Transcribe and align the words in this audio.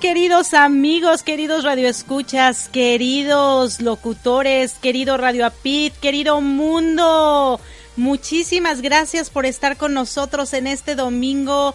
queridos 0.00 0.54
amigos, 0.54 1.22
queridos 1.22 1.64
radioescuchas, 1.64 2.68
queridos 2.68 3.80
locutores, 3.80 4.74
querido 4.74 5.16
Radio 5.16 5.46
Apit, 5.46 5.94
querido 5.94 6.40
mundo? 6.40 7.58
Muchísimas 7.96 8.82
gracias 8.82 9.30
por 9.30 9.46
estar 9.46 9.76
con 9.76 9.94
nosotros 9.94 10.52
en 10.52 10.66
este 10.66 10.94
domingo 10.94 11.74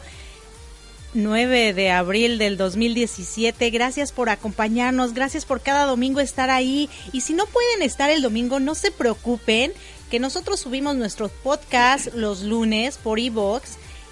9 1.13 1.73
de 1.73 1.91
abril 1.91 2.37
del 2.37 2.55
2017. 2.55 3.69
Gracias 3.71 4.11
por 4.11 4.29
acompañarnos, 4.29 5.13
gracias 5.13 5.45
por 5.45 5.61
cada 5.61 5.85
domingo 5.85 6.19
estar 6.19 6.49
ahí. 6.49 6.89
Y 7.13 7.21
si 7.21 7.33
no 7.33 7.45
pueden 7.47 7.81
estar 7.81 8.11
el 8.11 8.21
domingo, 8.21 8.59
no 8.59 8.75
se 8.75 8.91
preocupen, 8.91 9.73
que 10.11 10.19
nosotros 10.19 10.59
subimos 10.59 10.95
nuestros 10.95 11.31
podcast 11.31 12.13
los 12.13 12.43
lunes 12.43 12.97
por 12.97 13.17
iVoox. 13.17 13.63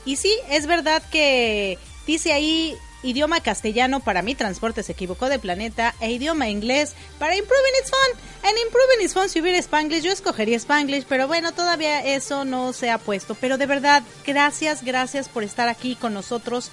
Y 0.05 0.15
sí, 0.15 0.33
es 0.49 0.65
verdad 0.65 1.03
que 1.11 1.77
dice 2.07 2.33
ahí 2.33 2.75
idioma 3.03 3.41
castellano 3.41 3.99
para 3.99 4.21
mi 4.21 4.35
transporte 4.35 4.83
se 4.83 4.91
equivocó 4.91 5.29
de 5.29 5.39
planeta 5.39 5.95
e 5.99 6.11
idioma 6.11 6.49
inglés 6.49 6.93
para 7.19 7.35
Improving 7.35 7.73
It's 7.81 7.91
Fun. 7.91 8.49
En 8.49 8.57
Improving 8.57 9.01
It's 9.03 9.13
Fun 9.13 9.29
si 9.29 9.41
hubiera 9.41 9.57
Spanglish 9.57 10.03
yo 10.03 10.11
escogería 10.11 10.57
Spanglish, 10.57 11.05
pero 11.07 11.27
bueno, 11.27 11.51
todavía 11.51 12.05
eso 12.05 12.45
no 12.45 12.73
se 12.73 12.89
ha 12.89 12.97
puesto. 12.97 13.35
Pero 13.35 13.57
de 13.57 13.65
verdad, 13.65 14.03
gracias, 14.25 14.83
gracias 14.83 15.29
por 15.29 15.43
estar 15.43 15.67
aquí 15.67 15.95
con 15.95 16.13
nosotros. 16.13 16.71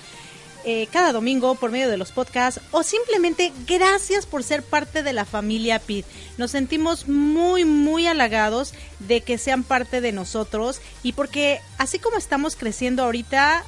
eh, 0.64 0.88
cada 0.92 1.12
domingo 1.12 1.54
por 1.54 1.70
medio 1.70 1.88
de 1.88 1.96
los 1.96 2.12
podcasts 2.12 2.60
o 2.72 2.82
simplemente 2.82 3.52
gracias 3.66 4.26
por 4.26 4.42
ser 4.42 4.62
parte 4.62 5.02
de 5.02 5.12
la 5.12 5.24
familia 5.24 5.78
PIT. 5.78 6.04
Nos 6.36 6.50
sentimos 6.50 7.08
muy, 7.08 7.64
muy 7.64 8.06
halagados 8.06 8.74
de 8.98 9.20
que 9.20 9.38
sean 9.38 9.62
parte 9.62 10.00
de 10.00 10.12
nosotros 10.12 10.80
y 11.02 11.12
porque 11.12 11.60
así 11.78 11.98
como 11.98 12.18
estamos 12.18 12.56
creciendo 12.56 13.04
ahorita, 13.04 13.64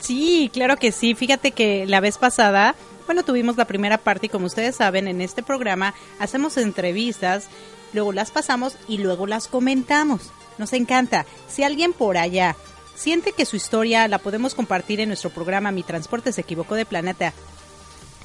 Sí, 0.00 0.50
claro 0.52 0.76
que 0.76 0.92
sí. 0.92 1.14
Fíjate 1.14 1.52
que 1.52 1.86
la 1.86 2.00
vez 2.00 2.18
pasada, 2.18 2.74
bueno, 3.06 3.24
tuvimos 3.24 3.56
la 3.56 3.64
primera 3.64 3.98
parte 3.98 4.26
y 4.26 4.28
como 4.28 4.46
ustedes 4.46 4.76
saben, 4.76 5.08
en 5.08 5.20
este 5.20 5.42
programa 5.42 5.94
hacemos 6.18 6.56
entrevistas, 6.56 7.48
luego 7.92 8.12
las 8.12 8.30
pasamos 8.30 8.76
y 8.88 8.98
luego 8.98 9.26
las 9.26 9.48
comentamos. 9.48 10.30
Nos 10.58 10.72
encanta. 10.72 11.26
Si 11.48 11.62
alguien 11.62 11.92
por 11.92 12.18
allá 12.18 12.56
siente 12.94 13.32
que 13.32 13.46
su 13.46 13.56
historia 13.56 14.08
la 14.08 14.18
podemos 14.18 14.54
compartir 14.54 15.00
en 15.00 15.08
nuestro 15.08 15.30
programa 15.30 15.70
Mi 15.70 15.82
Transporte 15.82 16.32
se 16.32 16.40
equivocó 16.40 16.74
de 16.74 16.86
planeta 16.86 17.32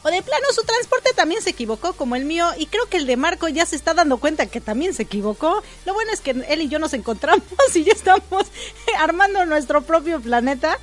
o 0.03 0.09
de 0.09 0.21
plano 0.21 0.45
su 0.53 0.63
transporte 0.63 1.11
también 1.15 1.41
se 1.41 1.51
equivocó 1.51 1.93
como 1.93 2.15
el 2.15 2.25
mío 2.25 2.49
y 2.57 2.65
creo 2.65 2.87
que 2.87 2.97
el 2.97 3.05
de 3.05 3.17
Marco 3.17 3.47
ya 3.47 3.65
se 3.65 3.75
está 3.75 3.93
dando 3.93 4.17
cuenta 4.17 4.47
que 4.47 4.59
también 4.59 4.93
se 4.93 5.03
equivocó. 5.03 5.61
Lo 5.85 5.93
bueno 5.93 6.11
es 6.11 6.21
que 6.21 6.31
él 6.31 6.61
y 6.61 6.69
yo 6.69 6.79
nos 6.79 6.93
encontramos 6.93 7.43
y 7.75 7.83
ya 7.83 7.93
estamos 7.93 8.47
armando 8.97 9.45
nuestro 9.45 9.81
propio 9.83 10.19
planeta. 10.19 10.77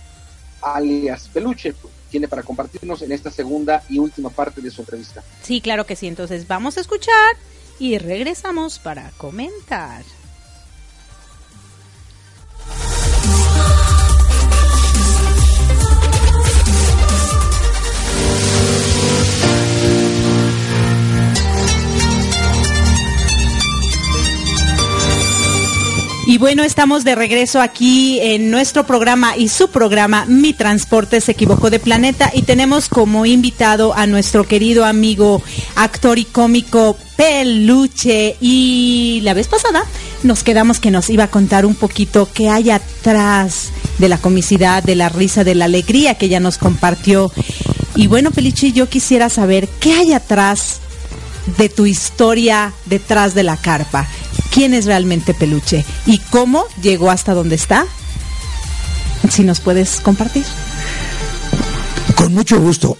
alias 0.60 1.28
Peluche, 1.32 1.74
tiene 2.10 2.28
para 2.28 2.42
compartirnos 2.42 3.00
en 3.02 3.12
esta 3.12 3.30
segunda 3.30 3.82
y 3.88 3.98
última 3.98 4.30
parte 4.30 4.60
de 4.60 4.70
su 4.70 4.82
entrevista. 4.82 5.22
Sí, 5.42 5.60
claro 5.60 5.86
que 5.86 5.96
sí. 5.96 6.06
Entonces 6.06 6.46
vamos 6.46 6.76
a 6.76 6.80
escuchar 6.80 7.36
y 7.78 7.98
regresamos 7.98 8.78
para 8.78 9.10
comentar. 9.16 10.04
Y 26.32 26.38
bueno, 26.38 26.64
estamos 26.64 27.04
de 27.04 27.14
regreso 27.14 27.60
aquí 27.60 28.18
en 28.22 28.50
nuestro 28.50 28.86
programa 28.86 29.36
y 29.36 29.48
su 29.48 29.68
programa 29.68 30.24
Mi 30.24 30.54
Transporte 30.54 31.20
se 31.20 31.32
equivocó 31.32 31.68
de 31.68 31.78
planeta 31.78 32.30
y 32.32 32.40
tenemos 32.40 32.88
como 32.88 33.26
invitado 33.26 33.92
a 33.94 34.06
nuestro 34.06 34.44
querido 34.44 34.86
amigo 34.86 35.42
actor 35.76 36.18
y 36.18 36.24
cómico 36.24 36.96
Peluche 37.16 38.38
y 38.40 39.20
la 39.24 39.34
vez 39.34 39.46
pasada 39.46 39.84
nos 40.22 40.42
quedamos 40.42 40.80
que 40.80 40.90
nos 40.90 41.10
iba 41.10 41.24
a 41.24 41.30
contar 41.30 41.66
un 41.66 41.74
poquito 41.74 42.26
qué 42.32 42.48
hay 42.48 42.70
atrás 42.70 43.70
de 43.98 44.08
la 44.08 44.16
comicidad, 44.16 44.82
de 44.82 44.94
la 44.94 45.10
risa, 45.10 45.44
de 45.44 45.54
la 45.54 45.66
alegría 45.66 46.14
que 46.14 46.24
ella 46.26 46.40
nos 46.40 46.56
compartió. 46.56 47.30
Y 47.94 48.06
bueno, 48.06 48.30
Peluche, 48.30 48.72
yo 48.72 48.88
quisiera 48.88 49.28
saber 49.28 49.68
qué 49.80 49.92
hay 49.92 50.14
atrás 50.14 50.80
de 51.58 51.68
tu 51.68 51.86
historia 51.86 52.72
detrás 52.86 53.34
de 53.34 53.42
la 53.42 53.56
carpa 53.56 54.06
quién 54.52 54.74
es 54.74 54.84
realmente 54.84 55.34
Peluche 55.34 55.84
y 56.06 56.18
cómo 56.18 56.64
llegó 56.80 57.10
hasta 57.10 57.34
donde 57.34 57.56
está. 57.56 57.86
Si 59.30 59.42
nos 59.42 59.60
puedes 59.60 60.00
compartir. 60.00 60.44
Con 62.14 62.34
mucho 62.34 62.60
gusto. 62.60 62.98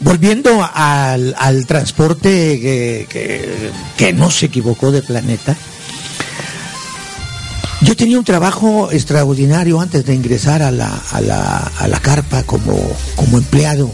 Volviendo 0.00 0.66
al, 0.72 1.66
transporte 1.66 3.06
que, 3.08 4.12
no 4.12 4.30
se 4.30 4.46
equivocó 4.46 4.92
de 4.92 5.02
planeta, 5.02 5.56
yo 7.80 7.96
tenía 7.96 8.18
un 8.18 8.24
trabajo 8.24 8.90
extraordinario 8.92 9.80
antes 9.80 10.06
de 10.06 10.14
ingresar 10.14 10.62
a 10.62 10.70
la, 10.70 11.02
a 11.10 11.20
la, 11.20 11.72
a 11.78 11.88
la 11.88 11.98
carpa 11.98 12.44
como, 12.44 12.76
como 13.16 13.38
empleado. 13.38 13.90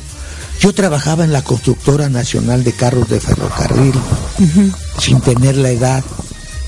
Yo 0.60 0.74
trabajaba 0.74 1.24
en 1.24 1.32
la 1.32 1.42
Constructora 1.42 2.08
Nacional 2.08 2.64
de 2.64 2.72
Carros 2.72 3.08
de 3.08 3.18
Ferrocarril, 3.18 3.94
sin 4.98 5.20
tener 5.20 5.56
la 5.56 5.70
edad 5.70 6.04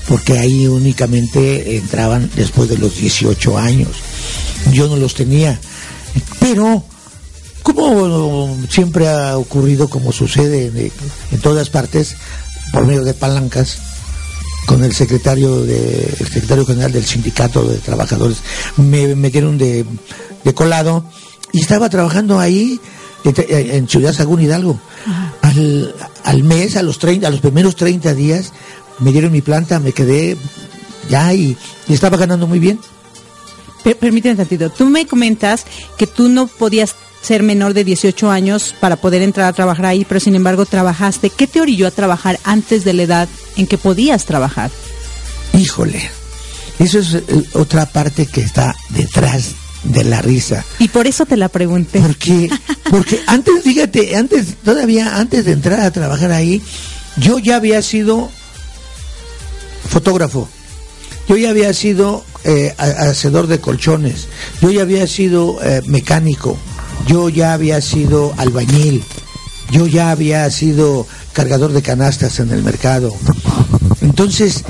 porque 0.07 0.37
ahí 0.37 0.67
únicamente 0.67 1.77
entraban 1.77 2.29
después 2.35 2.69
de 2.69 2.77
los 2.77 2.97
18 2.97 3.57
años. 3.57 3.89
Yo 4.71 4.87
no 4.87 4.95
los 4.95 5.13
tenía. 5.13 5.59
Pero, 6.39 6.83
como 7.61 8.57
siempre 8.69 9.07
ha 9.07 9.37
ocurrido, 9.37 9.89
como 9.89 10.11
sucede 10.11 10.91
en, 11.31 11.39
todas 11.39 11.69
partes, 11.69 12.15
por 12.71 12.85
medio 12.85 13.03
de 13.03 13.13
palancas, 13.13 13.77
con 14.65 14.83
el 14.83 14.93
secretario 14.93 15.61
de, 15.63 16.15
el 16.19 16.27
secretario 16.27 16.65
general 16.65 16.91
del 16.91 17.05
sindicato 17.05 17.63
de 17.67 17.77
trabajadores, 17.77 18.37
me 18.77 19.15
metieron 19.15 19.57
de, 19.57 19.85
de 20.43 20.53
colado 20.53 21.05
y 21.51 21.61
estaba 21.61 21.89
trabajando 21.89 22.39
ahí 22.39 22.79
en 23.23 23.87
Ciudad 23.87 24.13
Sagún 24.13 24.41
Hidalgo. 24.41 24.79
Al, 25.41 25.93
al 26.23 26.43
mes, 26.43 26.75
a 26.77 26.83
los 26.83 26.99
30, 26.99 27.27
a 27.27 27.31
los 27.31 27.41
primeros 27.41 27.75
30 27.75 28.13
días, 28.13 28.53
me 28.99 29.11
dieron 29.11 29.31
mi 29.31 29.41
planta, 29.41 29.79
me 29.79 29.91
quedé 29.91 30.37
ya 31.09 31.33
y, 31.33 31.57
estaba 31.89 32.17
ganando 32.17 32.47
muy 32.47 32.59
bien. 32.59 32.79
permíteme 33.83 34.31
un 34.31 34.37
tantito, 34.37 34.69
tú 34.69 34.85
me 34.85 35.05
comentas 35.05 35.65
que 35.97 36.07
tú 36.07 36.29
no 36.29 36.47
podías 36.47 36.95
ser 37.21 37.43
menor 37.43 37.73
de 37.73 37.83
18 37.83 38.29
años 38.29 38.75
para 38.79 38.97
poder 38.97 39.21
entrar 39.21 39.47
a 39.47 39.53
trabajar 39.53 39.85
ahí, 39.85 40.05
pero 40.05 40.19
sin 40.19 40.35
embargo 40.35 40.65
trabajaste. 40.65 41.29
¿Qué 41.29 41.47
te 41.47 41.61
orilló 41.61 41.87
a 41.87 41.91
trabajar 41.91 42.39
antes 42.43 42.83
de 42.83 42.93
la 42.93 43.03
edad 43.03 43.29
en 43.55 43.65
que 43.65 43.77
podías 43.77 44.25
trabajar? 44.25 44.71
Híjole, 45.53 46.09
eso 46.79 46.99
es 46.99 47.13
eh, 47.13 47.23
otra 47.53 47.85
parte 47.85 48.25
que 48.25 48.41
está 48.41 48.75
detrás 48.89 49.55
de 49.83 50.03
la 50.03 50.21
risa. 50.21 50.65
Y 50.79 50.87
por 50.87 51.07
eso 51.07 51.25
te 51.25 51.37
la 51.37 51.49
pregunté. 51.49 51.99
Porque, 51.99 52.49
porque 52.89 53.19
antes, 53.27 53.63
fíjate, 53.63 54.15
antes, 54.15 54.55
todavía 54.63 55.17
antes 55.17 55.45
de 55.45 55.53
entrar 55.53 55.79
a 55.81 55.91
trabajar 55.91 56.31
ahí, 56.31 56.61
yo 57.17 57.39
ya 57.39 57.57
había 57.57 57.81
sido 57.81 58.29
fotógrafo. 59.89 60.47
Yo 61.27 61.37
ya 61.37 61.51
había 61.51 61.73
sido 61.73 62.23
eh, 62.43 62.73
hacedor 62.77 63.47
de 63.47 63.59
colchones. 63.59 64.27
Yo 64.61 64.71
ya 64.71 64.81
había 64.81 65.07
sido 65.07 65.57
eh, 65.63 65.81
mecánico. 65.85 66.57
Yo 67.07 67.29
ya 67.29 67.53
había 67.53 67.79
sido 67.81 68.33
albañil. 68.37 69.03
Yo 69.71 69.87
ya 69.87 70.11
había 70.11 70.49
sido 70.51 71.07
cargador 71.31 71.71
de 71.71 71.81
canastas 71.81 72.39
en 72.39 72.51
el 72.51 72.63
mercado. 72.63 73.13
Entonces, 74.01 74.63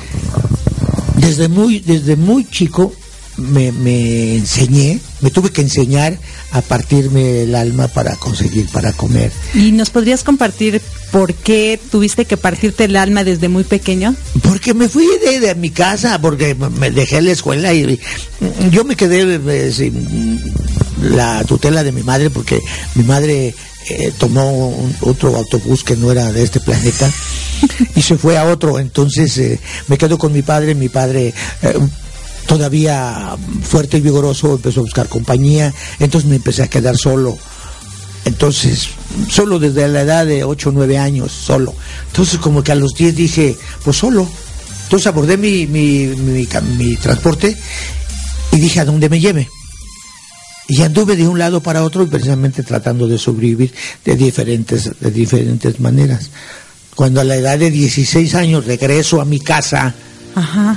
desde 1.16 1.48
muy, 1.48 1.80
desde 1.80 2.16
muy 2.16 2.46
chico 2.46 2.94
me, 3.38 3.72
me 3.72 4.36
enseñé, 4.36 5.00
me 5.22 5.32
tuve 5.32 5.52
que 5.52 5.62
enseñar 5.62 6.18
a 6.52 6.62
partirme 6.62 7.44
el 7.44 7.56
alma 7.56 7.88
para 7.88 8.16
conseguir, 8.16 8.68
para 8.68 8.94
comer. 8.94 9.32
¿Y 9.54 9.72
nos 9.72 9.90
podrías 9.90 10.24
compartir 10.24 10.82
por 11.12 11.34
qué 11.34 11.80
tuviste 11.92 12.26
que 12.26 12.38
partirte 12.38 12.86
el 12.86 12.96
alma 12.96 13.24
desde 13.24 13.50
muy 13.50 13.64
pequeño? 13.64 14.16
Porque 14.42 14.74
me 14.74 14.88
fui 14.90 15.08
de, 15.40 15.56
mi 15.56 15.72
casa, 15.72 16.20
porque 16.22 16.56
me 16.56 16.92
dejé 16.92 17.22
la 17.22 17.32
escuela 17.32 17.74
y, 17.74 18.00
yo 18.72 18.84
me 18.84 18.96
quedé 18.96 19.40
eh, 19.48 19.72
sin 19.72 20.40
la 21.02 21.44
tutela 21.44 21.84
de 21.84 21.92
mi 21.92 22.04
madre, 22.04 22.30
porque 22.30 22.62
mi 22.96 23.04
madre 23.04 23.56
eh, 23.90 24.14
tomó 24.18 24.92
otro 25.02 25.36
autobús 25.36 25.84
que 25.84 25.96
no 25.96 26.12
era 26.12 26.32
de 26.32 26.44
este 26.44 26.60
planeta 26.60 27.12
y 27.96 28.02
se 28.02 28.18
fue 28.18 28.38
a 28.38 28.46
otro. 28.46 28.80
Entonces 28.80 29.38
eh, 29.40 29.60
me 29.88 29.98
quedo 29.98 30.18
con 30.18 30.32
mi 30.32 30.44
padre, 30.44 30.76
mi 30.76 30.90
padre 30.90 31.34
todavía 32.48 33.36
fuerte 33.62 33.98
y 33.98 34.02
vigoroso, 34.02 34.56
empezó 34.56 34.82
a 34.82 34.84
buscar 34.84 35.10
compañía, 35.10 35.74
entonces 36.00 36.30
me 36.30 36.38
empecé 36.38 36.64
a 36.64 36.68
quedar 36.68 36.98
solo. 36.98 37.38
Entonces, 38.26 38.88
solo 39.30 39.60
desde 39.60 39.88
la 39.88 40.02
edad 40.02 40.26
de 40.26 40.44
8 40.44 40.70
o 40.70 40.72
9 40.72 40.98
años, 40.98 41.32
solo. 41.32 41.74
Entonces, 42.08 42.40
como 42.40 42.64
que 42.64 42.72
a 42.72 42.76
los 42.76 42.94
10 42.94 43.16
dije, 43.16 43.58
pues 43.84 43.98
solo. 43.98 44.28
Entonces 44.84 45.08
abordé 45.08 45.38
mi, 45.38 45.66
mi, 45.66 46.08
mi, 46.78 46.96
transporte 46.98 47.58
y 48.52 48.58
dije 48.58 48.80
a 48.80 48.86
dónde 48.86 49.10
me 49.10 49.20
lleve. 49.20 49.50
Y 50.68 50.82
anduve 50.82 51.16
de 51.16 51.28
un 51.28 51.40
lado 51.40 51.62
para 51.62 51.84
otro, 51.84 52.08
precisamente 52.08 52.64
tratando 52.64 53.08
de 53.08 53.18
sobrevivir 53.18 53.74
de 54.06 54.16
diferentes, 54.16 54.92
de 55.00 55.12
diferentes 55.12 55.80
maneras. 55.80 56.30
Cuando 56.96 57.22
a 57.22 57.24
la 57.24 57.36
edad 57.36 57.58
de 57.58 57.72
16 57.72 58.36
años 58.36 58.66
regreso 58.66 59.20
a 59.20 59.26
mi 59.26 59.40
casa, 59.40 59.96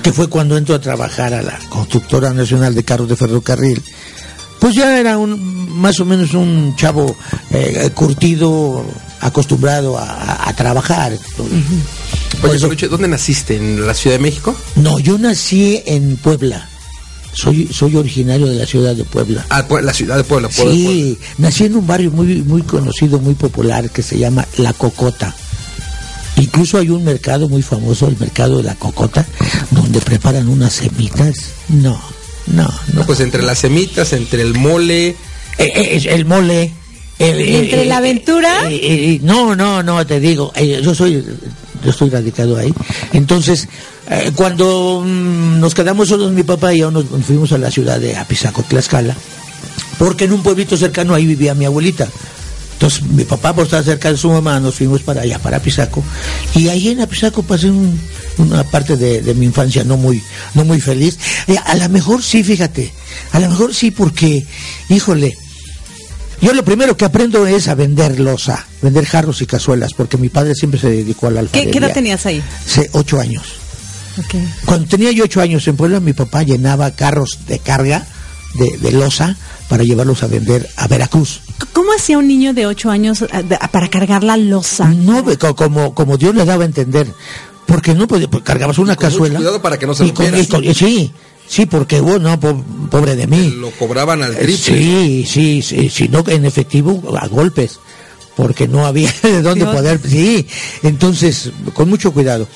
que 0.02 0.12
fue 0.12 0.28
cuando 0.28 0.56
entro 0.56 0.74
a 0.74 0.80
trabajar 0.80 1.34
a 1.34 1.42
la 1.42 1.58
Constructora 1.68 2.32
Nacional 2.32 2.74
de 2.74 2.84
Carros 2.84 3.08
de 3.08 3.16
Ferrocarril, 3.16 3.82
pues 4.58 4.74
ya 4.74 4.98
era 4.98 5.18
un 5.18 5.56
más 5.76 6.00
o 6.00 6.04
menos 6.04 6.34
un 6.34 6.74
chavo 6.76 7.16
eh, 7.50 7.90
curtido, 7.94 8.84
acostumbrado 9.20 9.98
a, 9.98 10.52
trabajar. 10.56 11.12
Oye, 12.42 12.88
¿dónde 12.88 13.08
naciste? 13.08 13.56
¿En 13.56 13.86
la 13.86 13.94
Ciudad 13.94 14.16
de 14.16 14.22
México? 14.22 14.56
No, 14.76 14.98
yo 14.98 15.18
nací 15.18 15.82
en 15.84 16.16
Puebla. 16.16 16.68
Soy, 17.32 17.68
soy 17.70 17.94
originario 17.96 18.46
de 18.46 18.54
la 18.54 18.64
ciudad 18.64 18.96
de 18.96 19.04
Puebla. 19.04 19.44
Ah, 19.50 19.62
la 19.82 19.92
ciudad 19.92 20.16
de 20.16 20.24
Puebla. 20.24 20.48
sí, 20.50 21.18
nací 21.36 21.64
en 21.64 21.76
un 21.76 21.86
barrio 21.86 22.10
muy, 22.10 22.42
muy 22.42 22.62
conocido, 22.62 23.18
muy 23.18 23.34
popular, 23.34 23.90
que 23.90 24.02
se 24.02 24.18
llama 24.18 24.46
La 24.56 24.72
Cocota. 24.72 25.34
Incluso 26.36 26.78
hay 26.78 26.90
un 26.90 27.02
mercado 27.02 27.48
muy 27.48 27.62
famoso, 27.62 28.08
el 28.08 28.18
mercado 28.18 28.58
de 28.58 28.64
la 28.64 28.74
cocota, 28.74 29.26
donde 29.70 30.00
preparan 30.00 30.48
unas 30.48 30.74
semitas. 30.74 31.52
No, 31.68 31.98
no, 32.46 32.68
no. 32.92 33.06
pues 33.06 33.20
entre 33.20 33.42
las 33.42 33.58
semitas, 33.58 34.12
entre 34.12 34.42
el 34.42 34.54
mole. 34.54 35.08
Eh, 35.08 35.16
eh, 35.58 36.02
el 36.10 36.26
mole. 36.26 36.72
¿Entre 37.18 37.86
la 37.86 37.96
aventura? 37.96 38.64
Eh, 38.68 39.18
no, 39.22 39.56
no, 39.56 39.82
no, 39.82 40.06
te 40.06 40.20
digo, 40.20 40.52
yo 40.82 40.94
soy, 40.94 41.24
yo 41.82 41.90
estoy 41.90 42.10
radicado 42.10 42.58
ahí. 42.58 42.74
Entonces, 43.14 43.66
cuando 44.34 45.02
mm, 45.02 45.58
nos 45.58 45.74
quedamos 45.74 46.08
solos, 46.08 46.32
mi 46.32 46.42
papá 46.42 46.74
y 46.74 46.80
yo 46.80 46.90
nos 46.90 47.06
fuimos 47.26 47.52
a 47.52 47.58
la 47.58 47.70
ciudad 47.70 47.98
de 47.98 48.16
Apizaco, 48.16 48.62
Tlaxcala, 48.62 49.16
porque 49.98 50.24
en 50.24 50.34
un 50.34 50.42
pueblito 50.42 50.76
cercano 50.76 51.14
ahí 51.14 51.24
vivía 51.24 51.54
mi 51.54 51.64
abuelita. 51.64 52.06
Entonces 52.76 53.02
mi 53.04 53.24
papá 53.24 53.54
por 53.54 53.64
estar 53.64 53.82
cerca 53.82 54.10
de 54.10 54.18
su 54.18 54.30
mamá 54.30 54.60
nos 54.60 54.74
fuimos 54.74 55.00
para 55.00 55.22
allá, 55.22 55.38
para 55.38 55.60
Pisaco, 55.60 56.04
y 56.54 56.68
ahí 56.68 56.88
en 56.88 57.00
Apizaco 57.00 57.42
pasé 57.42 57.72
una 58.36 58.64
parte 58.64 58.98
de, 58.98 59.34
mi 59.34 59.46
infancia 59.46 59.82
no 59.82 59.96
muy, 59.96 60.22
no 60.52 60.62
muy 60.66 60.78
feliz. 60.78 61.18
A 61.64 61.74
lo 61.74 61.88
mejor 61.88 62.22
sí, 62.22 62.44
fíjate, 62.44 62.92
a 63.32 63.40
lo 63.40 63.48
mejor 63.48 63.74
sí 63.74 63.90
porque, 63.90 64.46
híjole, 64.90 65.38
yo 66.42 66.52
lo 66.52 66.66
primero 66.66 66.98
que 66.98 67.06
aprendo 67.06 67.46
es 67.46 67.66
a 67.68 67.74
vender 67.74 68.20
losa, 68.20 68.66
vender 68.82 69.06
jarros 69.06 69.40
y 69.40 69.46
cazuelas, 69.46 69.94
porque 69.94 70.18
mi 70.18 70.28
padre 70.28 70.54
siempre 70.54 70.78
se 70.78 70.90
dedicó 70.90 71.28
a 71.28 71.30
la 71.30 71.40
alfarería. 71.40 71.72
¿Qué, 71.72 71.78
edad 71.78 71.94
tenías 71.94 72.26
ahí? 72.26 72.42
Sí, 72.66 72.82
ocho 72.92 73.18
años. 73.18 73.54
Cuando 74.66 74.86
tenía 74.86 75.12
yo 75.12 75.24
ocho 75.24 75.40
años 75.40 75.66
en 75.66 75.76
Puebla, 75.76 76.00
mi 76.00 76.12
papá 76.12 76.42
llenaba 76.42 76.90
carros 76.90 77.38
de 77.46 77.58
carga 77.58 78.06
de, 78.56 78.78
de 78.78 78.92
losa 78.92 79.36
para 79.68 79.84
llevarlos 79.84 80.22
a 80.22 80.26
vender 80.26 80.68
a 80.76 80.86
Veracruz. 80.88 81.40
¿Cómo 81.72 81.92
hacía 81.92 82.18
un 82.18 82.28
niño 82.28 82.54
de 82.54 82.66
8 82.66 82.90
años 82.90 83.22
eh, 83.22 83.28
para 83.70 83.88
cargar 83.88 84.24
la 84.24 84.36
losa? 84.36 84.88
No, 84.88 85.24
como, 85.56 85.94
como 85.94 86.16
Dios 86.16 86.34
le 86.34 86.44
daba 86.44 86.64
a 86.64 86.66
entender. 86.66 87.06
Porque 87.66 87.94
no 87.94 88.06
podía, 88.06 88.28
pues, 88.28 88.44
cargabas 88.44 88.78
una 88.78 88.96
cazuela. 88.96 89.36
Cuidado 89.36 89.60
para 89.60 89.78
que 89.78 89.86
no 89.86 89.94
se 89.94 90.06
lo 90.06 90.74
Sí, 90.74 91.12
sí, 91.48 91.66
porque 91.66 92.00
bueno, 92.00 92.38
pobre 92.90 93.16
de 93.16 93.26
mí. 93.26 93.50
Lo 93.56 93.70
cobraban 93.72 94.22
al 94.22 94.36
triple. 94.36 94.56
Sí, 94.56 95.26
sí, 95.26 95.62
sí, 95.62 95.88
si 95.90 96.08
no 96.08 96.24
en 96.28 96.44
efectivo 96.44 97.02
a 97.18 97.26
golpes, 97.26 97.80
porque 98.36 98.68
no 98.68 98.86
había 98.86 99.12
de 99.22 99.42
dónde 99.42 99.64
poder. 99.64 100.00
Sí, 100.06 100.46
entonces 100.82 101.50
con 101.74 101.88
mucho 101.88 102.12
cuidado. 102.12 102.46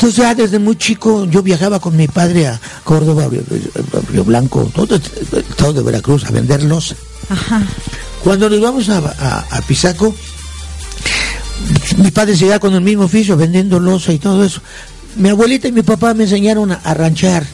Entonces 0.00 0.16
ya 0.16 0.34
desde 0.34 0.58
muy 0.58 0.76
chico 0.76 1.26
yo 1.26 1.42
viajaba 1.42 1.78
con 1.78 1.94
mi 1.94 2.08
padre 2.08 2.46
a 2.46 2.58
Córdoba, 2.84 3.28
Río, 4.10 4.24
Blanco, 4.24 4.70
todo 4.74 4.94
el 4.94 5.02
estado 5.46 5.74
de 5.74 5.82
Veracruz 5.82 6.24
a 6.24 6.30
venderlos. 6.30 6.94
Ajá. 7.28 7.60
Cuando 8.24 8.48
nos 8.48 8.62
vamos 8.62 8.88
a, 8.88 9.60
Pisaco, 9.68 10.14
mi 11.98 12.10
padre 12.12 12.34
se 12.34 12.58
con 12.58 12.72
el 12.72 12.80
mismo 12.80 13.04
oficio, 13.04 13.36
vendiendo 13.36 13.78
losa 13.78 14.10
y 14.14 14.18
todo 14.18 14.42
eso. 14.42 14.62
Mi 15.16 15.28
abuelita 15.28 15.68
y 15.68 15.72
mi 15.72 15.82
papá 15.82 16.14
me 16.14 16.24
enseñaron 16.24 16.72
a, 16.72 16.94
ranchar. 16.94 17.44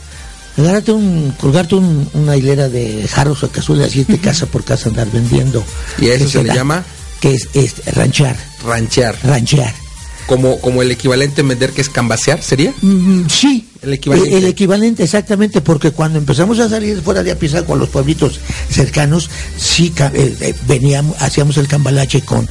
Agarrarte 0.57 0.93
un, 0.93 1.35
colgarte 1.41 1.75
una 1.75 2.37
hilera 2.37 2.69
de 2.69 3.09
jarros 3.09 3.43
o 3.43 3.51
cazuelas 3.51 3.97
y 3.97 4.03
irte 4.03 4.19
casa 4.19 4.47
por 4.47 4.63
casa 4.63 4.89
andar 4.89 5.11
vendiendo. 5.11 5.65
¿Y 6.01 6.11
a 6.11 6.15
eso 6.15 6.29
se 6.29 6.45
le 6.45 6.55
llama? 6.55 6.85
Que 7.21 7.35
es, 7.35 7.49
es 7.55 7.85
ranchar. 7.93 8.37
Ranchear. 8.65 9.17
Ranchear 9.25 9.86
como, 10.27 10.61
como 10.61 10.83
el 10.83 10.91
equivalente 10.91 11.41
en 11.41 11.49
vender 11.49 11.73
que 11.73 11.81
es 11.81 11.89
cambasear, 11.89 12.43
¿sería? 12.43 12.73
Mm, 12.83 13.29
sí. 13.29 13.69
El 13.83 13.95
equivalente. 13.95 14.37
El, 14.37 14.45
equivalente, 14.47 15.05
exactamente, 15.05 15.61
porque 15.61 15.93
cuando 15.93 16.19
empezamos 16.19 16.59
a 16.59 16.69
salir 16.69 17.01
fuera 17.03 17.23
de 17.23 17.31
Apizaco 17.31 17.75
a 17.75 17.77
los 17.77 17.89
pueblitos 17.89 18.41
cercanos, 18.69 19.31
sí 19.57 19.93
eh, 19.99 20.37
eh, 20.41 20.55
veníamos, 20.67 21.21
hacíamos 21.23 21.57
el 21.59 21.69
cambalache 21.69 22.23
con 22.23 22.49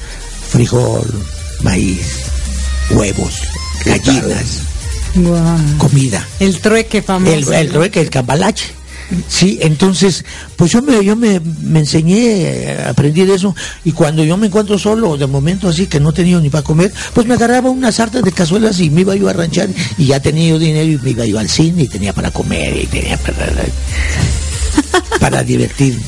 frijol, 0.50 1.06
maíz, 1.62 2.24
huevos, 2.92 3.42
gallinas, 3.84 4.62
comida. 5.78 6.26
El 6.40 6.60
trueque 6.60 7.02
famoso. 7.02 7.52
El, 7.52 7.54
el 7.54 7.70
trueque, 7.70 8.00
el 8.00 8.10
cambalache. 8.10 8.85
Sí, 9.28 9.60
entonces, 9.62 10.26
pues 10.56 10.72
yo 10.72 10.82
me, 10.82 11.04
yo 11.04 11.16
me, 11.16 11.40
enseñé, 11.76 12.78
aprendí 12.88 13.24
de 13.24 13.36
eso, 13.36 13.56
y 13.84 13.92
cuando 13.92 14.24
yo 14.24 14.36
me 14.38 14.48
encuentro 14.48 14.80
solo, 14.80 15.16
de 15.18 15.28
momento 15.28 15.70
así 15.70 15.88
que 15.88 16.00
no 16.00 16.12
tenía 16.12 16.40
ni 16.40 16.50
para 16.50 16.64
comer, 16.64 16.92
pues 17.14 17.28
me 17.28 17.36
agarraba 17.36 17.70
una 17.70 17.92
sarta 17.92 18.22
de 18.22 18.32
cazuelas 18.32 18.80
y 18.80 18.90
me 18.90 19.02
iba 19.02 19.16
yo 19.16 19.30
a 19.30 19.34
ranchar, 19.34 19.70
y 19.98 20.08
ya 20.08 20.20
tenía 20.20 20.50
yo 20.50 20.60
dinero 20.60 20.92
y 20.92 20.98
me 20.98 21.12
iba 21.12 21.26
yo 21.26 21.40
al 21.40 21.50
cine 21.50 21.84
y 21.84 21.88
tenía 21.88 22.14
para 22.14 22.32
comer 22.32 22.76
y 22.78 22.86
tenía 22.88 23.18
para, 23.18 23.54
para 25.20 25.44
divertirme. 25.44 26.04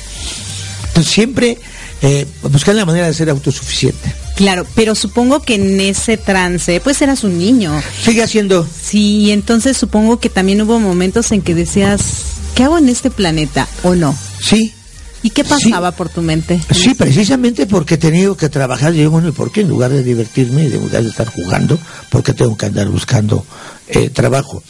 Entonces 0.88 1.14
siempre 1.14 1.58
eh, 2.02 2.26
buscar 2.44 2.76
la 2.76 2.86
manera 2.86 3.08
de 3.08 3.14
ser 3.14 3.30
autosuficiente. 3.30 4.14
Claro, 4.36 4.68
pero 4.76 4.94
supongo 4.94 5.42
que 5.42 5.56
en 5.56 5.80
ese 5.80 6.16
trance, 6.18 6.80
pues 6.80 7.02
eras 7.02 7.24
un 7.24 7.40
niño. 7.40 7.74
Sigue 8.04 8.22
haciendo. 8.22 8.68
Sí, 8.82 9.32
entonces 9.32 9.78
supongo 9.78 10.20
que 10.20 10.30
también 10.30 10.62
hubo 10.62 10.80
momentos 10.80 11.32
en 11.32 11.42
que 11.42 11.56
decías, 11.56 12.37
¿qué 12.58 12.64
hago 12.64 12.80
en 12.80 12.90
este 12.90 13.12
planeta 13.12 13.68
o 13.84 13.94
no? 13.94 14.18
Sí. 14.42 14.74
¿Y 15.22 15.30
qué 15.30 15.44
pasaba 15.44 15.92
por 15.92 16.10
tu 16.10 16.24
mente? 16.24 16.60
Sí, 16.72 16.96
precisamente 16.96 17.68
porque 17.68 17.96
he 17.96 17.98
tenido 17.98 18.36
que 18.36 18.50
trabajar. 18.50 18.94
Yo, 18.94 19.12
bueno, 19.12 19.28
¿y 19.28 19.32
por 19.32 19.52
qué? 19.52 19.62
En 19.62 19.70
lugar 19.70 19.92
de 19.92 20.02
divertirme, 20.02 20.66
en 20.66 20.74
lugar 20.74 21.04
de 21.04 21.10
estar 21.10 21.28
jugando, 21.28 21.78
porque 22.10 22.34
tengo 22.34 22.58
que 22.58 22.66
andar 22.66 22.88
buscando 22.90 23.46
eh, 23.88 24.10
trabajo. 24.10 24.64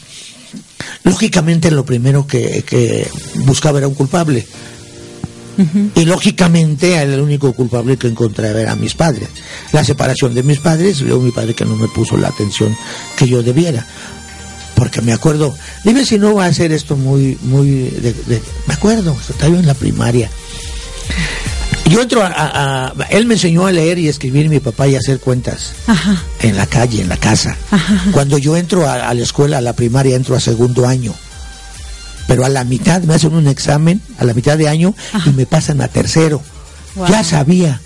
Lógicamente, 1.04 1.70
lo 1.70 1.86
primero 1.86 2.26
que, 2.26 3.08
buscaba 3.46 3.78
era 3.78 3.88
un 3.88 3.94
culpable. 3.94 4.46
Y 5.94 6.04
lógicamente 6.04 7.02
el 7.02 7.20
único 7.20 7.52
culpable 7.52 7.96
que 7.96 8.06
encontraba 8.06 8.60
era 8.60 8.76
mis 8.76 8.94
padres. 8.94 9.28
La 9.72 9.82
separación 9.82 10.34
de 10.34 10.42
mis 10.42 10.58
padres, 10.58 11.00
luego 11.00 11.22
mi 11.22 11.32
padre 11.32 11.54
que 11.54 11.64
no 11.64 11.74
me 11.74 11.88
puso 11.88 12.16
la 12.16 12.28
atención 12.28 12.76
que 13.16 13.26
yo 13.26 13.42
debiera. 13.42 13.84
Porque 14.78 15.02
me 15.02 15.12
acuerdo, 15.12 15.54
dime 15.84 16.06
si 16.06 16.18
no 16.18 16.34
va 16.34 16.46
a 16.46 16.52
ser 16.52 16.70
esto 16.70 16.96
muy, 16.96 17.36
muy, 17.42 17.92
me 18.66 18.74
acuerdo, 18.74 19.16
estaba 19.28 19.52
yo 19.52 19.58
en 19.58 19.66
la 19.66 19.74
primaria. 19.74 20.30
Yo 21.90 22.02
entro 22.02 22.22
a, 22.22 22.92
él 23.10 23.26
me 23.26 23.34
enseñó 23.34 23.66
a 23.66 23.72
leer 23.72 23.98
y 23.98 24.08
escribir 24.08 24.48
mi 24.48 24.60
papá 24.60 24.86
y 24.86 24.94
hacer 24.94 25.18
cuentas 25.18 25.72
en 26.40 26.56
la 26.56 26.66
calle, 26.66 27.02
en 27.02 27.08
la 27.08 27.16
casa. 27.16 27.56
Cuando 28.12 28.38
yo 28.38 28.56
entro 28.56 28.88
a, 28.88 29.12
la 29.14 29.22
escuela, 29.22 29.58
a 29.58 29.60
la 29.62 29.72
primaria, 29.72 30.14
entro 30.14 30.36
a 30.36 30.40
segundo 30.40 30.86
año. 30.86 31.12
Pero 32.28 32.44
a 32.44 32.48
la 32.48 32.62
mitad 32.62 33.02
me 33.02 33.14
hacen 33.14 33.34
un 33.34 33.48
examen, 33.48 34.00
a 34.18 34.24
la 34.24 34.34
mitad 34.34 34.58
de 34.58 34.68
año, 34.68 34.94
y 35.24 35.30
me 35.30 35.46
pasan 35.46 35.80
a 35.80 35.88
tercero. 35.88 36.42
Ya 37.08 37.24
sabía. 37.24 37.80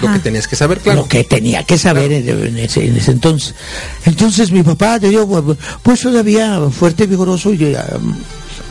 Lo 0.00 0.12
que 0.12 0.18
tenías 0.18 0.48
que 0.48 0.56
saber, 0.56 0.78
claro. 0.78 1.02
Lo 1.02 1.08
que 1.08 1.24
tenía 1.24 1.62
que 1.64 1.76
saber 1.76 2.10
en, 2.12 2.58
ese, 2.58 2.86
entonces. 2.86 3.54
Entonces 4.04 4.50
mi 4.50 4.62
papá, 4.62 4.98
te 4.98 5.10
digo, 5.10 5.56
pues 5.82 6.00
todavía 6.00 6.60
fuerte, 6.70 7.06
vigoroso 7.06 7.52
y 7.52 7.76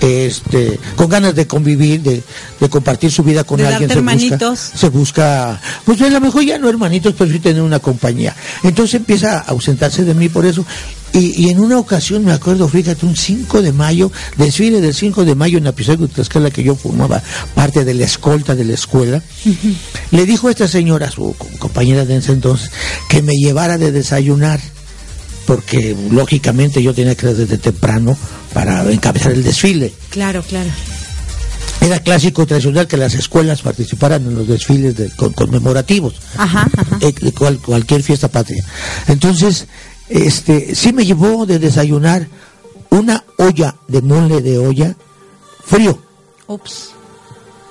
este, 0.01 0.79
con 0.95 1.09
ganas 1.09 1.35
de 1.35 1.47
convivir, 1.47 2.01
de, 2.01 2.23
compartir 2.69 3.11
su 3.11 3.23
vida 3.23 3.43
con 3.43 3.61
alguien. 3.61 3.89
Se 3.89 3.95
hermanitos. 3.95 4.39
busca, 4.39 4.77
se 4.77 4.89
busca, 4.89 5.61
pues 5.85 6.01
a 6.01 6.09
lo 6.09 6.19
mejor 6.19 6.43
ya 6.43 6.57
no 6.57 6.67
hermanitos, 6.67 7.13
pero 7.17 7.31
sí 7.31 7.39
tener 7.39 7.61
una 7.61 7.79
compañía. 7.79 8.35
Entonces 8.63 8.95
empieza 8.95 9.39
a 9.39 9.41
ausentarse 9.41 10.03
de 10.03 10.13
mí 10.13 10.29
por 10.29 10.45
eso. 10.45 10.65
Y, 11.13 11.49
en 11.49 11.59
una 11.59 11.77
ocasión, 11.77 12.25
me 12.25 12.33
acuerdo, 12.33 12.67
fíjate, 12.67 13.05
un 13.05 13.15
5 13.15 13.61
de 13.61 13.71
mayo, 13.71 14.11
desfile 14.35 14.81
del 14.81 14.95
5 14.95 15.25
de 15.25 15.35
mayo 15.35 15.59
en 15.59 15.65
la 15.65 15.71
de 15.71 16.07
Tlaxcala, 16.07 16.49
que 16.49 16.63
yo 16.63 16.75
formaba 16.75 17.21
parte 17.53 17.85
de 17.85 17.93
la 17.93 18.05
escolta 18.05 18.55
de 18.55 18.65
la 18.65 18.73
escuela, 18.73 19.21
le 20.09 20.25
dijo 20.25 20.47
a 20.47 20.51
esta 20.51 20.67
señora, 20.67 21.11
su 21.11 21.35
compañera 21.59 22.05
de 22.05 22.17
ese 22.17 22.31
entonces, 22.31 22.71
que 23.09 23.21
me 23.21 23.33
llevara 23.33 23.77
de 23.77 23.91
desayunar 23.91 24.59
porque 25.45 25.95
lógicamente 26.09 26.81
yo 26.81 26.93
tenía 26.93 27.15
que 27.15 27.27
ir 27.27 27.35
desde 27.35 27.57
temprano 27.57 28.17
para 28.53 28.89
encabezar 28.91 29.33
el 29.33 29.43
desfile. 29.43 29.93
Claro, 30.09 30.41
claro. 30.41 30.69
Era 31.81 31.99
clásico 31.99 32.45
tradicional 32.45 32.87
que 32.87 32.95
las 32.95 33.13
escuelas 33.13 33.61
participaran 33.61 34.25
en 34.25 34.35
los 34.35 34.47
desfiles 34.47 34.95
conmemorativos 35.35 36.13
ajá, 36.37 36.65
ajá. 36.77 36.97
Eh, 37.01 37.13
de 37.19 37.33
cualquier 37.33 38.01
fiesta 38.01 38.29
patria. 38.29 38.63
Entonces, 39.07 39.67
este, 40.09 40.75
sí 40.75 40.93
me 40.93 41.05
llevó 41.05 41.45
de 41.45 41.59
desayunar 41.59 42.27
una 42.89 43.23
olla 43.37 43.75
de 43.87 44.01
mole 44.01 44.41
de 44.41 44.57
olla 44.57 44.95
frío. 45.63 45.97
Ups. 46.47 46.91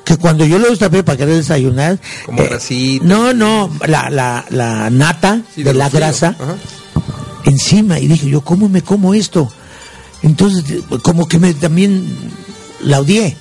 Que 0.04 0.16
cuando 0.16 0.44
yo 0.44 0.58
lo 0.58 0.68
destapé 0.68 1.04
para 1.04 1.16
querer 1.18 1.36
desayunar. 1.36 2.00
Como 2.26 2.42
eh, 2.42 3.00
No, 3.02 3.32
no, 3.32 3.70
la, 3.86 4.10
la, 4.10 4.44
la 4.50 4.90
nata 4.90 5.42
de, 5.54 5.74
la 5.74 5.88
grasa 5.88 6.36
encima. 7.44 8.00
Y 8.00 8.08
dije 8.08 8.28
yo, 8.28 8.40
¿cómo 8.40 8.68
me 8.68 8.82
como 8.82 9.14
esto? 9.14 9.48
Entonces, 10.22 10.82
como 11.02 11.28
que 11.28 11.38
me 11.38 11.54
también 11.54 12.04
la 12.80 13.00
odié. 13.00 13.36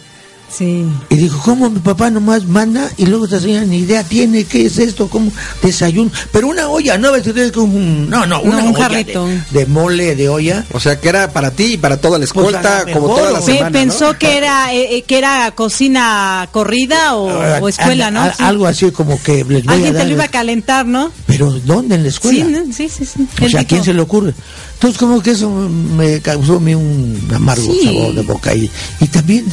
Sí. 0.51 0.85
Y 1.09 1.15
dijo, 1.15 1.39
¿cómo 1.43 1.69
mi 1.69 1.79
papá 1.79 2.09
nomás 2.09 2.45
manda? 2.45 2.89
Y 2.97 3.05
luego 3.05 3.25
esta 3.25 3.39
señora 3.39 3.65
ni 3.65 3.79
idea 3.79 4.03
tiene 4.03 4.43
qué 4.43 4.65
es 4.65 4.77
esto, 4.77 5.07
cómo 5.07 5.31
desayuno. 5.61 6.11
Pero 6.31 6.47
una 6.47 6.67
olla, 6.67 6.97
no 6.97 7.11
un, 7.11 8.09
no, 8.09 8.25
no, 8.25 8.41
una 8.41 8.57
un 8.57 8.73
jarrito. 8.73 9.27
De, 9.51 9.65
mole, 9.65 10.15
de 10.15 10.27
olla. 10.27 10.65
O 10.73 10.79
sea, 10.79 10.99
que 10.99 11.09
era 11.09 11.31
para 11.31 11.51
ti 11.51 11.73
y 11.73 11.77
para 11.77 11.97
toda 11.97 12.19
la 12.19 12.25
pues 12.25 12.29
escolta, 12.29 12.85
como 12.91 13.07
toda 13.07 13.31
la 13.31 13.41
semana, 13.41 13.71
Pensó 13.71 14.17
que 14.17 14.37
era 14.37 14.73
eh, 14.73 14.97
eh, 14.97 15.01
que 15.03 15.17
era 15.17 15.51
cocina 15.51 16.49
corrida 16.51 17.15
o, 17.15 17.29
ah, 17.29 17.61
escuela, 17.69 18.11
¿no? 18.11 18.29
Algo 18.39 18.67
así 18.67 18.91
como 18.91 19.21
que 19.21 19.45
les 19.45 19.63
voy 19.63 19.75
Alguien 19.75 19.95
te 19.95 20.03
lo 20.03 20.11
iba 20.11 20.25
a 20.25 20.29
calentar, 20.29 20.85
¿no? 20.85 21.11
Pero 21.25 21.51
¿dónde? 21.65 21.95
¿En 21.95 22.03
la 22.03 22.09
escuela? 22.09 22.63
Sí, 22.73 22.89
sí, 22.89 23.05
sí. 23.05 23.27
O 23.41 23.49
sea, 23.49 23.61
¿a 23.61 23.63
quién 23.63 23.83
se 23.83 23.93
le 23.93 24.01
ocurre? 24.01 24.33
Entonces 24.73 24.97
como 24.97 25.21
que 25.21 25.31
eso 25.31 25.47
me 25.47 26.21
causó 26.21 26.55
a 26.55 26.59
mí 26.59 26.73
un 26.73 27.29
amargo 27.33 27.71
sabor 27.83 28.15
de 28.15 28.21
boca. 28.23 28.55
Y, 28.55 28.69
y 28.99 29.07
también 29.07 29.45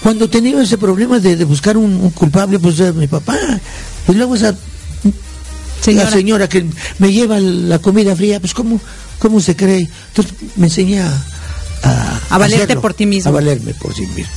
cuando 0.00 0.13
tenía 0.28 0.60
ese 0.62 0.78
problema 0.78 1.18
de, 1.18 1.44
buscar 1.44 1.76
un, 1.76 2.10
culpable, 2.10 2.58
pues 2.58 2.78
era 2.80 2.92
mi 2.92 3.06
papá. 3.06 3.36
Y 4.08 4.12
luego 4.12 4.34
esa 4.34 4.54
señora. 5.80 6.04
la 6.04 6.10
señora 6.10 6.48
que 6.48 6.64
me 6.98 7.12
lleva 7.12 7.38
la 7.40 7.78
comida 7.78 8.14
fría, 8.16 8.40
pues 8.40 8.54
cómo, 8.54 8.80
cómo 9.18 9.40
se 9.40 9.56
cree. 9.56 9.88
Entonces 10.08 10.34
me 10.56 10.66
enseñé 10.66 11.00
a... 11.00 11.24
A, 12.30 12.38
valerte 12.38 12.76
por 12.76 12.94
ti 12.94 13.04
mismo. 13.04 13.28
A 13.28 13.32
valerme 13.32 13.74
por 13.74 13.94
sí 13.94 14.06
mismo. 14.06 14.32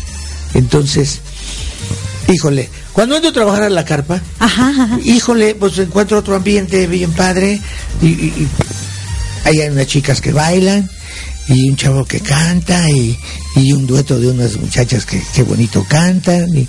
Entonces, 0.53 1.21
híjole, 2.27 2.69
cuando 2.91 3.15
entro 3.15 3.29
a 3.29 3.33
trabajar 3.33 3.63
a 3.63 3.69
la 3.69 3.85
carpa, 3.85 4.21
híjole, 5.03 5.55
pues 5.55 5.77
encuentro 5.77 6.17
otro 6.17 6.35
ambiente 6.35 6.87
bien 6.87 7.13
padre 7.13 7.61
y 8.01 8.33
hay 9.45 9.59
unas 9.69 9.87
chicas 9.87 10.19
que 10.19 10.33
bailan 10.33 10.89
y 11.47 11.69
un 11.69 11.75
chavo 11.77 12.05
que 12.05 12.19
canta 12.19 12.89
y, 12.89 13.17
un 13.73 13.87
dueto 13.87 14.19
de 14.19 14.29
unas 14.29 14.57
muchachas 14.57 15.05
que, 15.05 15.43
bonito 15.43 15.85
cantan 15.87 16.49
y, 16.55 16.67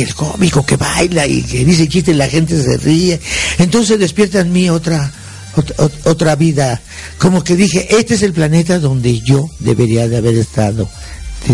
el 0.00 0.14
cómico 0.14 0.64
que 0.64 0.76
baila 0.76 1.26
y 1.26 1.42
que 1.42 1.64
dice 1.64 1.88
chiste 1.88 2.10
y 2.10 2.14
la 2.14 2.28
gente 2.28 2.62
se 2.62 2.76
ríe. 2.76 3.20
Entonces 3.58 3.98
despierta 3.98 4.40
en 4.40 4.52
mí 4.52 4.68
otra, 4.68 5.10
otra, 5.54 5.76
otra 6.04 6.36
vida. 6.36 6.80
Como 7.18 7.42
que 7.42 7.56
dije, 7.56 7.88
este 7.96 8.14
es 8.14 8.22
el 8.22 8.32
planeta 8.32 8.78
donde 8.78 9.20
yo 9.20 9.48
debería 9.60 10.08
de 10.08 10.18
haber 10.18 10.36
estado 10.36 10.88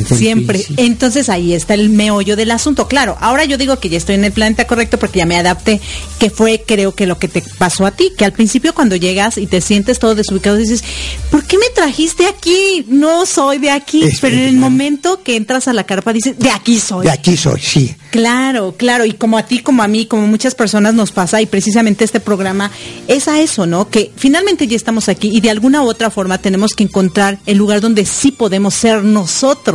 Siempre. 0.06 0.64
Entonces 0.76 1.28
ahí 1.28 1.52
está 1.52 1.74
el 1.74 1.90
meollo 1.90 2.36
del 2.36 2.50
asunto. 2.50 2.88
Claro, 2.88 3.16
ahora 3.20 3.44
yo 3.44 3.58
digo 3.58 3.78
que 3.78 3.88
ya 3.88 3.98
estoy 3.98 4.14
en 4.14 4.24
el 4.24 4.32
planeta 4.32 4.66
correcto 4.66 4.98
porque 4.98 5.18
ya 5.18 5.26
me 5.26 5.36
adapté, 5.36 5.80
que 6.18 6.30
fue 6.30 6.62
creo 6.66 6.94
que 6.94 7.06
lo 7.06 7.18
que 7.18 7.28
te 7.28 7.42
pasó 7.58 7.86
a 7.86 7.90
ti, 7.90 8.12
que 8.16 8.24
al 8.24 8.32
principio 8.32 8.74
cuando 8.74 8.96
llegas 8.96 9.38
y 9.38 9.46
te 9.46 9.60
sientes 9.60 9.98
todo 9.98 10.14
desubicado 10.14 10.56
dices, 10.56 10.82
¿por 11.30 11.44
qué 11.44 11.58
me 11.58 11.68
trajiste 11.74 12.26
aquí? 12.26 12.84
No 12.88 13.26
soy 13.26 13.58
de 13.58 13.70
aquí. 13.70 14.04
Pero 14.20 14.36
en 14.36 14.42
el 14.42 14.56
momento 14.56 15.22
que 15.22 15.36
entras 15.36 15.68
a 15.68 15.72
la 15.72 15.84
carpa 15.84 16.12
dices, 16.12 16.38
de 16.38 16.50
aquí 16.50 16.78
soy. 16.78 17.06
De 17.06 17.12
aquí 17.12 17.36
soy, 17.36 17.60
sí. 17.60 17.94
Claro, 18.10 18.74
claro. 18.76 19.04
Y 19.04 19.12
como 19.12 19.38
a 19.38 19.44
ti, 19.44 19.60
como 19.60 19.82
a 19.82 19.88
mí, 19.88 20.06
como 20.06 20.26
muchas 20.26 20.54
personas 20.54 20.94
nos 20.94 21.12
pasa, 21.12 21.40
y 21.40 21.46
precisamente 21.46 22.04
este 22.04 22.20
programa 22.20 22.70
es 23.08 23.28
a 23.28 23.40
eso, 23.40 23.66
¿no? 23.66 23.88
Que 23.88 24.12
finalmente 24.16 24.66
ya 24.66 24.76
estamos 24.76 25.08
aquí 25.08 25.30
y 25.32 25.40
de 25.40 25.50
alguna 25.50 25.82
u 25.82 25.88
otra 25.88 26.10
forma 26.10 26.38
tenemos 26.38 26.74
que 26.74 26.84
encontrar 26.84 27.38
el 27.46 27.58
lugar 27.58 27.80
donde 27.80 28.04
sí 28.04 28.30
podemos 28.32 28.74
ser 28.74 29.02
nosotros 29.02 29.71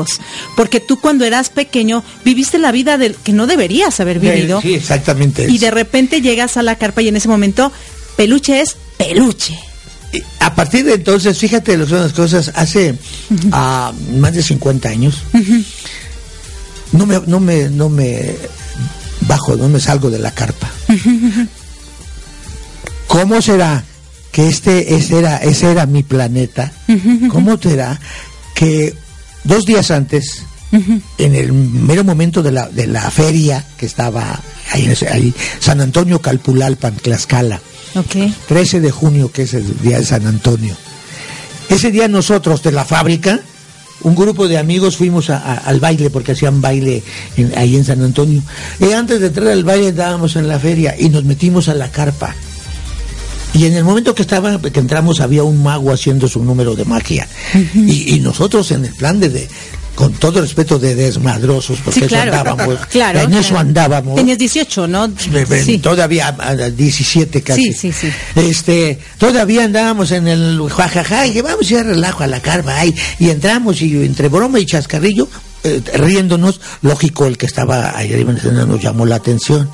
porque 0.56 0.80
tú 0.80 1.00
cuando 1.00 1.26
eras 1.26 1.50
pequeño 1.50 2.04
viviste 2.24 2.58
la 2.60 2.72
vida 2.72 2.98
del 2.98 3.16
que 3.16 3.34
no 3.34 3.48
deberías 3.48 4.00
haber 4.00 4.20
vivido. 4.20 4.62
Sí, 4.62 4.74
exactamente. 4.76 5.48
Y 5.50 5.58
de 5.58 5.72
repente 5.72 6.22
llegas 6.22 6.58
a 6.58 6.64
la 6.64 6.76
carpa 6.76 7.02
y 7.02 7.08
en 7.08 7.16
ese 7.16 7.28
momento 7.28 7.72
peluche 8.16 8.62
es 8.62 8.76
peluche. 8.98 9.58
a 10.40 10.56
partir 10.56 10.86
de 10.86 10.96
entonces, 10.96 11.38
fíjate 11.38 11.78
las 11.78 12.14
cosas, 12.14 12.52
hace 12.56 12.96
ah, 13.52 13.94
más 14.18 14.34
de 14.34 14.44
50 14.44 14.90
años, 14.90 15.22
no, 16.92 17.06
me, 17.06 17.22
no, 17.26 17.40
me, 17.40 17.70
no 17.70 17.90
me 17.90 18.36
bajo, 19.22 19.56
no 19.56 19.70
me 19.70 19.80
salgo 19.80 20.10
de 20.10 20.20
la 20.20 20.32
carpa. 20.32 20.70
¿Cómo 23.08 23.42
será 23.42 23.84
que 24.32 24.48
este 24.48 24.96
ese 24.96 25.20
era, 25.20 25.38
ese 25.38 25.72
era 25.72 25.86
mi 25.86 26.04
planeta? 26.04 26.72
¿Cómo 27.30 27.58
será 27.58 28.00
que 28.54 28.94
dos 29.48 29.66
días 29.66 29.92
antes, 29.92 30.44
en 30.72 31.36
el 31.36 31.54
mero 31.54 32.04
momento 32.04 32.44
de 32.44 32.52
la, 32.52 32.68
de 32.70 32.88
la 32.88 33.10
feria 33.10 33.66
que 33.78 33.86
estaba 33.86 34.40
ahí, 34.72 34.94
ahí 35.12 35.34
San 35.60 35.82
Antonio 35.82 36.22
Calpulalpan, 36.22 36.96
Tlaxcala, 36.96 37.62
okay. 37.96 38.34
13 38.48 38.82
de 38.82 38.92
junio, 38.92 39.32
que 39.32 39.44
es 39.44 39.54
el 39.54 39.80
día 39.80 39.98
de 39.98 40.06
San 40.06 40.28
Antonio. 40.28 40.76
Ese 41.70 41.92
día 41.92 42.08
nosotros 42.08 42.64
de 42.64 42.72
la 42.72 42.86
fábrica, 42.86 43.42
un 44.02 44.16
grupo 44.16 44.48
de 44.48 44.58
amigos 44.58 44.98
fuimos 44.98 45.30
al 45.30 45.80
baile, 45.80 46.10
porque 46.10 46.34
hacían 46.34 46.62
baile 46.62 47.04
ahí 47.56 47.76
en 47.76 47.84
San 47.84 48.02
Antonio. 48.04 48.42
Y 48.80 48.92
antes 48.92 49.20
de 49.20 49.28
entrar 49.28 49.48
al 49.48 49.64
baile 49.64 49.90
estábamos 49.90 50.36
en 50.36 50.48
la 50.48 50.60
feria 50.60 50.96
y 50.98 51.10
nos 51.10 51.24
metimos 51.24 51.68
a 51.68 51.74
la 51.74 51.92
carpa. 51.92 52.36
Y 53.54 53.66
en 53.66 53.76
el 53.76 53.84
momento 53.84 54.14
que 54.14 54.22
estaba, 54.22 54.60
que 54.62 54.80
entramos, 54.80 55.20
había 55.20 55.44
un 55.44 55.64
mago 55.64 55.92
haciendo 55.92 56.28
su 56.28 56.44
número 56.44 56.76
de 56.76 56.86
magia. 56.86 57.28
y, 57.74 58.20
nosotros 58.20 58.72
en 58.72 58.86
el 58.86 58.94
plan 58.94 59.20
de, 59.20 59.48
con 59.98 60.14
todo 60.14 60.42
respeto 60.42 60.78
de 60.78 60.94
desmadrosos, 60.94 61.80
porque 61.84 62.06
eso 62.06 62.16
andábamos. 62.16 62.80
Claro, 62.92 63.22
en 63.22 63.34
eso 63.34 63.58
andábamos. 63.58 64.16
Tenías 64.16 64.38
18, 64.38 64.88
¿no? 64.88 65.10
Sí. 65.64 65.80
Todavía 65.80 66.36
17 66.76 67.42
casi. 67.42 67.74
Sí, 67.74 67.92
sí, 67.92 67.92
sí. 67.92 68.12
Este, 68.36 69.00
todavía 69.18 69.64
andábamos 69.64 70.12
en 70.12 70.28
el 70.28 70.62
jajaja, 70.70 71.26
y 71.26 71.42
vamos 71.42 71.72
a 71.72 71.74
ir 71.74 71.84
relajo 71.84 72.24
a 72.24 72.28
la 72.28 72.40
carva 72.42 72.80
ahí. 72.80 72.94
Y 73.18 73.32
entramos 73.32 73.82
y 73.82 74.06
entre 74.06 74.30
broma 74.30 74.60
y 74.60 74.68
chascarrillo, 74.68 75.28
eh, 75.64 75.82
riéndonos, 75.96 76.62
lógico, 76.84 77.26
el 77.26 77.38
que 77.38 77.48
estaba 77.48 77.98
ahí 77.98 78.14
arriba 78.14 78.34
nos 78.34 78.80
llamó 78.80 79.06
la 79.08 79.16
atención. 79.16 79.68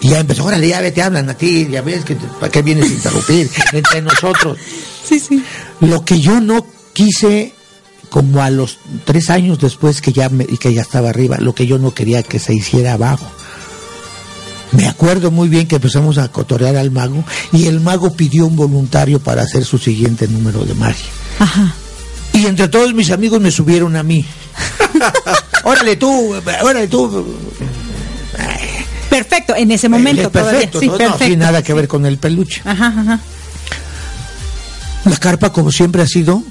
Y 0.00 0.10
ya 0.10 0.20
empezó, 0.20 0.44
órale, 0.44 0.68
ya 0.68 0.92
te 0.92 1.02
hablan 1.02 1.28
a 1.28 1.34
ti, 1.34 1.66
ya 1.70 1.82
ves, 1.82 2.04
que, 2.04 2.14
¿para 2.14 2.50
qué 2.50 2.62
vienes 2.62 2.90
a 2.90 2.94
interrumpir 2.94 3.50
entre 3.72 4.02
nosotros? 4.02 4.58
Sí, 5.08 5.18
sí. 5.20 5.42
Lo 5.80 6.04
que 6.04 6.20
yo 6.20 6.38
no 6.38 6.66
quise, 6.92 7.54
como 8.10 8.42
a 8.42 8.50
los 8.50 8.76
tres 9.06 9.30
años 9.30 9.58
después 9.58 10.02
que 10.02 10.12
ya, 10.12 10.28
me, 10.28 10.44
que 10.44 10.74
ya 10.74 10.82
estaba 10.82 11.08
arriba, 11.08 11.38
lo 11.38 11.54
que 11.54 11.66
yo 11.66 11.78
no 11.78 11.94
quería 11.94 12.22
que 12.22 12.38
se 12.38 12.52
hiciera 12.52 12.92
abajo. 12.92 13.24
Me 14.72 14.86
acuerdo 14.86 15.30
muy 15.30 15.48
bien 15.48 15.66
que 15.66 15.76
empezamos 15.76 16.18
a 16.18 16.30
cotorear 16.30 16.76
al 16.76 16.90
mago 16.90 17.24
y 17.54 17.68
el 17.68 17.80
mago 17.80 18.12
pidió 18.12 18.44
un 18.44 18.56
voluntario 18.56 19.18
para 19.18 19.40
hacer 19.40 19.64
su 19.64 19.78
siguiente 19.78 20.28
número 20.28 20.66
de 20.66 20.74
magia. 20.74 21.08
Ajá. 21.38 21.74
Y 22.34 22.44
entre 22.44 22.68
todos 22.68 22.92
mis 22.92 23.10
amigos 23.10 23.40
me 23.40 23.50
subieron 23.50 23.96
a 23.96 24.02
mí. 24.02 24.26
órale 25.64 25.96
tú, 25.96 26.34
órale 26.62 26.88
tú. 26.88 27.26
Perfecto, 29.28 29.54
en 29.56 29.70
ese 29.70 29.88
momento. 29.88 30.30
Perfecto, 30.30 30.80
sí, 30.80 30.88
no, 30.88 31.18
sin 31.18 31.38
nada 31.38 31.62
que 31.62 31.74
ver 31.74 31.86
con 31.86 32.06
el 32.06 32.18
peluche. 32.18 32.62
Ajá, 32.64 32.86
ajá. 32.86 33.20
La 35.04 35.16
carpa, 35.16 35.52
como 35.52 35.70
siempre, 35.70 36.02
ha 36.02 36.06
sido 36.06 36.42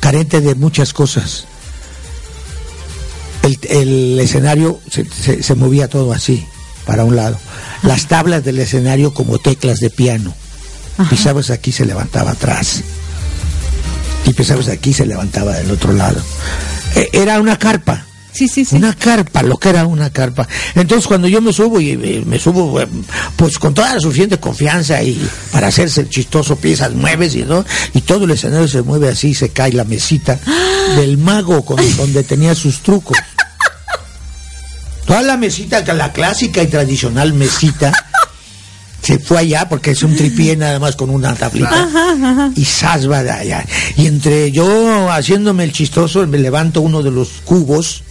carente 0.00 0.40
de 0.40 0.54
muchas 0.54 0.92
cosas. 0.92 1.46
El, 3.42 4.20
escenario 4.20 4.80
se, 4.90 5.42
se, 5.42 5.54
movía 5.54 5.88
todo 5.88 6.12
así, 6.12 6.46
para 6.84 7.04
un 7.04 7.16
lado. 7.16 7.38
Las 7.82 8.06
tablas 8.06 8.44
del 8.44 8.58
escenario 8.58 9.14
como 9.14 9.38
teclas 9.38 9.80
de 9.80 9.90
piano. 9.90 10.34
Pisabas 11.08 11.48
aquí, 11.48 11.72
se 11.72 11.86
levantaba 11.86 12.32
atrás. 12.32 12.82
Y 14.26 14.34
pisabas 14.34 14.68
aquí, 14.68 14.92
se 14.92 15.06
levantaba 15.06 15.54
del 15.54 15.70
otro 15.70 15.94
lado. 15.94 16.20
E, 16.94 17.08
era 17.14 17.40
una 17.40 17.58
carpa. 17.58 18.04
Sí, 18.32 18.48
sí, 18.48 18.64
sí. 18.64 18.76
Una 18.76 18.94
carpa, 18.94 19.42
lo 19.42 19.56
que 19.56 19.70
era 19.70 19.86
una 19.86 20.10
carpa. 20.10 20.46
Entonces 20.74 21.06
cuando 21.06 21.28
yo 21.28 21.40
me 21.40 21.52
subo 21.52 21.80
y 21.80 21.96
me 21.96 22.38
subo 22.38 22.80
pues 23.36 23.58
con 23.58 23.74
toda 23.74 23.94
la 23.94 24.00
suficiente 24.00 24.38
confianza 24.38 25.02
y 25.02 25.20
para 25.52 25.68
hacerse 25.68 26.02
el 26.02 26.08
chistoso 26.08 26.56
piezas 26.56 26.92
mueves 26.92 27.34
y 27.34 27.42
no 27.42 27.64
y 27.94 28.00
todo 28.02 28.24
el 28.24 28.32
escenario 28.32 28.68
se 28.68 28.82
mueve 28.82 29.08
así, 29.08 29.34
se 29.34 29.50
cae 29.50 29.72
la 29.72 29.84
mesita 29.84 30.38
del 30.96 31.18
mago 31.18 31.64
con, 31.64 31.78
donde 31.96 32.22
tenía 32.22 32.54
sus 32.54 32.80
trucos. 32.80 33.18
Toda 35.06 35.22
la 35.22 35.36
mesita, 35.36 35.82
la 35.92 36.12
clásica 36.12 36.62
y 36.62 36.68
tradicional 36.68 37.32
mesita 37.32 37.92
se 39.02 39.18
fue 39.18 39.38
allá 39.38 39.68
porque 39.68 39.92
es 39.92 40.02
un 40.02 40.14
tripié 40.14 40.56
nada 40.56 40.78
más 40.78 40.94
con 40.94 41.10
una 41.10 41.34
tablita 41.34 41.88
y 42.54 42.64
sasba 42.64 43.22
de 43.22 43.30
allá. 43.30 43.66
Y 43.96 44.06
entre 44.06 44.52
yo 44.52 45.10
haciéndome 45.10 45.64
el 45.64 45.72
chistoso 45.72 46.26
me 46.26 46.38
levanto 46.38 46.80
uno 46.80 47.02
de 47.02 47.10
los 47.10 47.28
cubos 47.44 48.02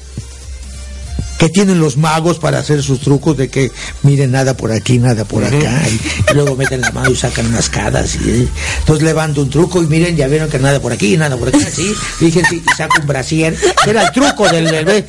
que 1.39 1.47
tienen 1.47 1.79
los 1.79 1.95
magos 1.95 2.37
para 2.37 2.59
hacer 2.59 2.83
sus 2.83 2.99
trucos 2.99 3.37
de 3.37 3.49
que 3.49 3.71
miren 4.03 4.31
nada 4.31 4.57
por 4.57 4.73
aquí, 4.73 4.99
nada 4.99 5.23
por 5.23 5.45
acá, 5.45 5.81
y, 5.87 6.33
luego 6.33 6.57
meten 6.57 6.81
la 6.81 6.91
mano 6.91 7.09
y 7.09 7.15
sacan 7.15 7.47
unas 7.47 7.69
cadas. 7.69 8.17
Y, 8.17 8.49
entonces 8.79 9.05
levanto 9.05 9.41
un 9.41 9.49
truco 9.49 9.81
y 9.81 9.87
miren, 9.87 10.17
ya 10.17 10.27
vieron 10.27 10.49
que 10.49 10.59
nada 10.59 10.81
por 10.81 10.91
aquí, 10.91 11.15
nada 11.15 11.37
por 11.37 11.47
acá, 11.47 11.59
sí. 11.59 11.93
dije, 12.19 12.43
sí, 12.49 12.61
y 12.61 12.75
saco 12.75 12.99
un 12.99 13.07
brasier, 13.07 13.55
que 13.83 13.89
era 13.89 14.03
el 14.03 14.11
truco 14.11 14.49
del, 14.49 14.65
bebé 14.65 15.05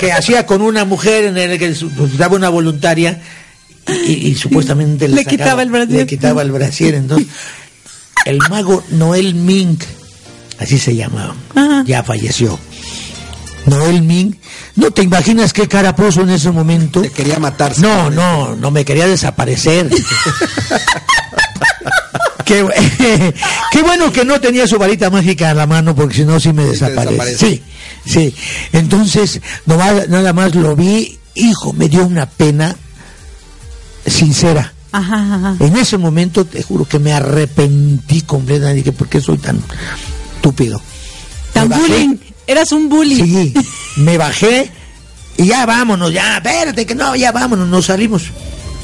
que, 0.00 0.12
hacía 0.12 0.46
con 0.46 0.62
una 0.62 0.84
mujer 0.84 1.24
en 1.24 1.36
el 1.36 1.58
que 1.58 1.74
daba 2.16 2.36
una 2.36 2.50
voluntaria 2.50 3.20
y, 4.06 4.36
supuestamente 4.36 5.08
le, 5.08 5.24
quitaba 5.24 5.62
el 5.64 5.70
brasier. 5.70 5.98
Le 5.98 6.06
quitaba 6.06 6.42
el 6.42 6.52
brasier. 6.52 6.94
Entonces, 6.94 7.26
el 8.26 8.38
mago 8.48 8.84
Noel 8.90 9.34
Mink, 9.34 9.82
así 10.60 10.78
se 10.78 10.94
llamaba, 10.94 11.34
ya 11.84 12.04
falleció. 12.04 12.60
Noel 13.66 14.02
Ming, 14.02 14.34
¿no 14.76 14.90
te 14.90 15.02
imaginas 15.02 15.52
qué 15.52 15.68
cara 15.68 15.94
puso 15.94 16.22
en 16.22 16.30
ese 16.30 16.50
momento? 16.50 17.02
Te 17.02 17.10
quería 17.10 17.38
matar. 17.38 17.78
No, 17.78 18.10
no, 18.10 18.56
no 18.56 18.70
me 18.70 18.84
quería 18.84 19.06
desaparecer. 19.06 19.90
qué, 22.44 22.66
qué, 23.70 23.82
bueno 23.82 24.12
que 24.12 24.24
no 24.24 24.40
tenía 24.40 24.66
su 24.66 24.78
varita 24.78 25.10
mágica 25.10 25.50
en 25.50 25.58
la 25.58 25.66
mano 25.66 25.94
porque 25.94 26.16
si 26.16 26.24
no 26.24 26.40
sí 26.40 26.52
me 26.52 26.64
desaparece. 26.64 27.36
Sí, 27.36 27.62
sí. 28.06 28.34
Entonces, 28.72 29.40
nada 29.66 30.32
más 30.32 30.54
lo 30.54 30.74
vi, 30.74 31.18
hijo, 31.34 31.72
me 31.72 31.88
dio 31.88 32.06
una 32.06 32.26
pena 32.26 32.74
sincera. 34.06 34.72
En 35.60 35.76
ese 35.76 35.98
momento 35.98 36.46
te 36.46 36.62
juro 36.62 36.86
que 36.86 36.98
me 36.98 37.12
arrepentí 37.12 38.22
completamente. 38.22 38.78
Dije, 38.78 38.92
¿por 38.92 39.08
qué 39.08 39.20
soy 39.20 39.38
tan 39.38 39.62
estúpido? 40.36 40.80
Tan 41.52 41.68
bullying. 41.68 42.16
Eras 42.48 42.72
un 42.72 42.88
bully. 42.88 43.16
Sí, 43.16 43.54
me 43.96 44.16
bajé 44.16 44.72
y 45.36 45.46
ya 45.46 45.66
vámonos, 45.66 46.12
ya, 46.12 46.38
espérate 46.38 46.84
que 46.84 46.96
no, 46.96 47.14
ya 47.14 47.30
vámonos, 47.30 47.68
nos 47.68 47.86
salimos. 47.86 48.24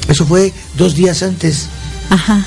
Eso 0.07 0.25
fue 0.25 0.53
dos 0.77 0.95
días 0.95 1.21
antes. 1.23 1.67
Ajá. 2.09 2.45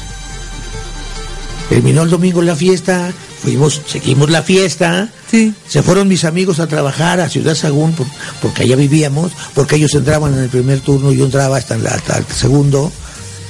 Terminó 1.68 2.04
el 2.04 2.10
domingo 2.10 2.40
la 2.40 2.56
fiesta, 2.56 3.12
fuimos, 3.42 3.82
seguimos 3.86 4.30
la 4.30 4.42
fiesta. 4.42 5.10
Sí. 5.30 5.52
Se 5.68 5.82
fueron 5.82 6.08
mis 6.08 6.24
amigos 6.24 6.60
a 6.60 6.68
trabajar 6.68 7.20
a 7.20 7.28
Ciudad 7.28 7.54
Sagún 7.54 7.94
porque 8.40 8.62
allá 8.62 8.76
vivíamos, 8.76 9.32
porque 9.54 9.76
ellos 9.76 9.92
entraban 9.94 10.34
en 10.34 10.40
el 10.44 10.48
primer 10.48 10.80
turno 10.80 11.12
y 11.12 11.18
yo 11.18 11.24
entraba 11.24 11.56
hasta, 11.56 11.74
hasta 11.74 12.18
el 12.18 12.26
segundo. 12.26 12.90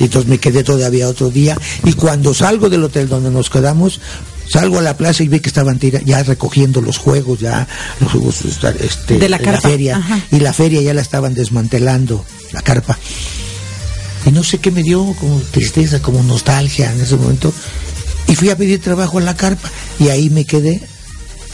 Y 0.01 0.05
entonces 0.05 0.29
me 0.29 0.39
quedé 0.39 0.65
todavía 0.65 1.09
otro 1.09 1.29
día. 1.31 1.57
Y 1.85 1.93
cuando 1.93 2.33
salgo 2.33 2.71
del 2.71 2.85
hotel 2.85 3.09
donde 3.09 3.31
nos 3.31 3.51
quedamos, 3.51 4.01
Salgo 4.49 4.79
a 4.79 4.83
la 4.83 4.97
plaza 4.97 5.23
y 5.23 5.29
vi 5.29 5.41
que 5.41 5.49
estaban 5.49 5.79
ya 5.79 6.23
recogiendo 6.23 6.81
los 6.81 6.99
juegos, 6.99 7.41
ya 7.41 7.67
los 8.01 8.13
juegos 8.13 8.43
este, 8.81 9.19
de 9.19 9.29
la, 9.29 9.39
feria. 9.39 10.03
Y 10.33 10.41
la 10.41 10.53
feria 10.53 10.81
ya 10.81 10.95
la 10.95 11.03
estaban 11.03 11.35
desmantelando, 11.35 12.25
la 12.53 12.63
carpa. 12.63 12.99
Y 14.27 14.31
no 14.31 14.43
sé 14.43 14.59
qué 14.59 14.71
me 14.71 14.83
dio, 14.83 15.15
como 15.21 15.41
tristeza, 15.51 16.01
como 16.01 16.23
nostalgia 16.23 16.93
en 16.93 17.01
ese 17.01 17.17
momento. 17.17 17.53
Y 18.27 18.35
fui 18.35 18.51
a 18.51 18.57
pedir 18.57 18.81
trabajo 18.81 19.19
en 19.19 19.27
la 19.27 19.37
carpa. 19.37 19.71
Y 20.01 20.09
ahí 20.09 20.31
me 20.31 20.45
quedé 20.45 20.81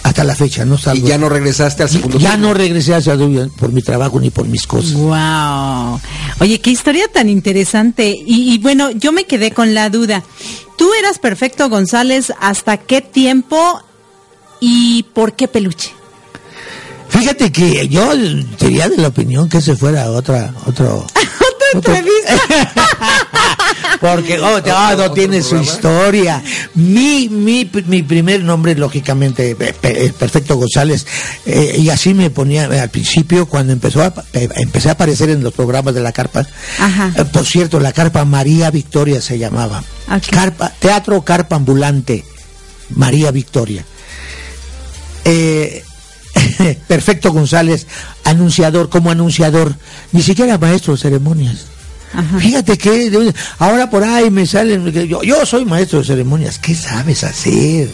hasta 0.05 0.23
la 0.23 0.35
fecha, 0.35 0.65
no 0.67 0.77
salgo. 0.77 1.07
¿Y 1.07 1.09
ya 1.09 1.19
no 1.19 1.31
regresaste 1.31 1.83
al 1.83 1.89
segundo 1.89 2.19
Ya 2.19 2.37
no 2.37 2.53
regresé 2.53 2.95
hacia 2.95 3.17
por 3.57 3.73
mi 3.73 3.81
trabajo 3.81 4.21
ni 4.21 4.31
por 4.31 4.47
mis 4.47 4.67
cosas. 4.67 4.93
Wow. 4.93 5.99
Oye, 6.41 6.61
qué 6.61 6.71
historia 6.71 7.09
tan 7.09 7.31
interesante. 7.31 8.15
Y, 8.15 8.53
y, 8.53 8.59
bueno, 8.59 8.91
yo 8.91 9.13
me 9.13 9.25
quedé 9.25 9.53
con 9.53 9.73
la 9.73 9.89
duda. 9.89 10.23
¿Tú 10.77 10.93
eras 10.95 11.19
perfecto 11.19 11.69
González 11.69 12.33
hasta 12.41 12.77
qué 12.79 13.01
tiempo 13.01 13.83
y 14.61 15.05
por 15.15 15.35
qué 15.35 15.49
peluche? 15.49 15.93
Fíjate 17.09 17.53
que 17.53 17.89
yo 17.89 18.11
sería 18.59 18.89
de 18.89 18.97
la 18.97 19.09
opinión 19.09 19.49
que 19.49 19.61
se 19.61 19.77
fuera 19.77 20.11
otra, 20.11 20.53
otro, 20.67 21.07
Porque 24.01 24.39
oh, 24.39 24.59
oh, 24.59 24.97
no 24.97 25.13
tiene 25.13 25.43
su 25.43 25.57
historia. 25.57 26.43
Mi, 26.75 27.29
mi, 27.29 27.71
mi 27.87 28.03
primer 28.03 28.43
nombre, 28.43 28.75
lógicamente, 28.75 29.57
es 29.83 30.13
Perfecto 30.13 30.57
González. 30.57 31.07
Eh, 31.47 31.77
y 31.79 31.91
así 31.91 32.15
me 32.15 32.31
ponía 32.31 32.65
al 32.65 32.91
principio, 32.91 33.47
cuando 33.47 33.73
empezó 33.73 34.03
a, 34.03 34.13
empecé 34.33 34.89
a 34.89 34.93
aparecer 34.93 35.31
en 35.31 35.43
los 35.43 35.55
programas 35.55 35.95
de 35.95 36.01
la 36.01 36.13
carpa. 36.13 36.43
Eh, 36.43 37.25
por 37.33 37.47
cierto, 37.47 37.81
la 37.81 37.93
carpa 37.93 38.25
María 38.25 38.71
Victoria 38.71 39.21
se 39.21 39.39
llamaba. 39.39 39.83
Carpa, 40.31 40.71
teatro 40.79 41.23
Carpa 41.23 41.57
Ambulante. 41.57 42.25
María 42.91 43.31
Victoria. 43.31 43.85
Eh, 45.25 45.83
Perfecto 46.89 47.33
González, 47.33 47.87
anunciador, 48.25 48.89
como 48.89 49.11
anunciador, 49.11 49.75
ni 50.13 50.23
siquiera 50.23 50.59
maestro 50.59 50.95
de 50.95 51.01
ceremonias. 51.01 51.67
Fíjate 52.39 52.79
que 52.79 53.35
ahora 53.59 53.91
por 53.91 54.05
ahí 54.05 54.31
me 54.31 54.47
salen, 54.47 54.89
yo, 54.93 55.23
yo 55.25 55.45
soy 55.45 55.65
maestro 55.65 55.99
de 55.99 56.05
ceremonias, 56.05 56.59
¿qué 56.59 56.75
sabes 56.75 57.25
hacer? 57.25 57.91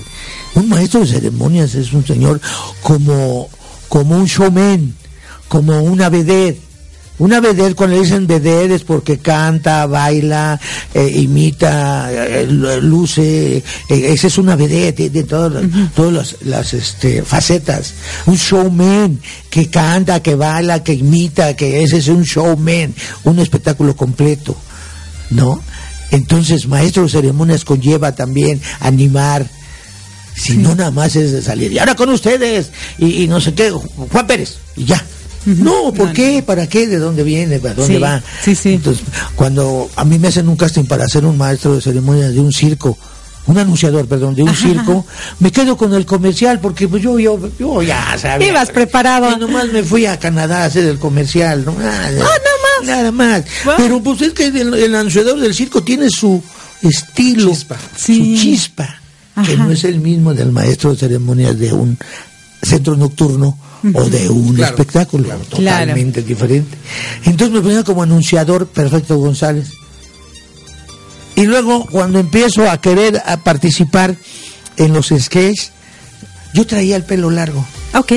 Un 0.54 0.68
maestro 0.68 1.00
de 1.00 1.06
ceremonias 1.06 1.74
es 1.74 1.92
un 1.94 2.06
señor 2.06 2.38
como, 2.82 3.48
como 3.88 4.16
un 4.16 4.26
showman, 4.26 4.94
como 5.48 5.80
una 5.80 6.10
vedette 6.10 6.60
una 7.20 7.38
vedette, 7.38 7.74
cuando 7.74 7.96
le 7.96 8.02
dicen 8.02 8.26
vedette 8.26 8.76
es 8.76 8.82
porque 8.82 9.18
canta, 9.18 9.84
baila, 9.86 10.58
eh, 10.94 11.12
imita, 11.16 12.08
eh, 12.10 12.46
luce, 12.46 13.58
eh, 13.58 13.62
esa 13.88 14.26
es 14.26 14.38
una 14.38 14.56
vedette 14.56 15.10
de 15.10 15.24
todas, 15.24 15.62
todas 15.94 16.36
las, 16.44 16.72
este, 16.72 17.22
facetas. 17.22 17.92
Un 18.24 18.36
showman 18.36 19.20
que 19.50 19.68
canta, 19.68 20.22
que 20.22 20.34
baila, 20.34 20.82
que 20.82 20.94
imita, 20.94 21.54
que 21.54 21.82
ese 21.82 21.98
es 21.98 22.08
un 22.08 22.22
showman, 22.22 22.94
un 23.24 23.38
espectáculo 23.38 23.94
completo, 23.94 24.56
¿no? 25.28 25.62
Entonces, 26.10 26.66
maestro 26.68 27.02
de 27.02 27.10
ceremonias 27.10 27.66
conlleva 27.66 28.14
también 28.14 28.62
animar, 28.80 29.46
si 30.34 30.56
no 30.56 30.74
nada 30.74 30.90
más 30.90 31.14
es 31.16 31.32
de 31.32 31.42
salir. 31.42 31.70
Y 31.70 31.78
ahora 31.78 31.94
con 31.94 32.08
ustedes, 32.08 32.70
y, 32.96 33.24
y 33.24 33.28
no 33.28 33.42
sé 33.42 33.52
qué, 33.52 33.70
Juan 33.70 34.26
Pérez, 34.26 34.56
y 34.74 34.86
ya. 34.86 35.04
No, 35.46 35.92
¿por 35.92 36.12
qué? 36.12 36.42
¿Para 36.42 36.66
qué? 36.66 36.86
¿De 36.86 36.98
dónde 36.98 37.22
viene? 37.22 37.58
¿Para 37.58 37.74
dónde 37.74 37.98
va? 37.98 38.22
Sí, 38.42 38.54
sí. 38.54 38.74
Entonces, 38.74 39.04
cuando 39.34 39.88
a 39.96 40.04
mí 40.04 40.18
me 40.18 40.28
hacen 40.28 40.48
un 40.48 40.56
casting 40.56 40.84
para 40.84 41.08
ser 41.08 41.24
un 41.24 41.38
maestro 41.38 41.74
de 41.74 41.80
ceremonias 41.80 42.34
de 42.34 42.40
un 42.40 42.52
circo, 42.52 42.98
un 43.46 43.58
anunciador, 43.58 44.06
perdón, 44.06 44.34
de 44.34 44.42
un 44.42 44.54
circo, 44.54 45.06
me 45.38 45.50
quedo 45.50 45.76
con 45.76 45.94
el 45.94 46.04
comercial 46.04 46.60
porque 46.60 46.88
pues 46.88 47.02
yo, 47.02 47.18
yo, 47.18 47.38
yo 47.58 47.82
ya 47.82 48.16
sabía. 48.18 48.48
Ibas 48.48 48.70
preparado. 48.70 49.32
Y 49.34 49.40
nomás 49.40 49.68
me 49.72 49.82
fui 49.82 50.06
a 50.06 50.18
Canadá 50.18 50.62
a 50.62 50.64
hacer 50.66 50.84
el 50.84 50.98
comercial, 50.98 51.64
¿no? 51.64 51.72
Nada, 51.72 52.08
ah, 52.08 52.38
más. 52.78 52.86
Nada 52.86 53.12
más. 53.12 53.44
Pero 53.76 54.02
pues 54.02 54.22
es 54.22 54.32
que 54.32 54.46
el, 54.46 54.94
anunciador 54.94 55.40
del 55.40 55.54
circo 55.54 55.82
tiene 55.82 56.10
su 56.10 56.42
estilo, 56.82 57.54
su 57.96 58.12
chispa, 58.12 59.00
que 59.44 59.56
no 59.56 59.70
es 59.70 59.84
el 59.84 60.00
mismo 60.00 60.34
del 60.34 60.52
maestro 60.52 60.90
de 60.90 60.98
ceremonias 60.98 61.58
de 61.58 61.72
un 61.72 61.98
centro 62.62 62.94
nocturno 62.94 63.56
o 63.94 64.04
de 64.08 64.28
un 64.28 64.60
espectáculo 64.60 65.28
totalmente 65.48 66.22
diferente. 66.22 66.76
Entonces 67.24 67.54
me 67.54 67.60
ponía 67.60 67.84
como 67.84 68.02
anunciador 68.02 68.66
Perfecto 68.66 69.16
González. 69.18 69.70
Y 71.36 71.46
luego 71.46 71.86
cuando 71.86 72.18
empiezo 72.18 72.68
a 72.68 72.80
querer 72.80 73.22
a 73.24 73.38
participar 73.38 74.16
en 74.76 74.92
los 74.92 75.08
sketches, 75.08 75.72
Yo 76.52 76.66
traía 76.66 76.96
el 76.96 77.04
pelo 77.04 77.30
largo. 77.30 77.64
Ok. 77.94 78.12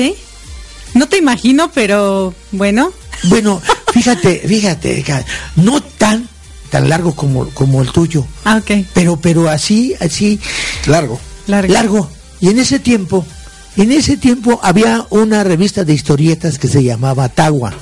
No 0.94 1.08
te 1.08 1.18
imagino, 1.18 1.70
pero 1.72 2.34
bueno. 2.52 2.92
Bueno, 3.24 3.62
fíjate, 3.92 4.38
fíjate, 4.46 5.04
no 5.56 5.80
tan 5.80 6.28
tan 6.70 6.88
largo 6.88 7.14
como, 7.14 7.48
como 7.50 7.82
el 7.82 7.92
tuyo. 7.92 8.26
Ah, 8.44 8.56
ok. 8.56 8.84
Pero, 8.92 9.16
pero 9.16 9.48
así, 9.48 9.94
así. 10.00 10.40
Largo. 10.86 11.20
Largo. 11.46 11.72
Largo. 11.72 12.10
Y 12.40 12.48
en 12.48 12.58
ese 12.58 12.80
tiempo, 12.80 13.24
en 13.76 13.92
ese 13.92 14.16
tiempo 14.16 14.60
había 14.62 15.06
una 15.10 15.42
revista 15.42 15.84
de 15.84 15.94
historietas 15.94 16.58
que 16.58 16.68
se 16.68 16.82
llamaba 16.82 17.28
Tagua, 17.28 17.72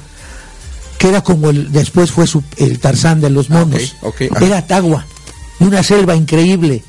que 0.99 1.09
era 1.09 1.23
como 1.23 1.51
el, 1.51 1.71
después 1.71 2.11
fue 2.11 2.25
el 2.57 2.79
Tarzán 2.79 3.21
de 3.21 3.31
los 3.31 3.51
ah, 3.51 3.55
monos. 3.55 3.97
era 4.41 4.67
Tagua, 4.67 5.07
una 5.61 5.83
selva 5.83 6.17
increíble, 6.17 6.83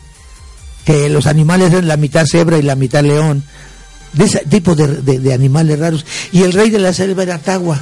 que 0.86 1.10
los 1.10 1.28
animales 1.28 1.72
eran 1.72 1.88
la 1.88 1.98
mitad 1.98 2.26
cebra 2.26 2.58
y 2.58 2.62
la 2.62 2.76
mitad 2.76 3.04
león, 3.04 3.44
de 4.14 4.26
ese 4.26 4.40
tipo 4.40 4.76
de, 4.76 5.34
animales 5.34 5.80
raros. 5.80 6.06
Y 6.32 6.44
el 6.44 6.54
rey 6.54 6.70
de 6.70 6.80
la 6.80 6.94
selva 6.94 7.24
era 7.24 7.40
Tagua. 7.40 7.82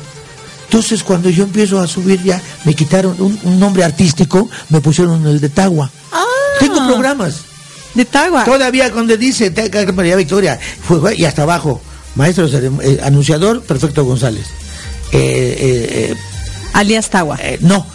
Entonces 0.66 1.04
cuando 1.04 1.30
yo 1.30 1.44
empiezo 1.44 1.80
a 1.80 1.88
subir 1.88 2.24
ya, 2.24 2.42
me 2.64 2.74
quitaron 2.74 3.16
un, 3.20 3.60
nombre 3.60 3.84
artístico, 3.84 4.50
me 4.70 4.80
pusieron 4.80 5.28
el 5.28 5.40
de 5.40 5.50
Tagua. 5.50 5.92
Ah. 6.12 6.24
Tengo 6.60 6.88
programas. 6.88 7.51
De 7.94 8.06
Tagua. 8.06 8.46
Todavía 8.46 8.92
cuando 8.92 9.18
dice 9.18 9.52
María 9.94 10.16
Victoria, 10.16 10.60
fue, 10.82 11.16
y 11.16 11.26
hasta 11.26 11.44
abajo, 11.44 11.82
maestro 12.16 12.48
eh, 12.48 13.00
anunciador, 13.04 13.62
Perfecto 13.64 14.06
González. 14.06 14.46
Eh, 15.12 16.12
eh, 16.12 16.16
Alias 16.74 17.10
Tagua. 17.10 17.38
no. 17.62 17.86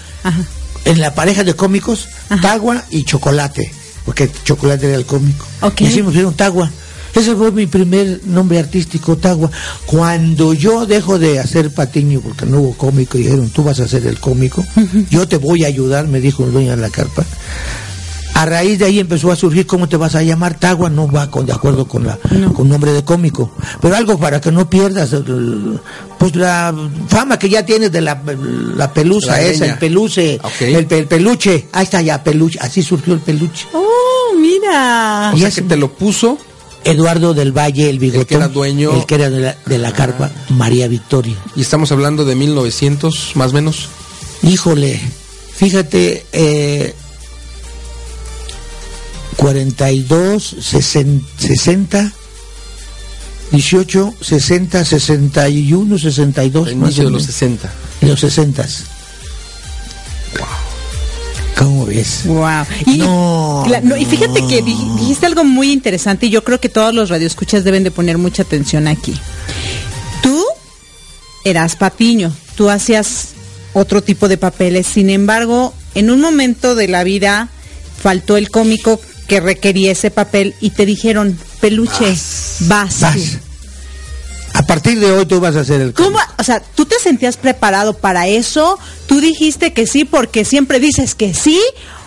En 0.85 1.01
la 1.01 1.15
pareja 1.15 1.43
de 1.43 1.55
cómicos, 1.55 2.09
Tagua 2.43 2.85
y 2.91 3.05
Chocolate, 3.05 3.73
porque 4.05 4.31
Chocolate 4.45 4.87
era 4.87 4.97
el 4.97 5.07
cómico. 5.07 5.45
Okay. 5.61 5.87
Y 5.87 5.91
hicimos 5.91 6.15
un 6.15 6.35
Tagua. 6.35 6.71
Ese 7.17 7.35
fue 7.35 7.51
mi 7.51 7.67
primer 7.67 8.21
nombre 8.27 8.59
artístico, 8.59 9.17
Tagua. 9.17 9.51
Cuando 9.87 10.53
yo 10.53 10.85
dejo 10.85 11.19
de 11.19 11.39
hacer 11.39 11.73
patiño, 11.73 12.21
porque 12.21 12.45
no 12.45 12.61
hubo 12.61 12.75
cómico, 12.75 13.17
y 13.17 13.23
dijeron, 13.23 13.49
tú 13.49 13.65
vas 13.65 13.81
a 13.81 13.89
ser 13.89 14.07
el 14.07 14.21
cómico, 14.21 14.65
yo 15.11 15.27
te 15.27 15.39
voy 15.39 15.65
a 15.65 15.69
ayudar, 15.69 16.07
me 16.09 16.21
dijo 16.21 16.45
el 16.45 16.53
dueño 16.53 16.73
de 16.73 16.77
la 16.77 16.91
carpa. 16.91 17.25
A 18.37 18.44
raíz 18.44 18.79
de 18.79 18.85
ahí 18.85 19.01
empezó 19.01 19.33
a 19.33 19.37
surgir 19.37 19.66
cómo 19.66 19.88
te 19.88 19.96
vas 19.96 20.14
a 20.14 20.22
llamar 20.22 20.59
Tagua, 20.59 20.90
no 20.90 21.11
va 21.11 21.31
con, 21.31 21.46
de 21.46 21.55
acuerdo 21.55 21.88
con 21.88 22.07
la 22.07 22.18
con 22.55 22.68
nombre 22.68 22.92
de 22.92 23.03
cómico, 23.03 23.51
pero 23.81 23.96
algo 23.96 24.18
para 24.18 24.42
que 24.42 24.53
no 24.53 24.68
pierdas 24.68 25.16
pues 26.18 26.37
la 26.37 26.75
fama 27.09 27.38
que 27.38 27.49
ya 27.49 27.64
tienes 27.64 27.90
de 27.90 28.03
la, 28.03 28.20
la 28.77 28.92
pelusa 28.92 29.40
esa, 29.40 29.64
el 29.64 29.79
peluce, 29.79 30.38
el, 30.61 30.87
peluche, 30.87 31.68
ahí 31.72 31.85
está 31.85 32.03
ya 32.03 32.22
peluche, 32.22 32.59
así 32.61 32.83
surgió 32.83 33.14
el 33.14 33.20
peluche. 33.20 33.68
Oh, 33.72 34.35
mira. 34.38 35.33
O 35.35 35.38
sea 35.38 35.51
que 35.51 35.62
te 35.62 35.77
lo 35.79 35.92
puso 35.92 36.37
Eduardo 36.85 37.33
del 37.33 37.57
Valle, 37.57 37.88
el 37.88 37.99
bigotón. 37.99 38.20
El 38.20 38.27
que 38.27 38.35
era 38.35 38.49
dueño. 38.49 38.94
El 38.94 39.07
que 39.07 39.14
era 39.14 39.31
de 39.31 39.79
la, 39.79 39.92
carpa, 39.92 40.31
María 40.51 40.88
Victoria. 40.88 41.37
Y 41.57 41.62
estamos 41.62 41.90
hablando 41.90 42.27
de 42.27 42.35
1900, 42.37 43.33
más 43.35 43.53
o 43.53 43.55
menos. 43.55 43.88
Híjole, 44.42 45.01
fíjate, 45.55 46.27
eh, 46.33 46.94
42, 49.37 50.57
60, 50.61 52.12
18, 53.53 54.14
60, 54.20 54.85
61, 54.85 55.99
62. 55.99 56.72
inicio 56.72 57.05
de 57.05 57.11
los 57.11 57.22
60. 57.25 57.72
En 58.01 58.09
los 58.09 58.20
60. 58.20 58.66
¿Cómo 61.57 61.87
ves? 61.87 62.22
Wow. 62.27 62.66
Y, 62.87 62.99
no, 62.99 63.96
y 63.96 64.05
fíjate 64.05 64.46
que 64.46 64.61
dijiste 64.62 65.25
algo 65.25 65.44
muy 65.44 65.72
interesante 65.72 66.27
y 66.27 66.31
yo 66.31 66.44
creo 66.44 66.61
que 66.61 66.68
todos 66.68 66.94
los 66.94 67.09
radioescuchas 67.09 67.64
deben 67.64 67.83
de 67.83 67.90
poner 67.90 68.18
mucha 68.18 68.42
atención 68.42 68.88
aquí. 68.88 69.14
Tú 70.22 70.44
eras 71.44 71.77
patiño, 71.77 72.35
tú 72.57 72.68
hacías 72.68 73.29
otro 73.72 74.03
tipo 74.03 74.29
de 74.29 74.37
papeles, 74.37 74.87
sin 74.87 75.09
embargo, 75.09 75.72
en 75.94 76.11
un 76.11 76.20
momento 76.20 76.75
de 76.75 76.88
la 76.88 77.05
vida 77.05 77.49
faltó 78.03 78.37
el 78.37 78.51
cómico 78.51 79.01
que 79.27 79.41
requería 79.41 79.93
ese 79.93 80.11
papel 80.11 80.55
y 80.61 80.71
te 80.71 80.87
dijeron, 80.87 81.39
peluche, 81.61 82.17
vas. 82.61 83.03
A 84.55 84.62
partir 84.62 84.99
de 84.99 85.12
hoy 85.12 85.27
tú 85.27 85.39
vas 85.39 85.55
a 85.55 85.61
hacer 85.61 85.81
el 85.83 85.93
¿Cómo? 85.93 86.19
O 86.39 86.43
sea, 86.43 86.61
¿tú 86.61 86.87
te 86.87 86.99
sentías 86.99 87.37
preparado 87.37 87.95
para 87.95 88.27
eso? 88.27 88.79
¿Tú 89.07 89.21
dijiste 89.21 89.73
que 89.75 89.87
sí 89.87 90.05
porque 90.05 90.45
siempre 90.45 90.81
dices 90.81 91.15
que 91.15 91.35
sí? 91.35 91.61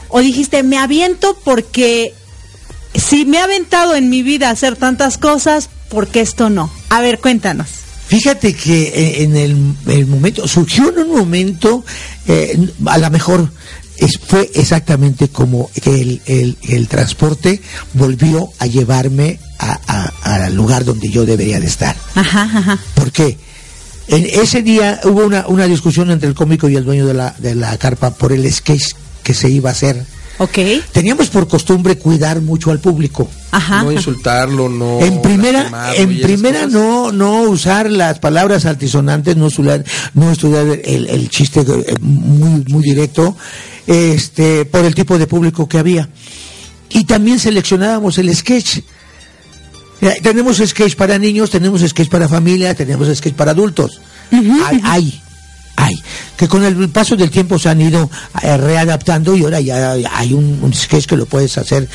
¿O 0.08 0.20
dijiste, 0.20 0.64
me 0.64 0.78
aviento 0.80 1.38
porque 1.44 2.16
si 2.96 3.26
me 3.26 3.38
ha 3.38 3.44
aventado 3.44 3.96
en 3.96 4.10
mi 4.10 4.24
vida 4.24 4.50
hacer 4.50 4.76
tantas 4.76 5.20
cosas, 5.20 5.70
¿por 5.90 6.08
qué 6.08 6.22
esto 6.22 6.50
no? 6.50 6.72
A 6.90 7.02
ver, 7.02 7.20
cuéntanos. 7.20 7.68
Fíjate 8.08 8.56
que 8.56 8.88
eh, 8.88 9.24
en 9.24 9.38
el, 9.38 10.08
momento, 10.08 10.48
surgió 10.48 10.90
en 10.90 10.98
un 10.98 11.16
momento, 11.16 11.86
eh, 12.28 12.58
a 12.88 12.98
lo 12.98 13.10
mejor 13.12 13.52
fue 14.08 14.50
exactamente 14.54 15.28
como 15.30 15.70
el, 15.86 16.22
el, 16.26 16.88
transporte 16.88 17.62
volvió 17.94 18.50
a 18.60 18.66
llevarme 18.66 19.40
al 20.24 20.56
lugar 20.56 20.86
donde 20.86 21.10
yo 21.10 21.26
debería 21.26 21.60
de 21.60 21.68
estar. 21.68 21.96
Ajá, 22.16 22.44
ajá. 22.44 22.80
¿Por 22.96 23.12
qué? 23.12 23.38
En 24.08 24.26
ese 24.26 24.64
día 24.64 25.02
hubo 25.04 25.26
una, 25.26 25.48
una 25.48 25.66
discusión 25.66 26.10
entre 26.10 26.30
el 26.30 26.36
cómico 26.36 26.68
y 26.70 26.76
el 26.76 26.86
dueño 26.86 27.06
de 27.06 27.14
la, 27.14 27.36
de 27.38 27.56
la 27.56 27.78
carpa 27.78 28.12
por 28.12 28.32
el 28.32 28.52
sketch 28.52 28.94
que 29.24 29.34
se 29.34 29.50
iba 29.50 29.70
a 29.70 29.74
hacer. 29.74 30.04
Okay. 30.40 30.82
Teníamos 30.94 31.28
por 31.30 31.50
costumbre 31.50 31.98
cuidar 31.98 32.42
mucho 32.42 32.72
al 32.72 32.80
público. 32.80 33.28
Ajá. 33.52 33.84
No 33.84 33.92
insultarlo, 33.92 34.70
no. 34.70 35.02
En 35.02 35.22
primera, 35.22 35.94
en 35.96 36.22
primera 36.22 36.66
no, 36.66 37.12
no 37.12 37.42
usar 37.42 37.92
las 37.92 38.20
palabras 38.20 38.66
altisonantes, 38.66 39.36
no 39.36 39.48
estudiar, 39.48 39.84
no 40.14 40.32
estudiar 40.32 40.66
el, 40.86 41.08
el 41.10 41.30
chiste 41.30 41.60
eh, 41.60 41.96
muy, 42.00 42.64
muy 42.70 42.84
directo 42.84 43.36
este, 43.86 44.64
por 44.64 44.86
el 44.86 44.96
tipo 44.96 45.18
de 45.18 45.28
público 45.28 45.68
que 45.68 45.78
había. 45.78 46.08
Y 46.90 47.04
también 47.04 47.38
seleccionábamos 47.38 48.18
el 48.18 48.34
sketch. 48.34 48.80
Tenemos 50.24 50.62
sketch 50.66 50.96
para 50.96 51.18
niños, 51.20 51.50
tenemos 51.50 51.82
sketch 51.82 52.08
para 52.08 52.30
familia, 52.30 52.74
tenemos 52.76 53.14
sketch 53.14 53.34
para 53.34 53.52
adultos. 53.52 54.00
hay, 54.32 54.80
hay, 54.84 55.22
Que 56.38 56.48
con 56.48 56.64
el 56.64 56.90
paso 56.90 57.16
del 57.16 57.30
tiempo 57.30 57.60
se 57.60 57.70
han 57.70 57.82
ido 57.82 58.10
eh, 58.42 58.58
readaptando 58.58 59.36
y 59.36 59.44
ahora 59.44 59.60
ya 59.60 59.94
hay 60.12 60.34
un, 60.34 60.72
sketch 60.74 61.06
que 61.06 61.18
lo 61.18 61.26
puedes 61.26 61.58
hacer, 61.58 61.88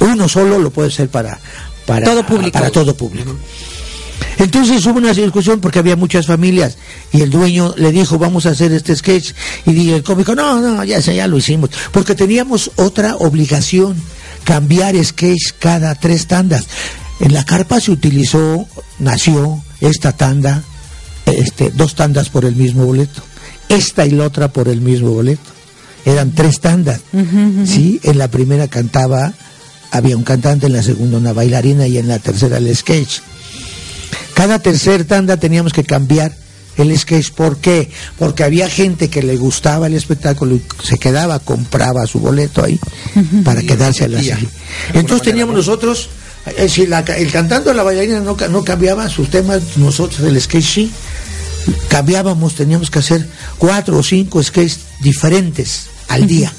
uno 0.00 0.28
solo 0.28 0.58
lo 0.58 0.70
puede 0.70 0.88
hacer 0.88 1.08
para, 1.08 1.38
para 1.86 2.04
todo 2.04 2.26
público. 2.26 2.52
Para 2.52 2.70
todo 2.70 2.96
público. 2.96 3.36
Entonces 4.38 4.84
hubo 4.86 4.98
una 4.98 5.12
discusión 5.12 5.60
porque 5.60 5.78
había 5.78 5.96
muchas 5.96 6.26
familias 6.26 6.76
y 7.12 7.22
el 7.22 7.30
dueño 7.30 7.74
le 7.76 7.92
dijo, 7.92 8.18
vamos 8.18 8.46
a 8.46 8.50
hacer 8.50 8.72
este 8.72 8.96
sketch. 8.96 9.32
Y 9.66 9.90
el 9.90 10.02
cómico, 10.02 10.34
no, 10.34 10.60
no, 10.60 10.84
ya, 10.84 10.98
ya 10.98 11.26
lo 11.26 11.38
hicimos. 11.38 11.70
Porque 11.92 12.14
teníamos 12.14 12.70
otra 12.76 13.16
obligación, 13.16 13.96
cambiar 14.44 15.02
sketch 15.02 15.52
cada 15.58 15.94
tres 15.94 16.26
tandas. 16.26 16.66
En 17.20 17.32
la 17.32 17.44
carpa 17.44 17.80
se 17.80 17.92
utilizó, 17.92 18.66
nació 18.98 19.62
esta 19.80 20.12
tanda, 20.12 20.62
este, 21.26 21.70
dos 21.70 21.94
tandas 21.94 22.28
por 22.28 22.44
el 22.44 22.56
mismo 22.56 22.84
boleto. 22.84 23.22
Esta 23.68 24.06
y 24.06 24.10
la 24.10 24.24
otra 24.24 24.48
por 24.48 24.68
el 24.68 24.80
mismo 24.80 25.10
boleto. 25.10 25.50
Eran 26.04 26.32
tres 26.32 26.60
tandas. 26.60 27.00
Sí, 27.66 27.98
en 28.02 28.18
la 28.18 28.28
primera 28.28 28.68
cantaba, 28.68 29.32
había 29.90 30.16
un 30.16 30.22
cantante, 30.22 30.66
en 30.66 30.74
la 30.74 30.82
segunda 30.82 31.16
una 31.16 31.32
bailarina 31.32 31.86
y 31.86 31.96
en 31.96 32.08
la 32.08 32.18
tercera 32.18 32.58
el 32.58 32.74
sketch. 32.76 33.20
Cada 34.34 34.58
tercer 34.58 35.04
tanda 35.04 35.38
teníamos 35.38 35.72
que 35.72 35.84
cambiar 35.84 36.36
el 36.76 36.96
sketch. 36.98 37.30
¿Por 37.30 37.56
qué? 37.58 37.90
Porque 38.18 38.44
había 38.44 38.68
gente 38.68 39.08
que 39.08 39.22
le 39.22 39.36
gustaba 39.36 39.86
el 39.86 39.94
espectáculo 39.94 40.56
y 40.56 40.62
se 40.82 40.98
quedaba, 40.98 41.38
compraba 41.38 42.06
su 42.06 42.18
boleto 42.18 42.62
ahí 42.62 42.78
para 43.44 43.62
quedarse 43.62 44.04
a 44.04 44.08
la 44.08 44.22
serie. 44.22 44.48
Entonces 44.92 45.22
teníamos 45.22 45.54
nosotros, 45.54 46.10
eh, 46.58 46.68
si 46.68 46.82
el 46.82 47.32
cantante 47.32 47.70
o 47.70 47.72
la 47.72 47.82
bailarina 47.82 48.20
no, 48.20 48.36
no 48.50 48.64
cambiaba 48.64 49.08
sus 49.08 49.30
temas, 49.30 49.62
nosotros 49.76 50.20
el 50.20 50.38
sketch 50.40 50.64
sí. 50.64 50.92
Cambiábamos, 51.88 52.54
teníamos 52.54 52.90
que 52.90 52.98
hacer 52.98 53.28
cuatro 53.58 53.98
o 53.98 54.02
cinco 54.02 54.42
sketches 54.42 54.80
diferentes 55.00 55.86
al 56.08 56.26
día. 56.26 56.52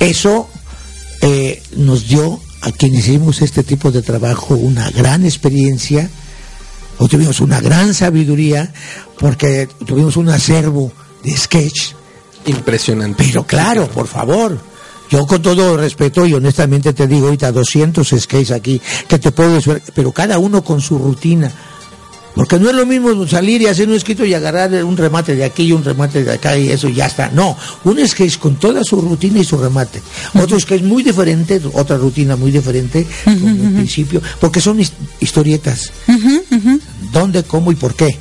Eso 0.00 0.48
eh, 1.20 1.62
nos 1.76 2.08
dio 2.08 2.40
a 2.62 2.72
quienes 2.72 3.06
hicimos 3.08 3.42
este 3.42 3.62
tipo 3.62 3.90
de 3.90 4.02
trabajo 4.02 4.54
una 4.54 4.90
gran 4.90 5.24
experiencia, 5.24 6.08
o 6.98 7.08
tuvimos 7.08 7.40
una 7.40 7.60
gran 7.60 7.94
sabiduría, 7.94 8.72
porque 9.18 9.68
tuvimos 9.86 10.16
un 10.16 10.28
acervo 10.28 10.92
de 11.22 11.36
sketch. 11.36 11.92
Impresionante. 12.46 13.22
Pero 13.24 13.46
claro, 13.46 13.88
por 13.88 14.06
favor, 14.06 14.58
yo 15.10 15.26
con 15.26 15.40
todo 15.40 15.76
respeto 15.76 16.26
y 16.26 16.34
honestamente 16.34 16.92
te 16.92 17.06
digo 17.06 17.26
ahorita 17.26 17.52
200 17.52 18.06
sketches 18.06 18.50
aquí 18.50 18.80
que 19.06 19.18
te 19.18 19.30
puedo 19.30 19.54
decir, 19.54 19.82
pero 19.94 20.12
cada 20.12 20.38
uno 20.38 20.62
con 20.62 20.80
su 20.80 20.98
rutina. 20.98 21.50
Porque 22.38 22.56
no 22.60 22.70
es 22.70 22.76
lo 22.76 22.86
mismo 22.86 23.26
salir 23.26 23.62
y 23.62 23.66
hacer 23.66 23.88
un 23.88 23.96
escrito 23.96 24.24
y 24.24 24.32
agarrar 24.32 24.72
un 24.84 24.96
remate 24.96 25.34
de 25.34 25.42
aquí 25.42 25.64
y 25.64 25.72
un 25.72 25.82
remate 25.82 26.22
de 26.22 26.34
acá 26.34 26.56
y 26.56 26.70
eso 26.70 26.88
ya 26.88 27.06
está. 27.06 27.32
No, 27.32 27.56
un 27.82 27.98
sketch 28.06 28.38
con 28.38 28.54
toda 28.54 28.84
su 28.84 29.00
rutina 29.00 29.40
y 29.40 29.44
su 29.44 29.58
remate. 29.58 30.00
Otro 30.34 30.60
sketch 30.60 30.82
muy 30.82 31.02
diferente, 31.02 31.60
otra 31.72 31.96
rutina 31.96 32.36
muy 32.36 32.52
diferente, 32.52 33.04
como 33.24 33.48
el 33.48 33.72
principio, 33.74 34.22
porque 34.38 34.60
son 34.60 34.80
historietas. 35.18 35.90
¿Dónde, 37.12 37.42
cómo 37.42 37.72
y 37.72 37.74
por 37.74 37.96
qué? 37.96 38.16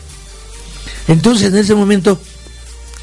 Entonces, 1.08 1.54
en 1.54 1.58
ese 1.60 1.76
momento, 1.76 2.20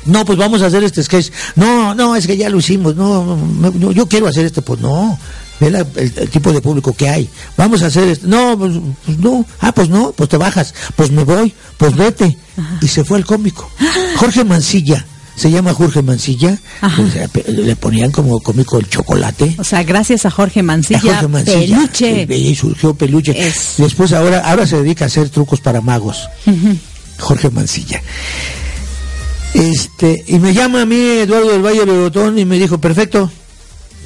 no, 0.06 0.24
pues 0.24 0.36
vamos 0.36 0.62
a 0.62 0.66
hacer 0.66 0.82
este 0.82 1.04
sketch. 1.04 1.30
No, 1.54 1.94
no, 1.94 2.16
es 2.16 2.26
que 2.26 2.36
ya 2.36 2.48
lo 2.48 2.58
hicimos. 2.58 2.96
No, 2.96 3.36
no 3.36 3.92
yo 3.92 4.08
quiero 4.08 4.26
hacer 4.26 4.46
este. 4.46 4.62
Pues 4.62 4.80
no, 4.80 5.16
ve 5.60 5.68
el, 5.96 6.30
tipo 6.30 6.52
de 6.52 6.60
público 6.60 6.92
que 6.94 7.08
hay. 7.08 7.28
Vamos 7.56 7.82
a 7.82 7.86
hacer 7.86 8.08
esto. 8.08 8.26
No, 8.26 8.58
pues, 8.58 8.72
pues, 9.04 9.18
no. 9.18 9.44
Ah, 9.60 9.72
pues 9.72 9.88
no, 9.88 10.12
pues 10.12 10.28
te 10.28 10.36
bajas. 10.36 10.74
Pues 10.96 11.10
me 11.10 11.24
voy, 11.24 11.54
pues 11.76 11.94
vete. 11.96 12.36
Y 12.80 12.88
se 12.88 13.04
fue 13.04 13.18
el 13.18 13.24
cómico. 13.24 13.70
Jorge 14.16 14.44
Mancilla. 14.44 15.04
Se 15.36 15.50
llama 15.50 15.74
Jorge 15.74 16.00
Mancilla, 16.00 16.56
pues, 16.94 17.48
le 17.48 17.74
ponían 17.74 18.12
como 18.12 18.38
cómico 18.38 18.78
el 18.78 18.88
chocolate. 18.88 19.56
O 19.58 19.64
sea, 19.64 19.82
gracias 19.82 20.26
a 20.26 20.30
Jorge 20.30 20.62
Mancilla, 20.62 21.26
Peluche. 21.44 22.26
Y 22.30 22.54
surgió 22.54 22.94
Peluche. 22.94 23.52
Después 23.78 24.12
ahora, 24.12 24.48
ahora 24.48 24.64
se 24.64 24.76
dedica 24.76 25.06
a 25.06 25.08
hacer 25.08 25.30
trucos 25.30 25.60
para 25.60 25.80
magos. 25.80 26.28
Jorge 27.18 27.50
Mancilla. 27.50 28.00
Este, 29.54 30.24
y 30.26 30.38
me 30.38 30.52
llama 30.52 30.82
a 30.82 30.86
mí 30.86 30.96
Eduardo 30.96 31.52
del 31.52 31.62
Valle 31.62 31.84
Botón 31.84 32.38
y 32.38 32.44
me 32.44 32.58
dijo, 32.58 32.78
perfecto, 32.78 33.30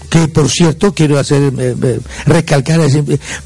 que 0.08 0.28
por 0.28 0.48
cierto 0.48 0.92
quiero 0.92 1.18
hacer 1.18 1.52
recalcar 2.26 2.80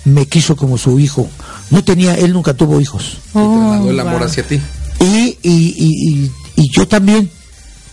me 0.05 0.27
quiso 0.27 0.57
como 0.57 0.79
su 0.79 0.99
hijo. 0.99 1.29
No 1.71 1.83
tenía 1.83 2.15
él 2.15 2.33
nunca 2.33 2.55
tuvo 2.55 2.81
hijos. 2.81 3.19
Oh, 3.33 3.87
el 3.89 3.99
amor 3.99 4.23
hacia 4.23 4.47
ti. 4.47 4.61
Y, 5.01 5.39
y, 5.43 5.75
y, 5.77 6.31
y, 6.57 6.71
yo 6.77 6.87
también 6.87 7.29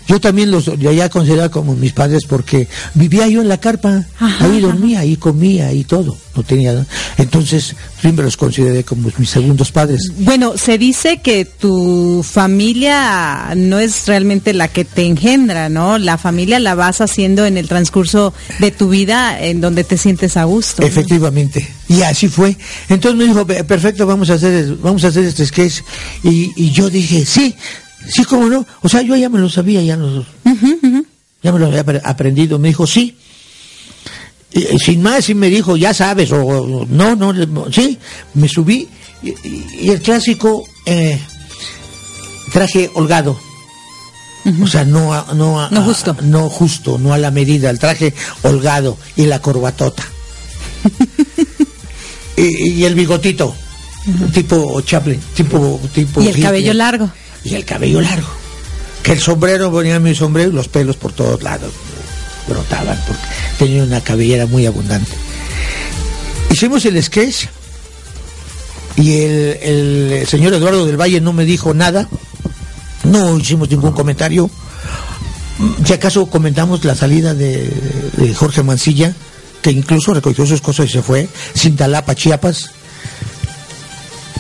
yo 0.10 0.20
también 0.20 0.50
los 0.50 0.66
ya 0.80 1.08
consideraba 1.08 1.50
como 1.50 1.76
mis 1.76 1.94
padres 1.94 2.24
porque 2.28 2.68
vivía 2.96 3.28
yo 3.28 3.44
en 3.44 3.48
la 3.48 3.60
carpa, 3.60 4.08
ahí 4.20 4.60
dormía, 4.60 5.02
ahí 5.02 5.16
comía, 5.18 5.68
ahí 5.68 5.84
todo. 5.84 6.18
No 6.36 6.42
tenía. 6.42 6.84
Entonces, 7.18 7.76
siempre 8.02 8.26
los 8.26 8.36
consideré 8.36 8.84
como 8.84 9.12
mis 9.20 9.30
segundos 9.30 9.72
padres. 9.72 10.12
Bueno, 10.18 10.58
se 10.58 10.80
dice 10.80 11.18
que 11.18 11.46
tu 11.46 12.26
familia 12.28 13.54
no 13.56 13.78
es 13.78 14.08
realmente 14.08 14.54
la 14.54 14.68
que 14.68 14.84
te 14.84 15.06
engendra, 15.06 15.70
¿no? 15.70 16.00
La 16.00 16.18
familia 16.18 16.60
la 16.60 16.74
vas 16.74 17.02
haciendo 17.02 17.46
en 17.46 17.58
el 17.58 17.68
transcurso 17.68 18.34
de 18.58 18.72
tu 18.72 18.90
vida 18.90 19.40
en 19.40 19.62
donde 19.62 19.84
te 19.84 19.98
sientes 19.98 20.38
a 20.38 20.46
gusto. 20.46 20.82
Efectivamente. 20.82 21.70
Y 21.88 22.02
así 22.02 22.30
fue. 22.30 22.58
Entonces 22.88 23.16
me 23.16 23.26
dijo, 23.26 23.46
perfecto, 23.46 24.08
vamos 24.08 24.32
a 24.32 24.36
hacer, 24.36 24.76
vamos 24.78 25.04
a 25.04 25.10
hacer 25.10 25.26
este 25.26 25.46
sketch. 25.46 25.82
Y, 26.24 26.52
y 26.56 26.72
yo 26.72 26.90
dije, 26.90 27.26
sí, 27.28 27.56
Sí, 28.08 28.24
cómo 28.24 28.48
no. 28.50 28.66
O 28.82 28.90
sea, 28.90 29.02
yo 29.02 29.16
ya 29.16 29.30
me 29.30 29.40
lo 29.40 29.50
sabía, 29.50 29.82
ya, 29.82 29.96
los, 29.96 30.26
ya 31.44 31.52
me 31.52 31.60
lo 31.60 31.68
había 31.68 31.84
aprendido. 32.04 32.60
Me 32.60 32.70
dijo, 32.70 32.88
sí. 32.88 33.18
Y, 34.52 34.80
sin 34.80 35.02
más, 35.02 35.30
y 35.30 35.36
me 35.36 35.50
dijo, 35.50 35.78
ya 35.78 35.94
sabes, 35.94 36.32
o 36.32 36.86
no, 36.90 37.16
no, 37.16 37.34
sí. 37.72 37.98
Me 38.34 38.48
subí 38.48 38.88
y, 39.22 39.90
el 39.90 40.02
clásico 40.02 40.66
eh, 40.86 41.20
traje 42.52 42.90
holgado. 42.94 43.40
O 44.64 44.68
sea, 44.68 44.84
no, 44.84 45.14
no, 45.34 45.70
no 45.70 45.84
justo. 45.84 46.16
no 46.24 46.50
justo, 46.50 46.98
no 46.98 47.14
a 47.14 47.20
la 47.20 47.30
medida, 47.30 47.70
el 47.70 47.78
traje 47.78 48.16
holgado 48.42 48.98
y 49.16 49.26
la 49.28 49.42
corbatota. 49.42 50.04
y, 52.38 52.84
el 52.84 52.96
bigotito, 52.96 53.54
tipo 54.34 54.82
Chaplin, 54.82 55.20
tipo, 55.36 55.80
tipo. 55.94 56.22
Y 56.22 56.30
el 56.30 56.42
cabello 56.42 56.74
largo 56.74 57.12
y 57.44 57.56
el 57.56 57.66
cabello 57.66 58.02
largo. 58.02 58.28
Que 59.04 59.14
el 59.14 59.20
sombrero, 59.20 59.72
ponía 59.72 60.00
mi 60.00 60.14
sombrero 60.14 60.50
y 60.50 60.54
los 60.54 60.68
pelos 60.68 60.96
por 60.98 61.14
todos 61.14 61.42
lados 61.42 61.72
brotaban 62.48 63.00
porque 63.08 63.22
tenía 63.58 63.84
una 63.84 64.02
cabellera 64.02 64.46
muy 64.46 64.66
abundante. 64.66 65.12
Hicimos 66.50 66.84
el 66.86 67.02
sketch 67.02 67.46
y 68.98 69.14
el, 69.14 70.26
señor 70.28 70.54
Eduardo 70.54 70.86
del 70.86 71.00
Valle 71.00 71.22
no 71.22 71.32
me 71.32 71.46
dijo 71.46 71.74
nada, 71.74 72.10
no 73.04 73.38
hicimos 73.38 73.70
ningún 73.70 73.94
comentario. 73.94 74.50
Si 75.86 75.94
acaso 75.94 76.26
comentamos 76.26 76.84
la 76.86 76.96
salida 76.96 77.34
de, 77.34 77.72
Jorge 78.36 78.64
Mancilla, 78.64 79.14
que 79.62 79.72
incluso 79.72 80.14
recogió 80.14 80.46
sus 80.46 80.62
cosas 80.62 80.88
y 80.88 80.94
se 80.94 81.02
fue, 81.02 81.30
sin 81.54 81.76
Talapa, 81.76 82.16
Chiapas. 82.16 82.72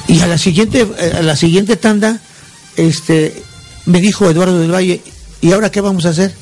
Y 0.07 0.19
a 0.21 0.27
la 0.27 0.37
siguiente, 0.37 0.87
a 1.17 1.21
la 1.21 1.35
siguiente 1.35 1.75
tanda 1.77 2.19
este, 2.75 3.41
me 3.85 4.01
dijo 4.01 4.29
Eduardo 4.29 4.59
del 4.59 4.73
Valle, 4.73 5.01
¿y 5.41 5.51
ahora 5.51 5.71
qué 5.71 5.81
vamos 5.81 6.05
a 6.05 6.09
hacer? 6.09 6.33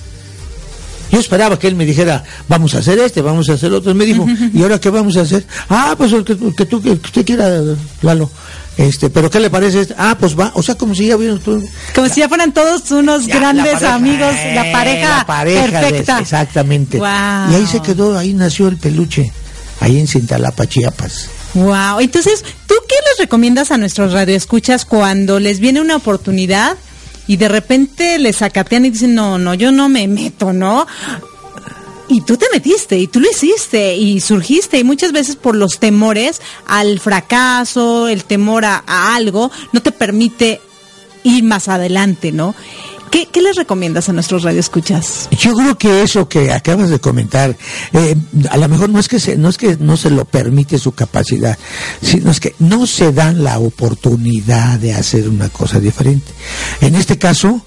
Yo 1.12 1.20
esperaba 1.20 1.58
que 1.58 1.68
él 1.68 1.76
me 1.76 1.86
dijera, 1.86 2.24
vamos 2.50 2.76
a 2.76 2.80
hacer 2.80 3.00
este, 3.00 3.22
vamos 3.22 3.50
a 3.50 3.54
hacer 3.54 3.72
otro. 3.72 3.96
me 3.96 4.06
dijo, 4.06 4.26
¿y 4.54 4.62
ahora 4.62 4.80
qué 4.80 4.90
vamos 4.90 5.16
a 5.18 5.22
hacer? 5.22 5.46
Ah, 5.70 5.96
pues 5.98 6.12
el 6.12 6.26
que, 6.26 6.36
tú, 6.36 6.82
que 6.82 6.92
usted 6.92 7.26
quiera, 7.26 7.62
Lalo. 8.02 8.30
Este, 8.78 9.10
pero 9.10 9.30
¿qué 9.30 9.40
le 9.40 9.50
parece? 9.50 9.82
Este? 9.82 9.96
Ah, 9.98 10.16
pues 10.20 10.38
va, 10.38 10.52
o 10.54 10.62
sea, 10.62 10.76
como 10.76 10.94
si 10.94 11.08
ya 11.08 11.16
hubieran 11.16 11.40
Como 11.40 12.10
si 12.10 12.20
ya 12.20 12.30
fueran 12.30 12.54
todos 12.54 12.92
unos 12.92 13.26
grandes 13.26 13.82
amigos, 13.82 14.34
la 14.54 14.72
pareja, 14.72 15.26
perfecta. 15.26 16.20
exactamente. 16.20 16.98
Y 16.98 17.56
ahí 17.56 17.66
se 17.66 17.82
quedó, 17.82 18.18
ahí 18.18 18.34
nació 18.34 18.68
el 18.68 18.78
peluche, 18.78 19.32
ahí 19.80 20.00
en 20.00 20.08
Cintalapa, 20.08 20.68
Chiapas. 20.68 21.30
Wow, 21.54 22.00
entonces, 22.00 22.44
¿tú 22.68 22.76
qué 22.88 22.96
les 23.10 23.20
recomiendas 23.20 23.72
a 23.72 23.78
nuestros 23.78 24.14
radioescuchas 24.14 24.86
cuando 24.86 25.40
les 25.40 25.60
viene 25.60 25.82
una 25.82 25.96
oportunidad 25.96 26.78
y 27.28 27.38
de 27.38 27.48
repente 27.48 28.20
les 28.20 28.38
sacatean 28.38 28.86
y 28.86 28.92
dicen, 28.92 29.16
no, 29.16 29.38
no, 29.38 29.54
yo 29.54 29.72
no 29.72 29.90
me 29.90 30.08
meto, 30.08 30.54
¿no? 30.54 30.86
Y 32.10 32.22
tú 32.22 32.38
te 32.38 32.46
metiste 32.54 32.98
y 32.98 33.08
tú 33.08 33.20
lo 33.20 33.30
hiciste 33.30 33.96
y 33.96 34.22
surgiste 34.22 34.80
y 34.80 34.84
muchas 34.84 35.12
veces 35.12 35.36
por 35.36 35.56
los 35.56 35.80
temores 35.80 36.42
al 36.66 37.00
fracaso, 37.00 38.08
el 38.08 38.24
temor 38.24 38.64
a, 38.64 38.84
a 38.88 39.16
algo, 39.16 39.52
no 39.74 39.82
te 39.82 39.92
permite 39.92 40.62
ir 41.24 41.44
más 41.44 41.68
adelante, 41.68 42.32
¿no? 42.32 42.56
¿Qué, 43.12 43.28
les 43.42 43.56
recomiendas 43.56 44.10
a 44.10 44.14
nuestros 44.14 44.44
radioescuchas? 44.44 45.30
Yo 45.32 45.54
creo 45.54 45.78
que 45.78 46.02
eso 46.02 46.28
que 46.28 46.52
acabas 46.52 46.90
de 46.90 47.00
comentar, 47.00 47.56
eh, 47.94 48.16
a 48.50 48.58
lo 48.58 48.68
mejor 48.68 48.90
no 48.90 49.00
es 49.00 49.08
que 49.08 49.20
se, 49.20 49.38
no 49.38 49.50
es 49.50 49.58
que 49.58 49.78
no 49.80 49.96
se 49.96 50.10
lo 50.10 50.26
permite 50.26 50.78
su 50.78 50.92
capacidad, 50.92 51.58
sino 52.02 52.32
es 52.32 52.40
que 52.40 52.56
no 52.60 52.86
se 52.88 53.12
dan 53.14 53.44
la 53.44 53.60
oportunidad 53.60 54.80
de 54.80 54.94
hacer 54.94 55.30
una 55.30 55.50
cosa 55.50 55.80
diferente. 55.80 56.32
En 56.82 56.96
este 56.96 57.18
caso, 57.18 57.62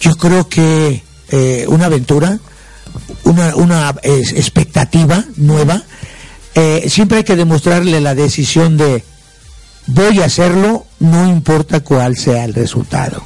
yo 0.00 0.16
creo 0.16 0.48
que 0.48 1.02
eh, 1.30 1.64
una 1.68 1.86
aventura, 1.86 2.38
una, 3.24 3.56
una 3.56 3.94
expectativa 4.02 5.24
nueva, 5.36 5.82
eh, 6.54 6.86
siempre 6.88 7.18
hay 7.18 7.24
que 7.24 7.36
demostrarle 7.36 8.00
la 8.00 8.14
decisión 8.14 8.76
de 8.76 9.04
voy 9.86 10.20
a 10.20 10.26
hacerlo, 10.26 10.86
no 11.00 11.28
importa 11.28 11.80
cuál 11.80 12.16
sea 12.16 12.44
el 12.44 12.54
resultado 12.54 13.24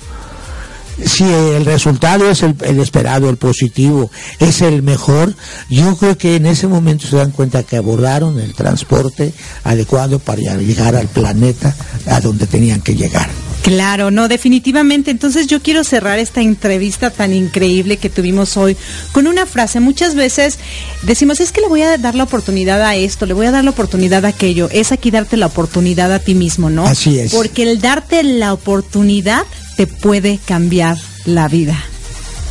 si 1.05 1.25
el 1.25 1.65
resultado 1.65 2.31
es 2.31 2.43
el, 2.43 2.81
esperado, 2.81 3.31
el 3.31 3.37
positivo, 3.37 4.11
es 4.39 4.63
el 4.63 4.83
mejor, 4.83 5.35
yo 5.69 5.97
creo 5.97 6.19
que 6.19 6.37
en 6.37 6.47
ese 6.47 6.67
momento 6.67 7.07
se 7.07 7.17
dan 7.17 7.31
cuenta 7.31 7.63
que 7.63 7.77
abordaron 7.77 8.39
el 8.41 8.55
transporte 8.55 9.33
adecuado 9.65 10.19
para 10.19 10.41
llegar 10.57 10.97
al 10.97 11.09
planeta 11.09 11.75
a 12.07 12.21
donde 12.21 12.47
tenían 12.47 12.81
que 12.81 12.95
llegar. 12.95 13.29
Claro, 13.63 14.11
no, 14.11 14.29
definitivamente. 14.29 15.11
Entonces 15.11 15.47
yo 15.47 15.61
quiero 15.61 15.85
cerrar 15.85 16.19
esta 16.19 16.41
entrevista 16.41 17.11
tan 17.11 17.35
increíble 17.35 17.99
que 17.99 18.09
tuvimos 18.09 18.57
hoy 18.57 18.77
con 19.13 19.27
una 19.27 19.47
frase. 19.47 19.81
Muchas 19.81 20.15
veces 20.15 20.59
decimos, 21.03 21.41
es 21.41 21.53
que 21.53 21.61
le 21.61 21.69
voy 21.69 21.83
a 21.83 21.99
dar 21.99 22.15
la 22.15 22.25
oportunidad 22.25 22.81
a 22.81 22.97
esto, 22.97 23.27
le 23.27 23.35
voy 23.35 23.47
a 23.47 23.51
dar 23.51 23.65
la 23.65 23.71
oportunidad 23.71 24.25
a 24.25 24.29
aquello. 24.29 24.69
Es 24.73 24.93
aquí 24.93 25.11
darte 25.11 25.37
la 25.37 25.47
oportunidad 25.47 26.13
a 26.13 26.19
ti 26.19 26.35
mismo, 26.35 26.71
¿no? 26.71 26.87
Así 26.87 27.19
es. 27.19 27.33
Porque 27.33 27.65
el 27.65 27.81
darte 27.81 28.23
la 28.23 28.55
oportunidad 28.55 29.45
te 29.79 29.87
puede 29.87 30.41
cambiar 30.45 30.99
la 31.25 31.47
vida. 31.47 31.81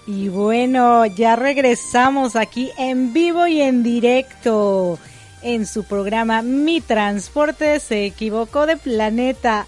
y 0.07 0.29
bueno, 0.29 1.07
ya 1.07 1.37
regresamos 1.37 2.37
aquí 2.37 2.71
en 2.77 3.15
vivo 3.15 3.47
y 3.47 3.63
en 3.63 3.83
directo 3.83 4.99
en 5.41 5.65
su 5.65 5.85
programa 5.85 6.43
Mi 6.43 6.83
Transporte 6.83 7.81
se 7.81 8.05
equivocó 8.05 8.67
de 8.67 8.77
planeta. 8.77 9.67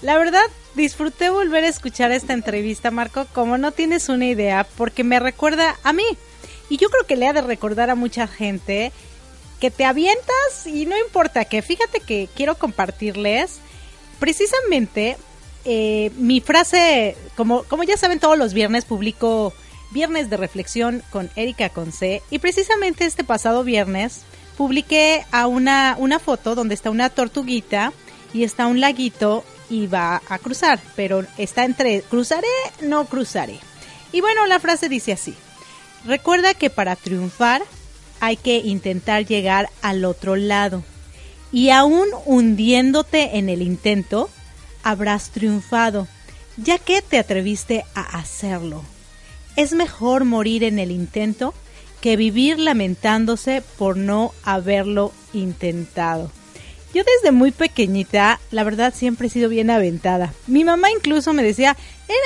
La 0.00 0.16
verdad, 0.16 0.46
disfruté 0.74 1.30
volver 1.30 1.64
a 1.64 1.68
escuchar 1.68 2.12
esta 2.12 2.32
entrevista, 2.32 2.90
Marco, 2.90 3.26
como 3.32 3.58
no 3.58 3.72
tienes 3.72 4.08
una 4.08 4.26
idea, 4.26 4.66
porque 4.76 5.04
me 5.04 5.20
recuerda 5.20 5.76
a 5.82 5.92
mí. 5.92 6.04
Y 6.68 6.78
yo 6.78 6.88
creo 6.88 7.06
que 7.06 7.16
le 7.16 7.28
ha 7.28 7.32
de 7.32 7.42
recordar 7.42 7.90
a 7.90 7.94
mucha 7.94 8.26
gente 8.26 8.92
que 9.60 9.70
te 9.70 9.84
avientas 9.84 10.66
y 10.66 10.86
no 10.86 10.98
importa 10.98 11.44
que, 11.44 11.62
fíjate 11.62 12.00
que 12.00 12.28
quiero 12.34 12.56
compartirles 12.56 13.58
precisamente 14.18 15.16
eh, 15.64 16.10
mi 16.16 16.40
frase, 16.40 17.16
como, 17.36 17.64
como 17.64 17.84
ya 17.84 17.96
saben 17.96 18.20
todos 18.20 18.36
los 18.36 18.52
viernes 18.52 18.84
publico 18.84 19.54
Viernes 19.90 20.28
de 20.28 20.36
Reflexión 20.36 21.02
con 21.10 21.30
Erika 21.36 21.68
Conce 21.68 22.20
y 22.30 22.40
precisamente 22.40 23.06
este 23.06 23.22
pasado 23.22 23.62
viernes 23.62 24.22
publiqué 24.56 25.24
a 25.30 25.46
una, 25.46 25.94
una 25.98 26.18
foto 26.18 26.54
donde 26.54 26.74
está 26.74 26.90
una 26.90 27.10
tortuguita 27.10 27.92
y 28.32 28.42
está 28.42 28.66
un 28.66 28.80
laguito 28.80 29.44
y 29.74 29.88
va 29.88 30.22
a 30.28 30.38
cruzar, 30.38 30.78
pero 30.94 31.24
está 31.36 31.64
entre 31.64 32.02
cruzaré, 32.02 32.46
no 32.80 33.06
cruzaré. 33.06 33.58
Y 34.12 34.20
bueno, 34.20 34.46
la 34.46 34.60
frase 34.60 34.88
dice 34.88 35.12
así. 35.12 35.34
Recuerda 36.04 36.54
que 36.54 36.70
para 36.70 36.94
triunfar 36.94 37.62
hay 38.20 38.36
que 38.36 38.58
intentar 38.58 39.26
llegar 39.26 39.68
al 39.82 40.04
otro 40.04 40.36
lado. 40.36 40.84
Y 41.50 41.70
aún 41.70 42.06
hundiéndote 42.24 43.36
en 43.38 43.48
el 43.48 43.62
intento, 43.62 44.30
habrás 44.84 45.30
triunfado, 45.30 46.06
ya 46.56 46.78
que 46.78 47.02
te 47.02 47.18
atreviste 47.18 47.84
a 47.94 48.18
hacerlo. 48.18 48.84
Es 49.56 49.72
mejor 49.72 50.24
morir 50.24 50.62
en 50.62 50.78
el 50.78 50.92
intento 50.92 51.52
que 52.00 52.16
vivir 52.16 52.60
lamentándose 52.60 53.62
por 53.76 53.96
no 53.96 54.32
haberlo 54.44 55.12
intentado. 55.32 56.30
Yo 56.94 57.02
desde 57.02 57.32
muy 57.32 57.50
pequeñita, 57.50 58.38
la 58.52 58.62
verdad, 58.62 58.94
siempre 58.94 59.26
he 59.26 59.30
sido 59.30 59.48
bien 59.48 59.68
aventada. 59.68 60.32
Mi 60.46 60.62
mamá 60.62 60.92
incluso 60.92 61.32
me 61.32 61.42
decía, 61.42 61.76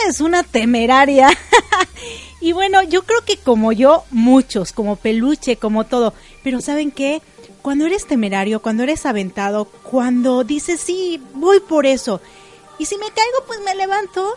eres 0.04 0.20
una 0.20 0.42
temeraria. 0.42 1.30
y 2.42 2.52
bueno, 2.52 2.82
yo 2.82 3.02
creo 3.04 3.24
que 3.24 3.38
como 3.38 3.72
yo, 3.72 4.04
muchos, 4.10 4.72
como 4.72 4.96
peluche, 4.96 5.56
como 5.56 5.84
todo. 5.84 6.12
Pero 6.44 6.60
¿saben 6.60 6.90
qué? 6.90 7.22
Cuando 7.62 7.86
eres 7.86 8.06
temerario, 8.06 8.60
cuando 8.60 8.82
eres 8.82 9.06
aventado, 9.06 9.64
cuando 9.64 10.44
dices, 10.44 10.80
sí, 10.80 11.18
voy 11.32 11.60
por 11.60 11.86
eso. 11.86 12.20
Y 12.78 12.84
si 12.84 12.98
me 12.98 13.06
caigo, 13.06 13.46
pues 13.46 13.60
me 13.64 13.74
levanto. 13.74 14.34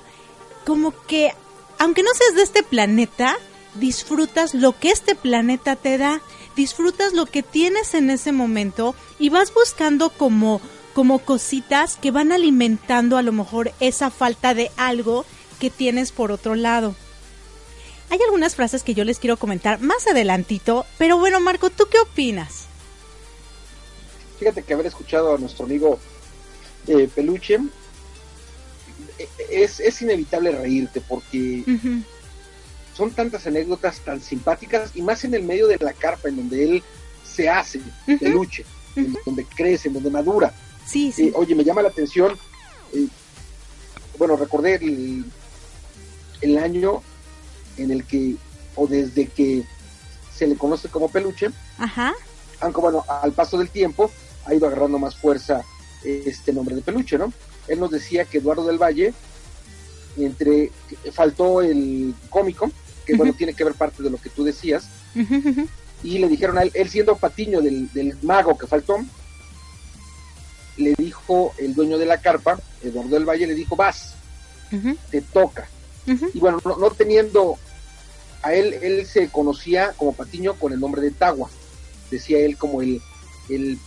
Como 0.65 0.93
que, 1.07 1.33
aunque 1.77 2.03
no 2.03 2.09
seas 2.13 2.35
de 2.35 2.43
este 2.43 2.63
planeta, 2.63 3.35
disfrutas 3.75 4.53
lo 4.53 4.79
que 4.79 4.91
este 4.91 5.13
planeta 5.13 5.75
te 5.75 5.97
da 5.97 6.21
disfrutas 6.55 7.13
lo 7.13 7.25
que 7.25 7.43
tienes 7.43 7.93
en 7.93 8.09
ese 8.09 8.31
momento 8.31 8.95
y 9.19 9.29
vas 9.29 9.53
buscando 9.53 10.09
como 10.09 10.61
como 10.93 11.19
cositas 11.19 11.95
que 11.95 12.11
van 12.11 12.31
alimentando 12.31 13.17
a 13.17 13.21
lo 13.21 13.31
mejor 13.31 13.71
esa 13.79 14.11
falta 14.11 14.53
de 14.53 14.71
algo 14.75 15.25
que 15.59 15.69
tienes 15.69 16.11
por 16.11 16.31
otro 16.31 16.55
lado. 16.55 16.95
Hay 18.09 18.19
algunas 18.25 18.55
frases 18.55 18.83
que 18.83 18.93
yo 18.93 19.05
les 19.05 19.19
quiero 19.19 19.37
comentar 19.37 19.79
más 19.79 20.05
adelantito, 20.07 20.85
pero 20.97 21.17
bueno, 21.17 21.39
Marco, 21.39 21.69
¿tú 21.69 21.85
qué 21.89 21.97
opinas? 21.99 22.65
Fíjate 24.37 24.63
que 24.63 24.73
haber 24.73 24.87
escuchado 24.87 25.33
a 25.33 25.37
nuestro 25.37 25.65
amigo 25.65 25.97
eh, 26.87 27.07
Peluche 27.13 27.59
eh, 29.17 29.29
es, 29.49 29.79
es, 29.79 30.01
inevitable 30.01 30.51
reírte 30.51 30.99
porque 30.99 31.63
son 33.01 33.09
tantas 33.09 33.47
anécdotas 33.47 33.99
tan 34.01 34.21
simpáticas 34.21 34.91
y 34.93 35.01
más 35.01 35.23
en 35.23 35.33
el 35.33 35.41
medio 35.41 35.65
de 35.65 35.75
la 35.79 35.91
carpa 35.91 36.29
en 36.29 36.35
donde 36.35 36.63
él 36.63 36.83
se 37.25 37.49
hace 37.49 37.81
peluche, 38.19 38.63
en 38.95 39.17
donde 39.25 39.43
crece, 39.43 39.87
en 39.87 39.95
donde 39.95 40.11
madura. 40.11 40.53
Sí, 40.85 41.11
sí. 41.11 41.29
Eh, 41.29 41.33
oye, 41.33 41.55
me 41.55 41.63
llama 41.63 41.81
la 41.81 41.89
atención, 41.89 42.37
eh, 42.93 43.07
bueno, 44.19 44.35
recordé 44.35 44.75
el, 44.75 45.25
el 46.41 46.57
año 46.59 47.01
en 47.77 47.89
el 47.89 48.03
que, 48.05 48.35
o 48.75 48.85
desde 48.85 49.25
que 49.25 49.63
se 50.31 50.45
le 50.45 50.55
conoce 50.55 50.87
como 50.87 51.09
peluche, 51.09 51.49
Ajá. 51.79 52.13
aunque 52.59 52.81
bueno, 52.81 53.03
al 53.07 53.31
paso 53.31 53.57
del 53.57 53.69
tiempo 53.69 54.11
ha 54.45 54.53
ido 54.53 54.67
agarrando 54.67 54.99
más 54.99 55.15
fuerza 55.15 55.63
este 56.03 56.53
nombre 56.53 56.75
de 56.75 56.83
peluche, 56.83 57.17
¿no? 57.17 57.33
Él 57.67 57.79
nos 57.79 57.89
decía 57.89 58.25
que 58.25 58.37
Eduardo 58.37 58.67
del 58.67 58.77
Valle, 58.77 59.11
entre, 60.17 60.71
faltó 61.11 61.63
el 61.63 62.13
cómico, 62.29 62.69
que 63.11 63.17
bueno, 63.17 63.33
tiene 63.33 63.53
que 63.53 63.65
ver 63.65 63.73
parte 63.73 64.01
de 64.01 64.09
lo 64.09 64.17
que 64.17 64.29
tú 64.29 64.43
decías. 64.45 64.87
Y 66.03 66.17
le 66.17 66.27
dijeron 66.29 66.57
a 66.57 66.63
él, 66.63 66.71
él 66.73 66.89
siendo 66.89 67.17
patiño 67.17 67.61
del, 67.61 68.17
mago 68.21 68.57
que 68.57 68.67
faltó, 68.67 68.99
le 70.77 70.95
dijo 70.97 71.53
el 71.57 71.73
dueño 71.75 71.97
de 71.97 72.05
la 72.05 72.21
carpa, 72.21 72.57
Eduardo 72.81 73.09
del 73.09 73.27
Valle, 73.27 73.47
le 73.47 73.53
dijo, 73.53 73.75
vas, 73.75 74.15
te 75.09 75.21
toca. 75.21 75.67
Y 76.33 76.39
bueno, 76.39 76.59
no, 76.63 76.89
teniendo, 76.91 77.57
a 78.41 78.53
él, 78.53 78.73
él 78.81 79.05
se 79.05 79.27
conocía 79.29 79.93
como 79.97 80.13
patiño 80.13 80.55
con 80.55 80.71
el 80.71 80.79
nombre 80.79 81.01
de 81.01 81.11
Tagua, 81.11 81.49
decía 82.09 82.39
él 82.39 82.57
como 82.57 82.81
el, 82.81 83.01
el 83.49 83.77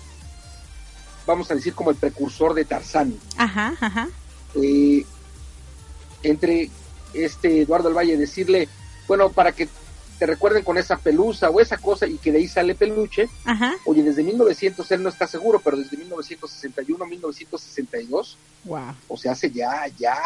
vamos 1.27 1.51
a 1.51 1.55
decir 1.55 1.75
como 1.75 1.91
el 1.91 1.97
precursor 1.97 2.53
de 2.53 2.66
Tarzán. 2.66 3.14
Ajá, 3.39 3.75
ajá. 3.81 4.09
Eh, 4.55 5.05
entre 6.22 6.70
este 7.14 7.62
Eduardo 7.62 7.89
del 7.89 7.97
Valle 7.97 8.16
decirle, 8.16 8.68
bueno, 9.07 9.31
para 9.31 9.53
que 9.53 9.69
te 10.19 10.27
recuerden 10.27 10.63
con 10.63 10.79
esa 10.79 10.97
pelusa 10.97 11.51
o 11.51 11.61
esa 11.61 11.77
cosa 11.79 12.07
y 12.07 12.19
que 12.19 12.33
de 12.33 12.39
ahí 12.39 12.49
sale 12.49 12.75
peluche. 12.75 13.29
Ajá. 13.45 13.75
Oye, 13.85 14.03
desde 14.03 14.23
1900 14.23 14.91
él 14.93 15.03
no 15.03 15.09
está 15.09 15.27
seguro, 15.27 15.61
pero 15.63 15.77
desde 15.77 15.97
1961, 15.97 17.05
1962. 17.07 18.39
Wow. 18.65 18.95
O 19.09 19.17
sea, 19.17 19.33
hace 19.33 19.51
ya, 19.51 19.87
ya. 19.99 20.17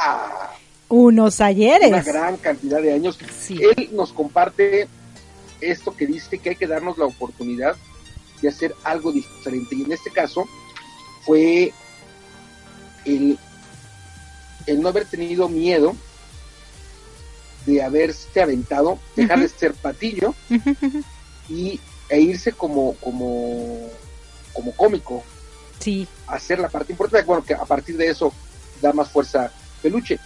Unos 0.89 1.41
ayeres. 1.41 1.89
Una 1.89 2.03
gran 2.03 2.37
cantidad 2.37 2.81
de 2.81 2.93
años. 2.93 3.19
Él 3.49 3.91
nos 3.93 4.13
comparte 4.13 4.89
esto 5.61 5.95
que 5.97 6.07
dice 6.07 6.39
que 6.39 6.51
hay 6.51 6.57
que 6.57 6.67
darnos 6.67 6.99
la 6.99 7.07
oportunidad 7.07 7.77
de 8.41 8.49
hacer 8.49 8.75
algo 8.85 9.13
diferente. 9.13 9.75
Y 9.75 9.83
en 9.83 9.93
este 9.93 10.11
caso 10.11 10.47
fue 11.25 11.73
el, 13.05 13.39
el 14.67 14.81
no 14.81 14.89
haber 14.89 15.07
tenido 15.07 15.49
miedo 15.49 15.97
de 17.69 17.83
haberse 17.83 18.41
aventado, 18.41 18.99
dejar 19.15 19.41
de 19.41 19.49
ser 19.49 19.75
patillo 19.75 20.35
y, 21.49 21.79
e 22.09 22.21
irse 22.21 22.53
como, 22.53 22.95
como, 22.95 23.89
como 24.55 24.73
cómico. 24.73 25.23
sí. 25.79 26.09
hacer 26.27 26.59
la 26.59 26.71
parte 26.71 26.93
importante, 26.93 27.27
bueno, 27.27 27.45
que 27.45 27.55
a 27.55 27.65
partir 27.65 27.97
de 27.99 28.09
eso 28.09 28.33
da 28.81 28.93
más 28.93 29.11
fuerza 29.11 29.53
peluche. 29.83 30.19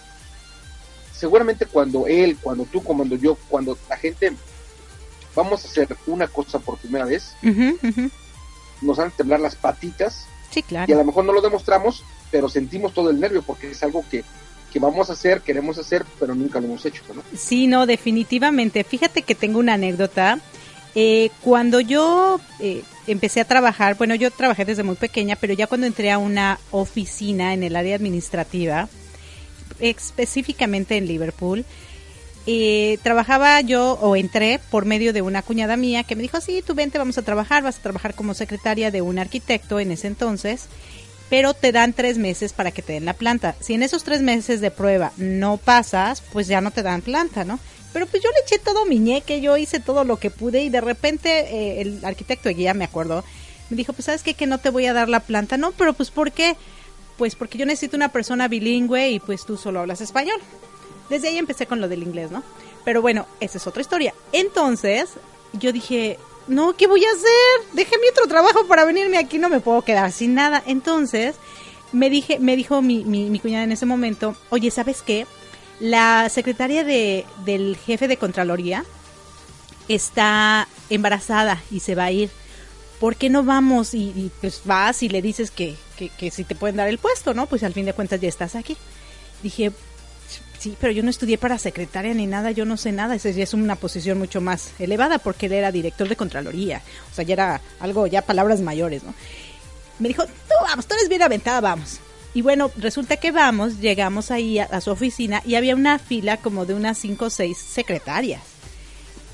Seguramente 1.13 1.65
cuando 1.65 2.07
él, 2.07 2.37
cuando 2.41 2.63
tú, 2.65 2.81
cuando 2.81 3.15
yo, 3.15 3.35
cuando 3.49 3.77
la 3.89 3.97
gente 3.97 4.31
vamos 5.35 5.65
a 5.65 5.67
hacer 5.67 5.95
una 6.07 6.27
cosa 6.27 6.59
por 6.59 6.77
primera 6.77 7.05
vez, 7.05 7.35
nos 8.81 8.97
van 8.97 9.07
a 9.07 9.11
temblar 9.11 9.41
las 9.41 9.55
patitas. 9.55 10.25
Sí, 10.49 10.63
claro. 10.63 10.89
Y 10.89 10.93
a 10.93 10.97
lo 10.97 11.05
mejor 11.05 11.25
no 11.25 11.33
lo 11.33 11.41
demostramos, 11.41 12.03
pero 12.31 12.47
sentimos 12.47 12.93
todo 12.93 13.09
el 13.09 13.19
nervio 13.19 13.41
porque 13.41 13.71
es 13.71 13.83
algo 13.83 14.05
que, 14.09 14.23
que 14.73 14.79
vamos 14.79 15.11
a 15.11 15.13
hacer, 15.13 15.41
queremos 15.41 15.77
hacer, 15.77 16.03
pero 16.19 16.33
nunca 16.33 16.59
lo 16.59 16.65
hemos 16.65 16.83
hecho, 16.83 17.03
¿no? 17.13 17.21
Sí, 17.37 17.67
no, 17.67 17.85
definitivamente. 17.85 18.83
Fíjate 18.83 19.21
que 19.21 19.35
tengo 19.35 19.59
una 19.59 19.75
anécdota. 19.75 20.39
Eh, 20.95 21.29
cuando 21.41 21.79
yo 21.79 22.41
eh, 22.59 22.81
empecé 23.05 23.39
a 23.41 23.45
trabajar, 23.45 23.95
bueno, 23.97 24.15
yo 24.15 24.31
trabajé 24.31 24.65
desde 24.65 24.81
muy 24.81 24.95
pequeña, 24.95 25.35
pero 25.35 25.53
ya 25.53 25.67
cuando 25.67 25.85
entré 25.85 26.11
a 26.11 26.17
una 26.17 26.59
oficina 26.71 27.53
en 27.53 27.61
el 27.61 27.75
área 27.75 27.95
administrativa, 27.95 28.89
específicamente 29.79 30.97
en 30.97 31.05
Liverpool, 31.05 31.65
eh, 32.47 32.97
trabajaba 33.03 33.61
yo 33.61 33.93
o 34.01 34.15
entré 34.15 34.59
por 34.71 34.85
medio 34.85 35.13
de 35.13 35.21
una 35.21 35.43
cuñada 35.43 35.77
mía 35.77 36.03
que 36.03 36.15
me 36.15 36.23
dijo, 36.23 36.41
sí, 36.41 36.63
tú 36.65 36.73
vente, 36.73 36.97
vamos 36.97 37.19
a 37.19 37.21
trabajar, 37.21 37.61
vas 37.61 37.77
a 37.77 37.81
trabajar 37.81 38.15
como 38.15 38.33
secretaria 38.33 38.89
de 38.89 39.03
un 39.03 39.19
arquitecto 39.19 39.79
en 39.79 39.91
ese 39.91 40.07
entonces, 40.07 40.65
pero 41.29 41.53
te 41.53 41.71
dan 41.71 41.93
tres 41.93 42.17
meses 42.17 42.53
para 42.53 42.71
que 42.71 42.81
te 42.81 42.93
den 42.93 43.05
la 43.05 43.13
planta. 43.13 43.55
Si 43.59 43.73
en 43.73 43.83
esos 43.83 44.03
tres 44.03 44.21
meses 44.21 44.61
de 44.61 44.71
prueba 44.71 45.11
no 45.17 45.57
pasas, 45.57 46.21
pues 46.31 46.47
ya 46.47 46.61
no 46.61 46.71
te 46.71 46.83
dan 46.83 47.01
planta, 47.01 47.43
¿no? 47.43 47.59
Pero 47.91 48.07
pues 48.07 48.23
yo 48.23 48.29
le 48.31 48.39
eché 48.39 48.57
todo 48.63 48.85
mi 48.85 48.99
ñeque, 48.99 49.39
yo 49.39 49.55
hice 49.55 49.79
todo 49.79 50.03
lo 50.03 50.17
que 50.17 50.31
pude 50.31 50.63
y 50.63 50.69
de 50.69 50.81
repente 50.81 51.29
eh, 51.29 51.81
el 51.81 52.03
arquitecto 52.03 52.49
de 52.49 52.55
guía, 52.55 52.73
me 52.73 52.85
acuerdo, 52.85 53.23
me 53.69 53.77
dijo, 53.77 53.93
pues 53.93 54.05
sabes 54.05 54.23
qué, 54.23 54.33
que 54.33 54.47
no 54.47 54.57
te 54.57 54.69
voy 54.69 54.87
a 54.87 54.93
dar 54.93 55.09
la 55.09 55.19
planta, 55.19 55.57
no, 55.57 55.71
pero 55.71 55.93
pues 55.93 56.09
¿por 56.09 56.31
qué? 56.31 56.55
Pues 57.17 57.35
porque 57.35 57.57
yo 57.57 57.65
necesito 57.65 57.95
una 57.95 58.09
persona 58.09 58.47
bilingüe 58.47 59.11
y 59.11 59.19
pues 59.19 59.45
tú 59.45 59.57
solo 59.57 59.79
hablas 59.79 60.01
español. 60.01 60.39
Desde 61.09 61.27
ahí 61.27 61.37
empecé 61.37 61.67
con 61.67 61.81
lo 61.81 61.87
del 61.87 62.01
inglés, 62.01 62.31
¿no? 62.31 62.43
Pero 62.83 63.01
bueno, 63.01 63.27
esa 63.39 63.57
es 63.57 63.67
otra 63.67 63.81
historia. 63.81 64.13
Entonces, 64.31 65.09
yo 65.53 65.71
dije, 65.71 66.17
no, 66.47 66.73
¿qué 66.75 66.87
voy 66.87 67.03
a 67.03 67.09
hacer? 67.09 67.73
Deje 67.73 67.97
mi 67.99 68.07
otro 68.09 68.27
trabajo 68.27 68.65
para 68.67 68.85
venirme 68.85 69.17
aquí, 69.17 69.37
no 69.37 69.49
me 69.49 69.59
puedo 69.59 69.81
quedar 69.81 70.11
sin 70.11 70.33
nada. 70.33 70.61
Entonces, 70.65 71.35
me 71.91 72.09
dije, 72.09 72.39
me 72.39 72.55
dijo 72.55 72.81
mi, 72.81 73.03
mi, 73.03 73.39
cuñada 73.39 73.63
en 73.63 73.71
ese 73.71 73.85
momento, 73.85 74.35
oye, 74.49 74.71
¿sabes 74.71 75.01
qué? 75.01 75.25
La 75.79 76.29
secretaria 76.29 76.83
de, 76.83 77.25
del 77.45 77.77
jefe 77.77 78.07
de 78.07 78.17
Contraloría 78.17 78.85
está 79.87 80.67
embarazada 80.89 81.61
y 81.71 81.79
se 81.79 81.95
va 81.95 82.05
a 82.05 82.11
ir. 82.11 82.29
¿Por 82.99 83.15
qué 83.15 83.29
no 83.29 83.43
vamos 83.43 83.93
y, 83.93 84.31
pues 84.39 84.61
vas 84.65 85.03
y 85.03 85.09
le 85.09 85.21
dices 85.21 85.51
que, 85.51 85.75
que, 85.97 86.09
que 86.09 86.31
si 86.31 86.43
te 86.43 86.55
pueden 86.55 86.77
dar 86.77 86.87
el 86.87 86.99
puesto, 86.99 87.33
¿no? 87.33 87.47
Pues 87.47 87.63
al 87.63 87.73
fin 87.73 87.85
de 87.85 87.93
cuentas 87.93 88.21
ya 88.21 88.29
estás 88.29 88.55
aquí. 88.55 88.77
Dije, 89.41 89.73
Sí, 90.59 90.77
pero 90.79 90.93
yo 90.93 91.03
no 91.03 91.09
estudié 91.09 91.37
para 91.37 91.57
secretaria 91.57 92.13
ni 92.13 92.25
nada, 92.25 92.51
yo 92.51 92.63
no 92.63 92.77
sé 92.77 92.91
nada. 92.91 93.15
Esa 93.15 93.29
ya 93.31 93.43
es 93.43 93.53
una 93.53 93.75
posición 93.75 94.17
mucho 94.17 94.39
más 94.39 94.71
elevada 94.79 95.19
porque 95.19 95.47
él 95.47 95.53
era 95.53 95.71
director 95.71 96.07
de 96.07 96.15
Contraloría. 96.15 96.81
O 97.11 97.15
sea, 97.15 97.25
ya 97.25 97.33
era 97.33 97.61
algo, 97.79 98.07
ya 98.07 98.21
palabras 98.21 98.61
mayores, 98.61 99.03
¿no? 99.03 99.13
Me 99.99 100.07
dijo, 100.07 100.25
tú 100.25 100.55
vamos, 100.61 100.87
tú 100.87 100.95
eres 100.95 101.09
bien 101.09 101.21
aventada, 101.21 101.59
vamos. 101.59 101.99
Y 102.33 102.41
bueno, 102.41 102.71
resulta 102.77 103.17
que 103.17 103.31
vamos, 103.31 103.79
llegamos 103.79 104.31
ahí 104.31 104.57
a, 104.57 104.81
su 104.81 104.89
oficina 104.91 105.41
y 105.45 105.55
había 105.55 105.75
una 105.75 105.99
fila 105.99 106.37
como 106.37 106.65
de 106.65 106.73
unas 106.73 106.97
cinco 106.97 107.25
o 107.25 107.29
seis 107.29 107.57
secretarias. 107.57 108.41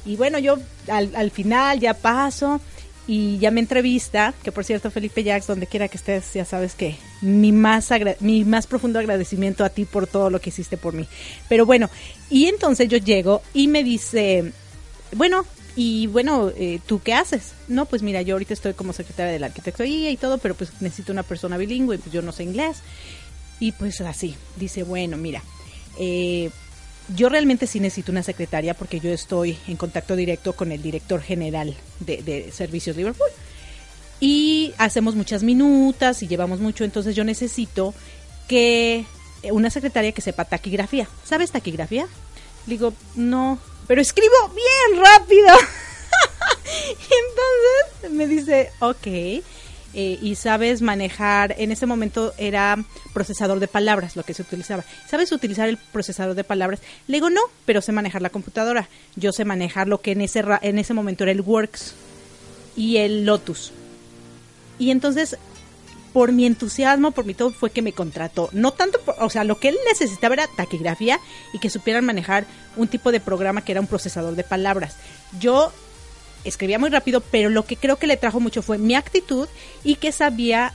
Y 0.05 0.15
bueno, 0.15 0.39
yo 0.39 0.57
al 0.87 1.31
final 1.31 1.79
ya 1.79 1.93
paso 1.93 2.59
y 3.11 3.39
ya 3.39 3.49
me 3.49 3.59
entrevista, 3.59 4.35
que 4.43 4.51
por 4.51 4.63
cierto 4.63 4.91
Felipe 4.91 5.23
Jax, 5.23 5.47
donde 5.47 5.65
quiera 5.65 5.87
que 5.87 5.97
estés, 5.97 6.31
ya 6.35 6.45
sabes 6.45 6.75
que 6.75 6.95
mi 7.21 7.51
más, 7.51 7.89
mi 8.19 8.45
más 8.45 8.67
profundo 8.67 8.99
agradecimiento 8.99 9.65
a 9.65 9.69
ti 9.69 9.85
por 9.85 10.05
todo 10.05 10.29
lo 10.29 10.39
que 10.39 10.51
hiciste 10.51 10.77
por 10.77 10.93
mí. 10.93 11.07
Pero 11.47 11.65
bueno, 11.65 11.89
y 12.29 12.45
entonces 12.45 12.87
yo 12.87 12.99
llego 12.99 13.41
y 13.51 13.67
me 13.67 13.83
dice, 13.83 14.53
bueno, 15.15 15.43
y 15.75 16.05
bueno, 16.05 16.51
eh, 16.55 16.81
¿tú 16.85 17.01
qué 17.03 17.15
haces? 17.15 17.53
No, 17.67 17.87
pues 17.87 18.03
mira, 18.03 18.21
yo 18.21 18.35
ahorita 18.35 18.53
estoy 18.53 18.75
como 18.75 18.93
secretaria 18.93 19.33
de 19.33 19.39
la 19.39 19.47
arquitectura 19.47 19.89
y 19.89 20.15
todo, 20.17 20.37
pero 20.37 20.53
pues 20.53 20.79
necesito 20.79 21.11
una 21.11 21.23
persona 21.23 21.57
bilingüe, 21.57 21.97
pues 21.97 22.13
yo 22.13 22.21
no 22.21 22.31
sé 22.31 22.43
inglés. 22.43 22.83
Y 23.59 23.71
pues 23.71 24.01
así, 24.01 24.35
dice, 24.55 24.83
bueno, 24.83 25.17
mira, 25.17 25.41
eh, 25.97 26.51
yo 27.15 27.29
realmente 27.29 27.67
sí 27.67 27.79
necesito 27.79 28.11
una 28.11 28.23
secretaria 28.23 28.73
porque 28.73 28.99
yo 28.99 29.11
estoy 29.11 29.57
en 29.67 29.77
contacto 29.77 30.15
directo 30.15 30.53
con 30.53 30.71
el 30.71 30.81
director 30.81 31.21
general 31.21 31.75
de, 31.99 32.51
Servicios 32.53 32.95
Liverpool. 32.95 33.29
Y 34.19 34.73
hacemos 34.77 35.15
muchas 35.15 35.43
minutas 35.43 36.21
y 36.23 36.27
llevamos 36.27 36.59
mucho, 36.59 36.83
entonces 36.83 37.15
yo 37.15 37.23
necesito 37.23 37.93
que 38.47 39.05
una 39.51 39.69
secretaria 39.69 40.11
que 40.11 40.21
sepa 40.21 40.45
taquigrafía. 40.45 41.07
¿Sabes 41.23 41.51
taquigrafía? 41.51 42.07
Digo, 42.65 42.93
no, 43.15 43.59
pero 43.87 44.01
escribo 44.01 44.35
bien 44.53 45.01
rápido. 45.03 45.47
entonces 48.01 48.11
me 48.11 48.27
dice, 48.27 48.71
ok. 48.79 49.43
Eh, 49.93 50.19
y 50.21 50.35
sabes 50.35 50.81
manejar, 50.81 51.55
en 51.57 51.71
ese 51.71 51.87
momento 51.87 52.33
era 52.37 52.77
procesador 53.13 53.59
de 53.59 53.67
palabras 53.67 54.15
lo 54.15 54.23
que 54.23 54.33
se 54.33 54.43
utilizaba. 54.43 54.83
¿Sabes 55.07 55.31
utilizar 55.31 55.67
el 55.67 55.77
procesador 55.77 56.35
de 56.35 56.43
palabras? 56.43 56.79
Le 57.07 57.17
digo, 57.17 57.29
no, 57.29 57.41
pero 57.65 57.81
sé 57.81 57.91
manejar 57.91 58.21
la 58.21 58.29
computadora. 58.29 58.87
Yo 59.15 59.31
sé 59.31 59.45
manejar 59.45 59.87
lo 59.87 60.01
que 60.01 60.11
en 60.11 60.21
ese, 60.21 60.43
en 60.61 60.77
ese 60.77 60.93
momento 60.93 61.23
era 61.23 61.31
el 61.31 61.41
Works 61.41 61.95
y 62.75 62.97
el 62.97 63.25
Lotus. 63.25 63.71
Y 64.77 64.91
entonces, 64.91 65.37
por 66.13 66.31
mi 66.31 66.45
entusiasmo, 66.45 67.11
por 67.11 67.25
mi 67.25 67.33
todo, 67.33 67.51
fue 67.51 67.71
que 67.71 67.81
me 67.81 67.93
contrató. 67.93 68.49
No 68.53 68.71
tanto, 68.71 68.99
o 69.19 69.29
sea, 69.29 69.43
lo 69.43 69.59
que 69.59 69.69
él 69.69 69.77
necesitaba 69.87 70.35
era 70.35 70.47
taquigrafía 70.55 71.19
y 71.51 71.59
que 71.59 71.69
supieran 71.69 72.05
manejar 72.05 72.45
un 72.77 72.87
tipo 72.87 73.11
de 73.11 73.19
programa 73.19 73.63
que 73.63 73.71
era 73.71 73.81
un 73.81 73.87
procesador 73.87 74.35
de 74.35 74.43
palabras. 74.43 74.95
Yo 75.39 75.73
escribía 76.43 76.79
muy 76.79 76.89
rápido, 76.89 77.21
pero 77.21 77.49
lo 77.49 77.65
que 77.65 77.75
creo 77.75 77.97
que 77.97 78.07
le 78.07 78.17
trajo 78.17 78.39
mucho 78.39 78.61
fue 78.61 78.77
mi 78.77 78.95
actitud 78.95 79.47
y 79.83 79.95
que 79.95 80.11
sabía 80.11 80.73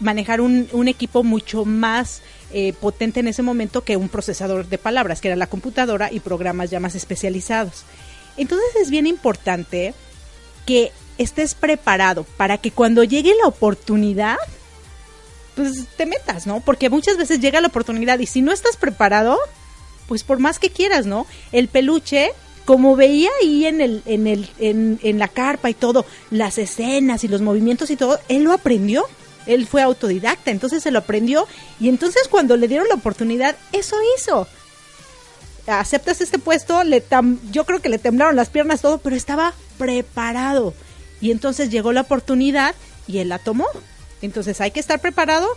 manejar 0.00 0.40
un, 0.40 0.88
equipo 0.88 1.22
mucho 1.22 1.64
más 1.64 2.22
eh, 2.52 2.72
potente 2.72 3.20
en 3.20 3.28
ese 3.28 3.42
momento 3.42 3.84
que 3.84 3.96
un 3.96 4.08
procesador 4.08 4.66
de 4.68 4.78
palabras, 4.78 5.20
que 5.20 5.28
era 5.28 5.36
la 5.36 5.46
computadora 5.46 6.12
y 6.12 6.20
programas 6.20 6.70
ya 6.70 6.80
más 6.80 6.94
especializados. 6.94 7.84
Entonces 8.36 8.68
es 8.80 8.90
bien 8.90 9.06
importante 9.06 9.94
que 10.66 10.92
estés 11.18 11.54
preparado 11.54 12.24
para 12.36 12.58
que 12.58 12.70
cuando 12.70 13.04
llegue 13.04 13.32
la 13.40 13.48
oportunidad, 13.48 14.36
pues 15.54 15.86
te 15.96 16.06
metas, 16.06 16.46
¿no? 16.46 16.60
Porque 16.60 16.90
muchas 16.90 17.16
veces 17.16 17.40
llega 17.40 17.60
la 17.60 17.68
oportunidad 17.68 18.18
y 18.18 18.26
si 18.26 18.42
no 18.42 18.52
estás 18.52 18.76
preparado, 18.76 19.38
pues 20.08 20.24
por 20.24 20.40
más 20.40 20.58
que 20.58 20.70
quieras, 20.70 21.06
¿no? 21.06 21.26
El 21.52 21.68
peluche 21.68 22.32
como 22.64 22.96
veía 22.96 23.30
ahí 23.42 23.66
en 23.66 23.80
el, 23.80 24.02
en 24.06 24.26
el, 24.26 24.48
en, 24.58 24.98
en 25.02 25.18
la 25.18 25.28
carpa 25.28 25.70
y 25.70 25.74
todo, 25.74 26.06
las 26.30 26.58
escenas 26.58 27.24
y 27.24 27.28
los 27.28 27.42
movimientos 27.42 27.90
y 27.90 27.96
todo, 27.96 28.18
él 28.28 28.44
lo 28.44 28.52
aprendió. 28.52 29.06
Él 29.46 29.66
fue 29.66 29.82
autodidacta, 29.82 30.50
entonces 30.50 30.82
se 30.82 30.90
lo 30.90 31.00
aprendió 31.00 31.46
y 31.78 31.90
entonces 31.90 32.28
cuando 32.28 32.56
le 32.56 32.66
dieron 32.66 32.88
la 32.88 32.94
oportunidad, 32.94 33.56
eso 33.72 33.96
hizo. 34.16 34.48
Aceptas 35.66 36.22
este 36.22 36.38
puesto, 36.38 36.82
le 36.82 37.02
yo 37.50 37.64
creo 37.64 37.80
que 37.80 37.90
le 37.90 37.98
temblaron 37.98 38.36
las 38.36 38.48
piernas 38.48 38.80
todo, 38.80 38.98
pero 38.98 39.16
estaba 39.16 39.52
preparado. 39.76 40.72
Y 41.20 41.30
entonces 41.30 41.70
llegó 41.70 41.92
la 41.92 42.02
oportunidad 42.02 42.74
y 43.06 43.18
él 43.18 43.28
la 43.28 43.38
tomó. 43.38 43.66
Entonces 44.22 44.60
hay 44.62 44.70
que 44.70 44.80
estar 44.80 45.00
preparado 45.00 45.48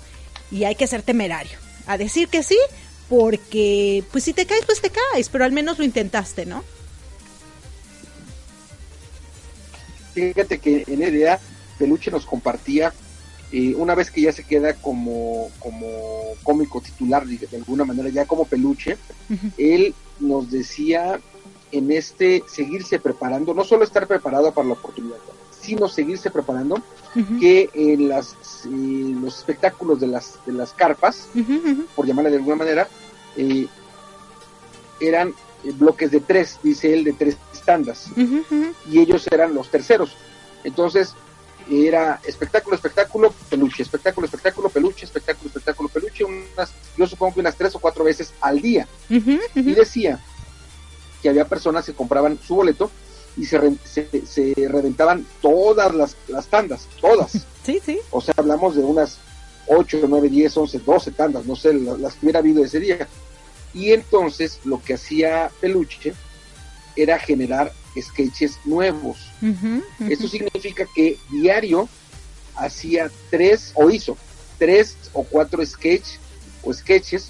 y 0.52 0.66
hay 0.66 0.76
que 0.76 0.88
ser 0.88 1.02
temerario. 1.02 1.58
A 1.86 1.98
decir 1.98 2.28
que 2.28 2.44
sí, 2.44 2.58
porque 3.08 4.04
pues 4.12 4.26
si 4.26 4.34
te 4.34 4.46
caes, 4.46 4.66
pues 4.66 4.82
te 4.82 4.92
caes, 4.92 5.30
pero 5.30 5.46
al 5.46 5.54
menos 5.54 5.78
lo 5.78 5.86
intentaste, 5.86 6.46
¿no? 6.46 6.64
Fíjate 10.18 10.58
que 10.58 10.84
en 10.88 11.04
idea 11.04 11.40
Peluche 11.78 12.10
nos 12.10 12.26
compartía, 12.26 12.92
eh, 13.52 13.76
una 13.78 13.94
vez 13.94 14.10
que 14.10 14.22
ya 14.22 14.32
se 14.32 14.44
queda 14.44 14.74
como, 14.74 15.52
como 15.60 15.88
cómico 16.42 16.82
titular, 16.82 17.24
de, 17.24 17.56
alguna 17.56 17.86
manera, 17.86 18.10
ya 18.10 18.26
como 18.26 18.46
Peluche, 18.46 18.98
él 19.60 19.94
nos 20.20 20.50
decía 20.50 21.20
en 21.72 21.92
este 21.92 22.44
seguirse 22.52 22.98
preparando, 22.98 23.54
no 23.54 23.64
solo 23.64 23.84
estar 23.84 24.08
preparado 24.08 24.52
para 24.54 24.70
la 24.70 24.74
oportunidad, 24.74 25.18
sino 25.62 25.88
seguirse 25.88 26.32
preparando, 26.32 26.82
que 27.40 27.70
en 27.76 28.10
las, 28.10 28.36
eh, 28.66 28.70
los 29.22 29.38
espectáculos 29.38 30.00
de 30.00 30.08
las, 30.08 30.40
de 30.48 30.54
las 30.54 30.72
carpas, 30.74 31.28
por 31.96 32.08
llamarle 32.08 32.32
de 32.32 32.38
alguna 32.38 32.56
manera, 32.56 32.88
eh, 33.36 33.68
eran 35.00 35.36
bloques 35.64 36.12
de 36.12 36.20
tres, 36.20 36.60
dice 36.64 36.94
él, 36.94 37.04
de 37.04 37.14
tres 37.14 37.38
tandas. 37.66 38.08
Y 38.90 39.00
ellos 39.00 39.28
eran 39.32 39.54
los 39.54 39.70
terceros. 39.70 40.16
Entonces, 40.64 41.14
era 41.70 42.20
espectáculo, 42.26 42.76
espectáculo, 42.76 43.34
peluche, 43.50 43.84
espectáculo, 43.84 44.26
espectáculo, 44.26 44.70
peluche, 44.70 45.06
espectáculo, 45.06 45.48
espectáculo, 45.48 45.90
peluche, 45.90 46.24
unas, 46.24 46.72
yo 46.98 47.08
supongo 47.08 47.36
que 47.36 47.40
unas 47.42 47.56
tres 47.56 47.76
o 47.76 47.80
cuatro 47.80 48.04
veces 48.04 48.34
al 48.42 48.62
día. 48.62 48.88
Y 49.10 49.74
decía 49.74 50.20
que 51.22 51.30
había 51.30 51.46
personas 51.46 51.86
que 51.86 51.94
compraban 51.94 52.40
su 52.46 52.56
boleto 52.56 52.90
y 53.36 53.46
se, 53.46 53.60
se, 54.26 54.54
reventaban 54.68 55.26
todas 55.42 55.94
las, 55.94 56.16
las, 56.28 56.48
tandas, 56.48 56.88
todas. 57.02 57.46
Sí, 57.68 57.82
sí. 57.86 58.00
O 58.12 58.22
sea, 58.22 58.34
hablamos 58.38 58.78
de 58.78 58.82
unas 58.82 59.18
8, 59.68 60.06
9, 60.08 60.30
10, 60.30 60.56
11, 60.56 60.80
12 60.80 61.12
tandas, 61.12 61.46
no 61.46 61.54
sé, 61.54 61.74
las 61.74 62.14
que 62.14 62.26
hubiera 62.26 62.40
habido 62.40 62.64
ese 62.64 62.80
día. 62.80 63.06
Y 63.74 63.94
entonces 63.94 64.60
lo 64.64 64.82
que 64.82 64.96
hacía 64.96 65.52
Peluche 65.62 66.14
era 66.96 67.20
generar 67.20 67.72
sketches 68.00 68.58
nuevos. 68.66 69.18
Esto 70.10 70.28
significa 70.28 70.86
que 70.96 71.18
diario 71.30 71.88
hacía 72.56 73.12
tres, 73.30 73.72
o 73.76 73.90
hizo 73.90 74.18
tres 74.58 74.98
o 75.14 75.24
cuatro 75.24 75.64
sketches 75.66 76.20
o 76.64 76.74
sketches 76.74 77.30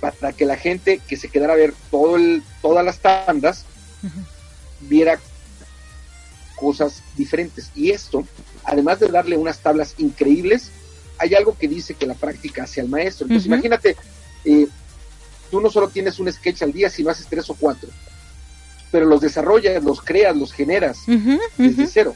para 0.00 0.32
que 0.32 0.44
la 0.44 0.56
gente 0.56 1.00
que 1.08 1.16
se 1.16 1.28
quedara 1.28 1.54
a 1.54 1.56
ver 1.56 1.74
todo 1.90 2.16
el, 2.16 2.42
todas 2.60 2.84
las 2.84 2.98
tandas 2.98 3.64
viera 4.80 5.18
cosas 6.56 7.02
diferentes. 7.16 7.70
Y 7.74 7.90
esto, 7.90 8.26
además 8.64 9.00
de 9.00 9.08
darle 9.08 9.36
unas 9.36 9.58
tablas 9.58 9.94
increíbles, 9.98 10.70
hay 11.18 11.34
algo 11.34 11.56
que 11.56 11.68
dice 11.68 11.94
que 11.94 12.06
la 12.06 12.14
práctica 12.14 12.64
hace 12.64 12.80
al 12.80 12.88
maestro. 12.88 13.26
Entonces, 13.26 13.46
imagínate, 13.46 13.96
eh, 14.44 14.68
tú 15.50 15.60
no 15.60 15.70
solo 15.70 15.88
tienes 15.88 16.18
un 16.18 16.32
sketch 16.32 16.62
al 16.62 16.72
día, 16.72 16.90
sino 16.90 17.10
haces 17.10 17.26
tres 17.26 17.48
o 17.50 17.54
cuatro, 17.54 17.88
pero 18.90 19.06
los 19.06 19.20
desarrollas, 19.20 19.82
los 19.82 20.00
creas, 20.00 20.36
los 20.36 20.52
generas 20.52 20.98
desde 21.56 21.86
cero. 21.86 22.14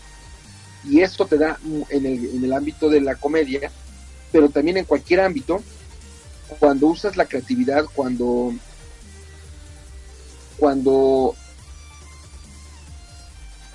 Y 0.85 1.01
esto 1.01 1.27
te 1.27 1.37
da 1.37 1.59
en 1.91 2.07
el, 2.07 2.37
en 2.37 2.45
el 2.45 2.53
ámbito 2.53 2.89
de 2.89 3.01
la 3.01 3.15
comedia, 3.15 3.71
pero 4.33 4.49
también 4.49 4.79
en 4.79 4.85
cualquier 4.85 5.21
ámbito, 5.21 5.63
cuando 6.59 6.87
usas 6.87 7.17
la 7.17 7.27
creatividad, 7.27 7.85
cuando 7.95 8.55
cuando 10.57 11.35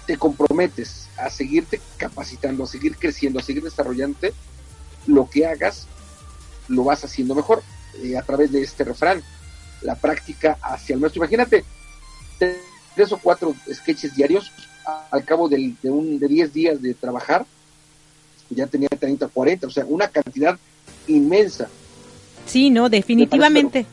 te 0.05 0.17
comprometes 0.17 1.07
a 1.17 1.29
seguirte 1.31 1.81
capacitando, 1.97 2.63
a 2.63 2.67
seguir 2.67 2.95
creciendo, 2.95 3.39
a 3.39 3.43
seguir 3.43 3.63
desarrollándote, 3.63 4.33
lo 5.07 5.27
que 5.27 5.47
hagas 5.47 5.87
lo 6.67 6.83
vas 6.83 7.03
haciendo 7.03 7.35
mejor 7.35 7.63
eh, 8.03 8.17
a 8.17 8.21
través 8.21 8.51
de 8.51 8.61
este 8.61 8.83
refrán, 8.83 9.23
la 9.81 9.95
práctica 9.95 10.57
hacia 10.61 10.93
el 10.95 11.01
maestro. 11.01 11.23
Imagínate 11.23 11.63
tres 12.95 13.11
o 13.11 13.17
cuatro 13.17 13.53
sketches 13.71 14.15
diarios 14.15 14.51
al 15.11 15.23
cabo 15.23 15.49
de, 15.49 15.73
un, 15.83 16.19
de 16.19 16.27
10 16.27 16.53
días 16.53 16.81
de 16.81 16.93
trabajar, 16.93 17.45
ya 18.49 18.67
tenía 18.67 18.89
30, 18.89 19.27
40, 19.27 19.67
o 19.67 19.69
sea, 19.69 19.85
una 19.85 20.07
cantidad 20.07 20.57
inmensa. 21.07 21.67
Sí, 22.45 22.69
no, 22.69 22.89
definitivamente. 22.89 23.85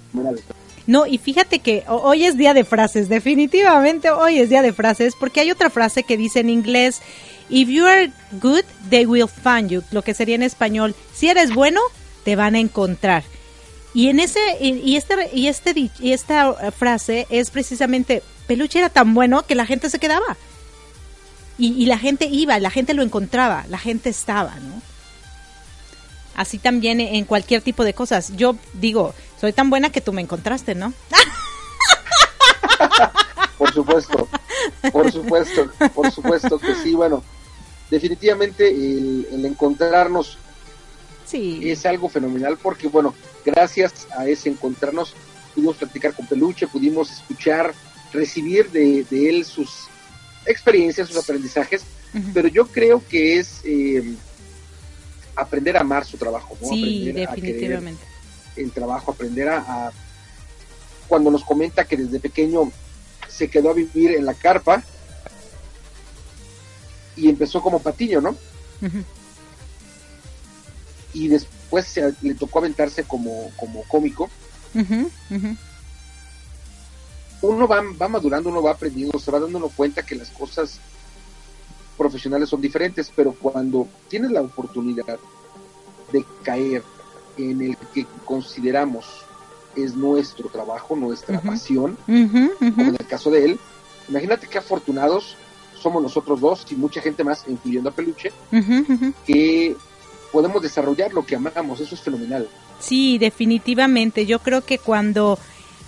No, 0.86 1.06
y 1.06 1.18
fíjate 1.18 1.60
que 1.60 1.84
hoy 1.88 2.24
es 2.24 2.36
día 2.36 2.54
de 2.54 2.64
frases, 2.64 3.08
definitivamente 3.08 4.10
hoy 4.10 4.38
es 4.38 4.50
día 4.50 4.62
de 4.62 4.72
frases, 4.72 5.14
porque 5.18 5.40
hay 5.40 5.50
otra 5.50 5.70
frase 5.70 6.02
que 6.02 6.16
dice 6.16 6.40
en 6.40 6.50
inglés, 6.50 7.00
if 7.48 7.68
you 7.68 7.86
are 7.86 8.12
good, 8.40 8.64
they 8.90 9.06
will 9.06 9.28
find 9.28 9.70
you, 9.70 9.82
lo 9.90 10.02
que 10.02 10.12
sería 10.12 10.34
en 10.34 10.42
español, 10.42 10.94
si 11.14 11.28
eres 11.28 11.54
bueno, 11.54 11.80
te 12.24 12.36
van 12.36 12.56
a 12.56 12.58
encontrar. 12.58 13.22
Y 13.94 14.08
en 14.08 14.20
ese 14.20 14.40
y 14.60 14.96
este 14.96 15.30
y 15.34 15.48
este 15.48 15.90
y 15.98 16.12
esta 16.12 16.54
frase 16.72 17.26
es 17.28 17.50
precisamente 17.50 18.22
Peluche 18.46 18.78
era 18.78 18.88
tan 18.88 19.14
bueno 19.14 19.44
que 19.46 19.54
la 19.54 19.66
gente 19.66 19.90
se 19.90 19.98
quedaba. 19.98 20.36
Y, 21.58 21.80
y 21.80 21.86
la 21.86 21.98
gente 21.98 22.26
iba, 22.26 22.58
la 22.58 22.70
gente 22.70 22.94
lo 22.94 23.02
encontraba, 23.02 23.64
la 23.68 23.78
gente 23.78 24.08
estaba, 24.08 24.54
¿no? 24.56 24.80
Así 26.34 26.58
también 26.58 27.00
en 27.00 27.24
cualquier 27.24 27.60
tipo 27.60 27.84
de 27.84 27.92
cosas. 27.92 28.32
Yo 28.36 28.56
digo, 28.74 29.14
soy 29.40 29.52
tan 29.52 29.70
buena 29.70 29.90
que 29.90 30.00
tú 30.00 30.12
me 30.12 30.22
encontraste, 30.22 30.74
¿no? 30.74 30.92
por 33.58 33.72
supuesto, 33.72 34.28
por 34.92 35.12
supuesto, 35.12 35.70
por 35.94 36.10
supuesto 36.10 36.58
que 36.58 36.74
sí. 36.76 36.94
Bueno, 36.94 37.22
definitivamente 37.90 38.68
el, 38.68 39.44
encontrarnos 39.44 40.38
sí. 41.26 41.70
es 41.70 41.84
algo 41.84 42.08
fenomenal 42.08 42.56
porque, 42.56 42.88
bueno, 42.88 43.14
gracias 43.44 44.06
a 44.16 44.26
ese 44.26 44.48
encontrarnos 44.48 45.14
pudimos 45.54 45.76
platicar 45.76 46.14
con 46.14 46.26
Peluche, 46.26 46.66
pudimos 46.66 47.10
escuchar, 47.10 47.74
recibir 48.12 48.70
de, 48.70 49.04
él 49.10 49.44
sus 49.44 49.88
experiencias, 50.46 51.08
sus 51.08 51.18
aprendizajes, 51.18 51.82
pero 52.32 52.48
yo 52.48 52.66
creo 52.66 53.02
que 53.08 53.38
es... 53.38 53.60
Eh, 53.64 54.16
aprender 55.36 55.76
a 55.76 55.80
amar 55.80 56.04
su 56.04 56.16
trabajo, 56.16 56.56
¿no? 56.60 56.68
Sí, 56.68 57.12
definitivamente. 57.12 58.04
el 58.56 58.70
trabajo, 58.70 59.12
aprender 59.12 59.48
a, 59.48 59.90
Cuando 61.08 61.30
nos 61.30 61.44
comenta 61.44 61.84
que 61.84 61.96
desde 61.96 62.20
pequeño 62.20 62.70
se 63.28 63.48
quedó 63.48 63.70
a 63.70 63.74
vivir 63.74 64.12
en 64.12 64.26
la 64.26 64.34
carpa 64.34 64.82
y 67.16 67.28
empezó 67.28 67.60
como 67.62 67.78
patiño, 67.80 68.20
¿no? 68.20 68.36
Y 71.14 71.28
después 71.28 71.61
se, 71.80 72.14
le 72.22 72.34
tocó 72.34 72.58
aventarse 72.58 73.04
como, 73.04 73.50
como 73.56 73.82
cómico. 73.84 74.28
Uno 77.42 77.66
va, 77.66 77.82
va 78.00 78.08
madurando, 78.08 78.50
uno 78.50 78.62
va 78.62 78.72
aprendiendo, 78.72 79.18
se 79.18 79.30
va 79.30 79.40
dando 79.40 79.68
cuenta 79.70 80.02
que 80.02 80.14
las 80.14 80.30
cosas 80.30 80.78
profesionales 81.96 82.48
son 82.48 82.60
diferentes, 82.60 83.12
pero 83.14 83.32
cuando 83.32 83.88
tienes 84.08 84.30
la 84.30 84.42
oportunidad 84.42 85.18
de 86.12 86.24
caer 86.42 86.82
en 87.36 87.62
el 87.62 87.76
que 87.94 88.06
consideramos 88.24 89.06
es 89.76 89.94
nuestro 89.94 90.48
trabajo, 90.48 90.96
nuestra 90.96 91.40
pasión, 91.40 91.96
como 92.06 92.82
en 92.82 92.96
el 92.98 93.06
caso 93.06 93.30
de 93.30 93.44
él, 93.44 93.60
imagínate 94.08 94.46
qué 94.46 94.58
afortunados 94.58 95.36
somos 95.82 96.02
nosotros 96.02 96.40
dos 96.40 96.66
y 96.70 96.76
mucha 96.76 97.00
gente 97.00 97.24
más, 97.24 97.44
incluyendo 97.48 97.88
a 97.88 97.92
Peluche, 97.92 98.32
que 99.26 99.76
podemos 100.32 100.62
desarrollar 100.62 101.12
lo 101.12 101.24
que 101.24 101.36
amamos, 101.36 101.80
eso 101.80 101.94
es 101.94 102.00
fenomenal. 102.00 102.48
Sí, 102.80 103.18
definitivamente, 103.18 104.26
yo 104.26 104.40
creo 104.40 104.64
que 104.64 104.78
cuando 104.78 105.38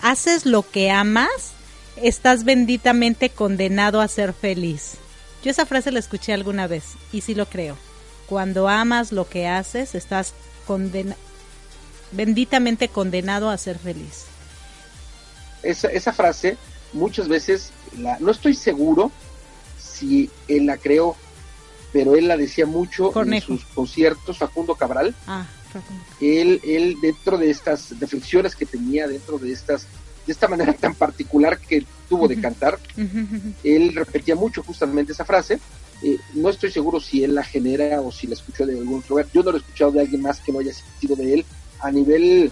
haces 0.01 0.45
lo 0.45 0.61
que 0.61 0.91
amas, 0.91 1.53
estás 1.97 2.43
benditamente 2.43 3.29
condenado 3.29 3.99
a 3.99 4.07
ser 4.07 4.33
feliz. 4.33 4.93
Yo 5.43 5.51
esa 5.51 5.65
frase 5.65 5.91
la 5.91 5.99
escuché 5.99 6.33
alguna 6.33 6.67
vez 6.67 6.93
y 7.11 7.21
sí 7.21 7.35
lo 7.35 7.47
creo. 7.47 7.77
Cuando 8.27 8.69
amas 8.69 9.11
lo 9.11 9.27
que 9.27 9.47
haces, 9.47 9.95
estás 9.95 10.33
benditamente 12.11 12.87
condenado 12.87 13.49
a 13.49 13.57
ser 13.57 13.77
feliz. 13.77 14.25
Esa, 15.63 15.89
esa 15.89 16.13
frase 16.13 16.57
muchas 16.93 17.27
veces, 17.27 17.71
la, 17.97 18.17
no 18.19 18.31
estoy 18.31 18.53
seguro 18.53 19.11
si 19.77 20.29
él 20.47 20.65
la 20.65 20.77
creó, 20.77 21.15
pero 21.95 22.17
él 22.17 22.27
la 22.27 22.35
decía 22.35 22.65
mucho 22.65 23.13
en 23.23 23.39
sus 23.39 23.63
conciertos, 23.67 24.37
Facundo 24.37 24.75
Cabral. 24.75 25.15
Ah, 25.27 25.47
Facundo. 25.71 26.03
Él, 26.19 26.59
él 26.65 26.97
dentro 27.01 27.37
de 27.37 27.49
estas 27.49 27.97
reflexiones 28.01 28.53
que 28.53 28.65
tenía, 28.65 29.07
dentro 29.07 29.37
de 29.37 29.53
estas 29.53 29.87
de 30.27 30.33
esta 30.33 30.49
manera 30.49 30.73
tan 30.73 30.93
particular 30.93 31.57
que 31.57 31.85
tuvo 32.09 32.27
de 32.27 32.41
cantar. 32.41 32.79
Él 33.63 33.95
repetía 33.95 34.35
mucho 34.35 34.61
justamente 34.61 35.13
esa 35.13 35.23
frase. 35.23 35.57
Eh, 36.03 36.17
no 36.33 36.49
estoy 36.49 36.69
seguro 36.69 36.99
si 36.99 37.23
él 37.23 37.33
la 37.33 37.43
genera 37.45 38.01
o 38.01 38.11
si 38.11 38.27
la 38.27 38.33
escuchó 38.33 38.65
de 38.65 38.77
algún 38.77 39.01
lugar. 39.07 39.27
Yo 39.33 39.41
no 39.41 39.51
lo 39.51 39.57
he 39.57 39.61
escuchado 39.61 39.91
de 39.91 40.01
alguien 40.01 40.21
más 40.21 40.41
que 40.41 40.51
no 40.51 40.59
haya 40.59 40.73
sido 40.99 41.15
de 41.15 41.35
él 41.35 41.45
a 41.79 41.91
nivel 41.91 42.51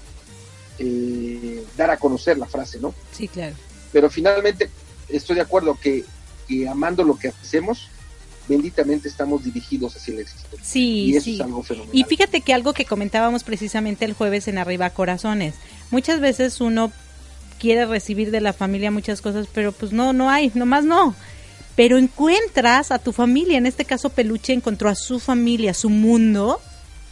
eh, 0.79 1.65
dar 1.75 1.91
a 1.91 1.97
conocer 1.97 2.37
la 2.37 2.45
frase, 2.45 2.79
¿no? 2.79 2.95
Sí, 3.11 3.27
claro. 3.27 3.57
Pero 3.91 4.09
finalmente 4.09 4.69
estoy 5.09 5.35
de 5.35 5.41
acuerdo 5.41 5.77
que, 5.81 6.05
que 6.47 6.69
amando 6.69 7.03
lo 7.03 7.17
que 7.17 7.27
hacemos, 7.27 7.89
benditamente 8.47 9.07
estamos 9.07 9.43
dirigidos 9.43 9.95
hacia 9.95 10.13
el 10.13 10.19
éxito. 10.21 10.47
Sí, 10.61 11.05
y 11.05 11.15
eso 11.15 11.29
es 11.29 11.41
algo 11.41 11.63
fenomenal. 11.63 11.95
Y 11.95 12.03
fíjate 12.03 12.41
que 12.41 12.53
algo 12.53 12.73
que 12.73 12.85
comentábamos 12.85 13.43
precisamente 13.43 14.05
el 14.05 14.13
jueves 14.13 14.47
en 14.47 14.57
Arriba 14.57 14.89
Corazones, 14.89 15.55
muchas 15.91 16.19
veces 16.19 16.61
uno 16.61 16.91
quiere 17.59 17.85
recibir 17.85 18.31
de 18.31 18.41
la 18.41 18.53
familia 18.53 18.91
muchas 18.91 19.21
cosas, 19.21 19.47
pero 19.53 19.71
pues 19.71 19.93
no, 19.93 20.13
no 20.13 20.29
hay, 20.29 20.51
nomás 20.53 20.83
no. 20.83 21.15
Pero 21.75 21.97
encuentras 21.97 22.91
a 22.91 22.99
tu 22.99 23.13
familia, 23.13 23.57
en 23.57 23.65
este 23.65 23.85
caso 23.85 24.09
Peluche 24.09 24.53
encontró 24.53 24.89
a 24.89 24.95
su 24.95 25.19
familia, 25.19 25.73
su 25.73 25.89
mundo 25.89 26.59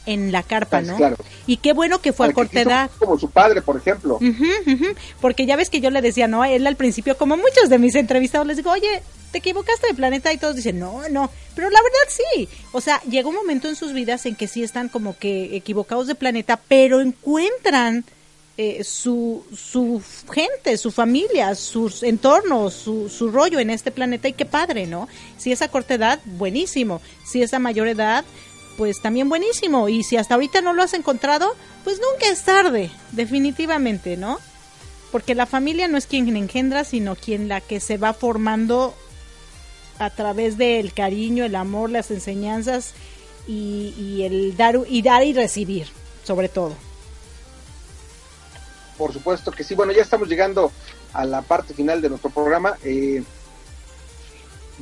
en 0.05 0.31
la 0.31 0.43
carpa, 0.43 0.79
pues, 0.79 0.87
¿no? 0.87 0.97
Claro. 0.97 1.15
Y 1.47 1.57
qué 1.57 1.73
bueno 1.73 2.01
que 2.01 2.13
fue 2.13 2.27
a 2.27 2.33
corta 2.33 2.61
edad. 2.61 2.91
Como 2.99 3.17
su 3.17 3.29
padre, 3.29 3.61
por 3.61 3.77
ejemplo. 3.77 4.19
Porque 5.19 5.45
ya 5.45 5.55
ves 5.55 5.69
que 5.69 5.81
yo 5.81 5.89
le 5.89 6.01
decía, 6.01 6.27
no, 6.27 6.43
él 6.43 6.65
al 6.67 6.75
principio, 6.75 7.17
como 7.17 7.37
muchos 7.37 7.69
de 7.69 7.79
mis 7.79 7.95
entrevistados, 7.95 8.47
les 8.47 8.57
digo, 8.57 8.71
oye, 8.71 9.01
te 9.31 9.39
equivocaste 9.39 9.87
de 9.87 9.93
planeta 9.93 10.33
y 10.33 10.37
todos 10.37 10.55
dicen, 10.55 10.79
no, 10.79 11.07
no, 11.09 11.29
pero 11.55 11.69
la 11.69 11.81
verdad 11.81 11.99
sí. 12.09 12.47
O 12.71 12.81
sea, 12.81 13.01
llega 13.09 13.29
un 13.29 13.35
momento 13.35 13.67
en 13.67 13.75
sus 13.75 13.93
vidas 13.93 14.25
en 14.25 14.35
que 14.35 14.47
sí 14.47 14.63
están 14.63 14.89
como 14.89 15.17
que 15.17 15.55
equivocados 15.55 16.07
de 16.07 16.15
planeta, 16.15 16.59
pero 16.67 17.01
encuentran 17.01 18.05
eh, 18.57 18.83
su, 18.83 19.43
su 19.55 20.01
gente, 20.31 20.77
su 20.77 20.91
familia, 20.91 21.55
sus 21.55 22.03
entornos, 22.03 22.73
su, 22.73 23.09
su 23.09 23.31
rollo 23.31 23.59
en 23.59 23.69
este 23.69 23.91
planeta 23.91 24.27
y 24.27 24.33
qué 24.33 24.45
padre, 24.45 24.85
¿no? 24.85 25.07
Si 25.37 25.51
es 25.51 25.61
a 25.61 25.69
corta 25.69 25.93
edad, 25.93 26.19
buenísimo. 26.25 27.01
Si 27.25 27.41
es 27.41 27.53
a 27.53 27.59
mayor 27.59 27.87
edad, 27.87 28.25
pues 28.77 29.01
también 29.01 29.29
buenísimo. 29.29 29.89
Y 29.89 30.03
si 30.03 30.17
hasta 30.17 30.35
ahorita 30.35 30.61
no 30.61 30.73
lo 30.73 30.83
has 30.83 30.93
encontrado, 30.93 31.55
pues 31.83 31.99
nunca 31.99 32.27
es 32.27 32.43
tarde, 32.43 32.91
definitivamente, 33.13 34.17
¿no? 34.17 34.39
Porque 35.11 35.33
la 35.33 35.45
familia 35.45 35.87
no 35.87 35.97
es 35.97 36.05
quien 36.05 36.35
engendra, 36.35 36.83
sino 36.83 37.15
quien 37.15 37.47
la 37.47 37.61
que 37.61 37.79
se 37.79 37.97
va 37.97 38.13
formando 38.13 38.95
a 40.01 40.09
través 40.09 40.57
del 40.57 40.93
cariño, 40.93 41.45
el 41.45 41.55
amor, 41.55 41.89
las 41.89 42.09
enseñanzas 42.09 42.93
y, 43.47 43.93
y 43.97 44.23
el 44.23 44.57
dar 44.57 44.79
y 44.87 45.01
dar 45.01 45.23
y 45.23 45.33
recibir 45.33 45.87
sobre 46.23 46.49
todo. 46.49 46.75
Por 48.97 49.13
supuesto 49.13 49.51
que 49.51 49.63
sí. 49.63 49.75
Bueno, 49.75 49.91
ya 49.91 50.01
estamos 50.01 50.27
llegando 50.27 50.71
a 51.13 51.25
la 51.25 51.41
parte 51.41 51.73
final 51.73 52.01
de 52.01 52.09
nuestro 52.09 52.29
programa. 52.29 52.77
Eh, 52.83 53.23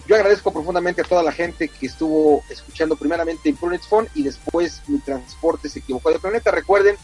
yo 0.07 0.15
agradezco 0.15 0.53
profundamente 0.53 1.01
a 1.01 1.05
toda 1.05 1.23
la 1.23 1.31
gente 1.31 1.67
que 1.67 1.85
estuvo 1.85 2.43
escuchando 2.49 2.95
primeramente 2.95 3.49
Imprudence 3.49 3.87
Phone 3.89 4.07
y 4.15 4.23
después 4.23 4.81
Mi 4.87 4.99
Transporte 4.99 5.69
se 5.69 5.79
equivocó 5.79 6.11
de 6.11 6.19
planeta. 6.19 6.51
Recuerden 6.51 6.95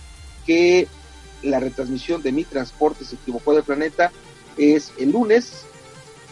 que 0.46 0.88
la 1.42 1.60
retransmisión 1.60 2.22
de 2.22 2.32
Mi 2.32 2.44
Transporte 2.46 3.04
se 3.04 3.16
equivocó 3.16 3.54
de 3.54 3.64
planeta 3.64 4.12
es 4.58 4.94
el 4.98 5.12
lunes 5.12 5.66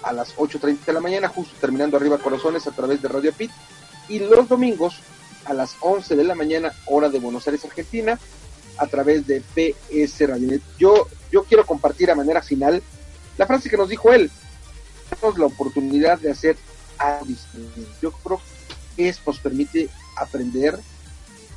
a 0.04 0.14
las 0.14 0.36
8.30 0.36 0.86
de 0.86 0.93
la 0.93 0.99
mañana, 0.99 1.28
justo 1.30 1.56
terminando 1.60 1.97
arriba 1.97 2.18
corazones 2.18 2.68
a 2.68 2.72
través 2.72 3.01
de 3.01 3.08
Radio 3.08 3.34
Pit, 3.34 3.51
y 4.10 4.20
los 4.20 4.47
domingos 4.47 4.99
a 5.45 5.54
las 5.54 5.76
11 5.80 6.16
de 6.16 6.24
la 6.24 6.36
mañana, 6.36 6.74
hora 6.86 7.10
de 7.10 7.20
Buenos 7.20 7.47
Aires, 7.47 7.66
Argentina, 7.66 8.20
a 8.78 8.88
través 8.88 9.26
de 9.28 9.41
PS 9.41 10.28
Radio. 10.28 10.60
Yo, 10.78 11.08
yo 11.32 11.43
quiero 11.43 11.66
compartir 11.66 12.12
a 12.12 12.16
manera 12.16 12.41
final 12.41 12.82
la 13.38 13.47
frase 13.47 13.70
que 13.70 13.78
nos 13.78 13.89
dijo 13.89 14.12
él, 14.12 14.30
tenemos 15.10 15.39
la 15.39 15.45
oportunidad 15.47 16.20
de 16.20 16.32
hacer 16.32 16.58
algo 16.97 17.26
distinto. 17.26 17.82
Yo 18.01 18.12
creo 18.12 18.41
que 18.95 19.10
esto 19.10 19.32
nos 19.32 19.39
permite 19.39 19.89
aprender 20.16 20.80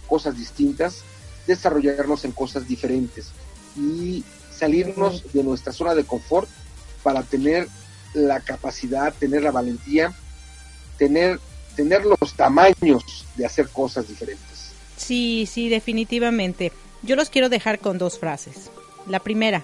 cosas 0.06 0.36
distintas, 0.36 1.02
desarrollarnos 1.46 2.24
en 2.24 2.32
cosas 2.32 2.66
diferentes 2.66 3.28
y 3.76 4.24
salirnos 4.50 5.32
de 5.32 5.42
nuestra 5.42 5.72
zona 5.72 5.94
de 5.94 6.04
confort 6.04 6.48
para 7.02 7.22
tener 7.22 7.68
la 8.16 8.40
capacidad, 8.40 9.12
tener 9.12 9.42
la 9.42 9.50
valentía, 9.50 10.12
tener, 10.96 11.38
tener 11.76 12.04
los 12.04 12.34
tamaños 12.34 13.26
de 13.36 13.44
hacer 13.44 13.68
cosas 13.68 14.08
diferentes. 14.08 14.72
Sí, 14.96 15.46
sí, 15.50 15.68
definitivamente. 15.68 16.72
Yo 17.02 17.14
los 17.14 17.28
quiero 17.28 17.48
dejar 17.48 17.78
con 17.78 17.98
dos 17.98 18.18
frases. 18.18 18.70
La 19.06 19.20
primera, 19.20 19.62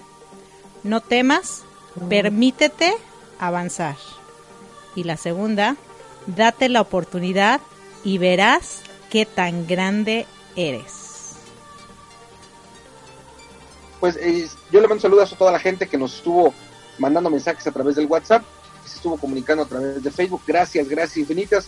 no 0.83 1.01
temas, 1.01 1.63
permítete 2.07 2.93
avanzar. 3.39 3.97
Y 4.95 5.03
la 5.03 5.17
segunda, 5.17 5.75
date 6.27 6.69
la 6.69 6.81
oportunidad 6.81 7.59
y 8.03 8.19
verás 8.19 8.81
qué 9.09 9.25
tan 9.25 9.65
grande 9.65 10.27
eres. 10.55 11.33
Pues 13.99 14.15
eh, 14.17 14.47
yo 14.71 14.79
le 14.81 14.87
mando 14.87 15.01
saludos 15.01 15.33
a 15.33 15.37
toda 15.37 15.51
la 15.51 15.59
gente 15.59 15.87
que 15.87 15.97
nos 15.97 16.15
estuvo 16.15 16.53
mandando 16.97 17.29
mensajes 17.29 17.65
a 17.67 17.71
través 17.71 17.95
del 17.95 18.05
WhatsApp, 18.05 18.43
se 18.85 18.95
estuvo 18.95 19.17
comunicando 19.17 19.63
a 19.63 19.67
través 19.67 20.03
de 20.03 20.11
Facebook. 20.11 20.41
Gracias, 20.45 20.87
gracias 20.87 21.17
infinitas. 21.17 21.67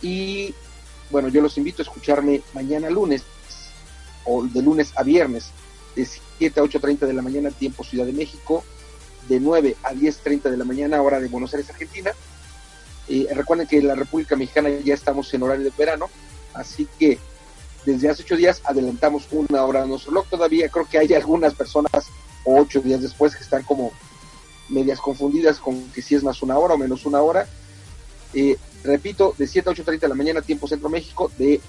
Y 0.00 0.54
bueno, 1.10 1.28
yo 1.28 1.40
los 1.40 1.56
invito 1.58 1.82
a 1.82 1.84
escucharme 1.84 2.42
mañana 2.54 2.90
lunes, 2.90 3.22
o 4.24 4.44
de 4.44 4.62
lunes 4.62 4.92
a 4.96 5.02
viernes, 5.02 5.50
de 5.94 6.06
7 6.38 6.60
a 6.60 6.62
8.30 6.62 7.00
de 7.00 7.12
la 7.12 7.22
mañana, 7.22 7.50
tiempo 7.50 7.84
Ciudad 7.84 8.06
de 8.06 8.12
México, 8.12 8.64
de 9.28 9.40
9 9.40 9.76
a 9.82 9.92
10.30 9.92 10.50
de 10.50 10.56
la 10.56 10.64
mañana, 10.64 11.02
hora 11.02 11.20
de 11.20 11.28
Buenos 11.28 11.52
Aires, 11.54 11.70
Argentina. 11.70 12.12
Eh, 13.08 13.28
recuerden 13.34 13.66
que 13.66 13.78
en 13.78 13.88
la 13.88 13.94
República 13.94 14.36
Mexicana 14.36 14.70
ya 14.84 14.94
estamos 14.94 15.32
en 15.34 15.42
horario 15.42 15.64
de 15.64 15.72
verano, 15.76 16.08
así 16.54 16.88
que 16.98 17.18
desde 17.84 18.08
hace 18.08 18.22
ocho 18.22 18.36
días 18.36 18.62
adelantamos 18.64 19.26
una 19.32 19.64
hora 19.64 19.82
a 19.82 19.86
nuestro 19.86 20.12
blog. 20.12 20.26
Todavía 20.28 20.68
creo 20.68 20.88
que 20.88 20.98
hay 20.98 21.12
algunas 21.14 21.54
personas 21.54 21.90
ocho 22.44 22.80
días 22.80 23.02
después 23.02 23.34
que 23.36 23.42
están 23.42 23.62
como 23.62 23.92
medias 24.68 25.00
confundidas 25.00 25.58
con 25.58 25.90
que 25.90 26.02
si 26.02 26.14
es 26.14 26.22
más 26.22 26.42
una 26.42 26.58
hora 26.58 26.74
o 26.74 26.78
menos 26.78 27.06
una 27.06 27.22
hora. 27.22 27.46
Eh, 28.34 28.56
repito, 28.82 29.34
de 29.36 29.46
7 29.46 29.70
a 29.70 29.72
8.30 29.72 30.00
de 30.00 30.08
la 30.08 30.14
mañana, 30.14 30.42
tiempo 30.42 30.66
Centro 30.66 30.88
México, 30.88 31.30
de 31.38 31.60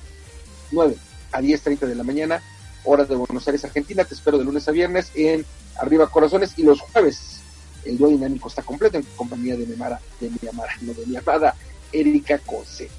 9 0.72 0.96
a 1.32 1.42
10.30 1.42 1.80
de 1.80 1.96
la 1.96 2.04
mañana, 2.04 2.42
hora 2.84 3.06
de 3.06 3.16
Buenos 3.16 3.48
Aires, 3.48 3.64
Argentina. 3.66 4.04
Te 4.04 4.14
espero 4.14 4.38
de 4.38 4.46
lunes 4.46 4.68
a 4.68 4.72
viernes 4.72 5.12
en 5.16 5.46
Arriba 5.78 6.10
Corazones 6.10 6.54
y 6.58 6.64
los 6.64 6.82
jueves 6.82 7.44
el 7.86 7.98
dúo 7.98 8.10
dinámico 8.10 8.48
está 8.48 8.62
completo 8.62 8.98
en 8.98 9.04
compañía 9.16 9.56
de 9.56 9.66
mi 9.66 9.74
amada, 9.74 10.00
de 10.20 10.30
mi 10.30 10.48
amada, 10.48 10.70
no, 10.82 10.94
de 10.94 11.06
mi 11.06 11.16
amada 11.16 11.56
Erika 11.92 12.38
Cose. 12.40 12.90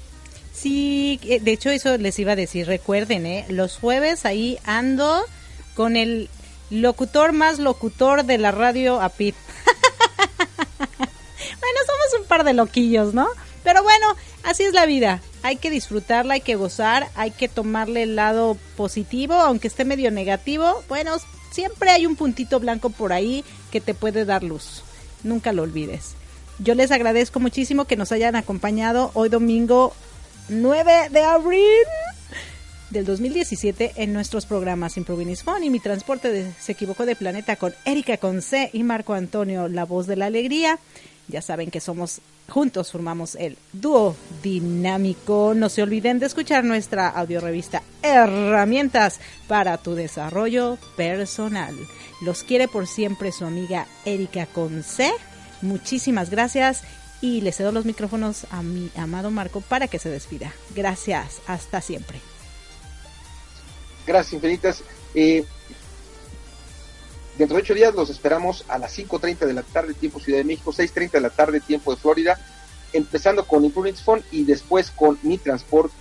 Sí, 0.53 1.19
eh, 1.23 1.39
de 1.39 1.51
hecho 1.51 1.69
eso 1.69 1.97
les 1.97 2.17
iba 2.19 2.33
a 2.33 2.35
decir, 2.35 2.67
recuerden, 2.67 3.25
¿eh? 3.25 3.45
los 3.49 3.77
jueves 3.77 4.25
ahí 4.25 4.57
ando 4.63 5.23
con 5.73 5.97
el 5.97 6.29
locutor 6.69 7.31
más 7.31 7.59
locutor 7.59 8.23
de 8.23 8.37
la 8.37 8.51
radio 8.51 9.01
APIT. 9.01 9.35
bueno, 10.97 11.79
somos 11.85 12.21
un 12.21 12.27
par 12.27 12.43
de 12.43 12.53
loquillos, 12.53 13.13
¿no? 13.13 13.27
Pero 13.63 13.83
bueno, 13.83 14.15
así 14.43 14.63
es 14.63 14.73
la 14.73 14.85
vida. 14.85 15.21
Hay 15.43 15.57
que 15.57 15.71
disfrutarla, 15.71 16.35
hay 16.35 16.41
que 16.41 16.55
gozar, 16.55 17.09
hay 17.15 17.31
que 17.31 17.47
tomarle 17.47 18.03
el 18.03 18.15
lado 18.15 18.57
positivo, 18.75 19.33
aunque 19.33 19.67
esté 19.67 19.85
medio 19.85 20.11
negativo. 20.11 20.83
Bueno, 20.87 21.17
siempre 21.51 21.89
hay 21.89 22.05
un 22.05 22.15
puntito 22.15 22.59
blanco 22.59 22.89
por 22.89 23.13
ahí 23.13 23.43
que 23.71 23.81
te 23.81 23.93
puede 23.93 24.25
dar 24.25 24.43
luz. 24.43 24.83
Nunca 25.23 25.53
lo 25.53 25.63
olvides. 25.63 26.13
Yo 26.59 26.75
les 26.75 26.91
agradezco 26.91 27.39
muchísimo 27.39 27.85
que 27.85 27.97
nos 27.97 28.11
hayan 28.11 28.35
acompañado 28.35 29.11
hoy 29.13 29.29
domingo 29.29 29.93
9 30.47 31.09
de 31.09 31.23
abril 31.23 31.83
del 32.95 33.05
2017 33.05 33.91
en 33.97 34.13
nuestros 34.13 34.45
programas 34.45 34.95
Improvinis 34.95 35.43
Phone 35.43 35.65
y 35.65 35.69
mi 35.69 35.81
transporte 35.81 36.53
se 36.57 36.71
equivocó 36.71 37.05
de 37.05 37.17
planeta 37.17 37.57
con 37.57 37.73
Erika 37.83 38.15
Conce 38.15 38.69
y 38.71 38.83
Marco 38.83 39.13
Antonio, 39.13 39.67
la 39.67 39.83
voz 39.83 40.07
de 40.07 40.15
la 40.15 40.27
alegría. 40.27 40.79
Ya 41.27 41.41
saben 41.41 41.71
que 41.71 41.81
somos 41.81 42.21
juntos 42.47 42.93
formamos 42.93 43.35
el 43.35 43.57
dúo 43.73 44.15
dinámico. 44.41 45.53
No 45.53 45.67
se 45.67 45.83
olviden 45.83 46.19
de 46.19 46.27
escuchar 46.27 46.63
nuestra 46.63 47.09
audiorevista 47.09 47.83
Herramientas 48.01 49.19
para 49.49 49.77
tu 49.77 49.93
desarrollo 49.93 50.77
personal. 50.95 51.75
Los 52.21 52.43
quiere 52.43 52.69
por 52.69 52.87
siempre 52.87 53.33
su 53.33 53.43
amiga 53.43 53.87
Erika 54.05 54.45
Conce. 54.45 55.11
Muchísimas 55.61 56.29
gracias 56.29 56.83
y 57.19 57.41
le 57.41 57.51
cedo 57.51 57.73
los 57.73 57.83
micrófonos 57.83 58.47
a 58.51 58.63
mi 58.63 58.89
amado 58.95 59.31
Marco 59.31 59.59
para 59.59 59.89
que 59.89 59.99
se 59.99 60.07
despida. 60.07 60.53
Gracias, 60.73 61.41
hasta 61.45 61.81
siempre. 61.81 62.21
Gracias 64.05 64.33
infinitas. 64.33 64.83
Eh, 65.13 65.45
dentro 67.37 67.57
de 67.57 67.63
ocho 67.63 67.73
días 67.73 67.93
los 67.95 68.09
esperamos 68.09 68.63
a 68.67 68.77
las 68.77 68.97
5.30 68.97 69.39
de 69.39 69.53
la 69.53 69.63
tarde, 69.63 69.93
tiempo 69.93 70.19
Ciudad 70.19 70.39
de 70.39 70.43
México, 70.43 70.71
6.30 70.71 71.11
de 71.11 71.21
la 71.21 71.29
tarde, 71.29 71.59
tiempo 71.59 71.93
de 71.93 72.01
Florida, 72.01 72.39
empezando 72.93 73.45
con 73.45 73.65
Improvements 73.65 74.01
Phone 74.01 74.23
y 74.31 74.43
después 74.43 74.91
con 74.91 75.17
Mi 75.23 75.37
Transport, 75.37 75.91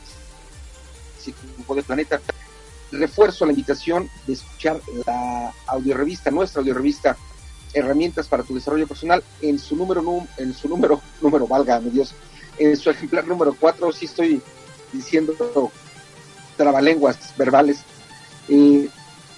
de 1.75 1.83
Planeta. 1.83 2.21
Refuerzo 2.93 3.47
la 3.47 3.53
invitación 3.53 4.09
de 4.27 4.35
escuchar 4.35 4.81
la 5.07 5.53
audiorevista, 5.67 6.31
nuestra 6.31 6.61
audiorevista 6.61 7.17
Herramientas 7.73 8.29
para 8.29 8.45
tu 8.45 8.55
Desarrollo 8.55 8.87
Personal, 8.87 9.25
en 9.41 9.59
su 9.59 9.75
número, 9.75 10.27
en 10.37 10.55
su 10.55 10.69
número, 10.69 11.01
número, 11.21 11.47
valga, 11.47 11.81
mi 11.81 11.91
Dios, 11.91 12.15
en 12.59 12.77
su 12.77 12.91
ejemplar 12.91 13.27
número 13.27 13.57
4, 13.59 13.91
si 13.93 14.05
estoy 14.05 14.43
diciendo 14.93 15.35
trabalenguas 16.57 17.19
verbales, 17.37 17.79
eh, 18.49 18.89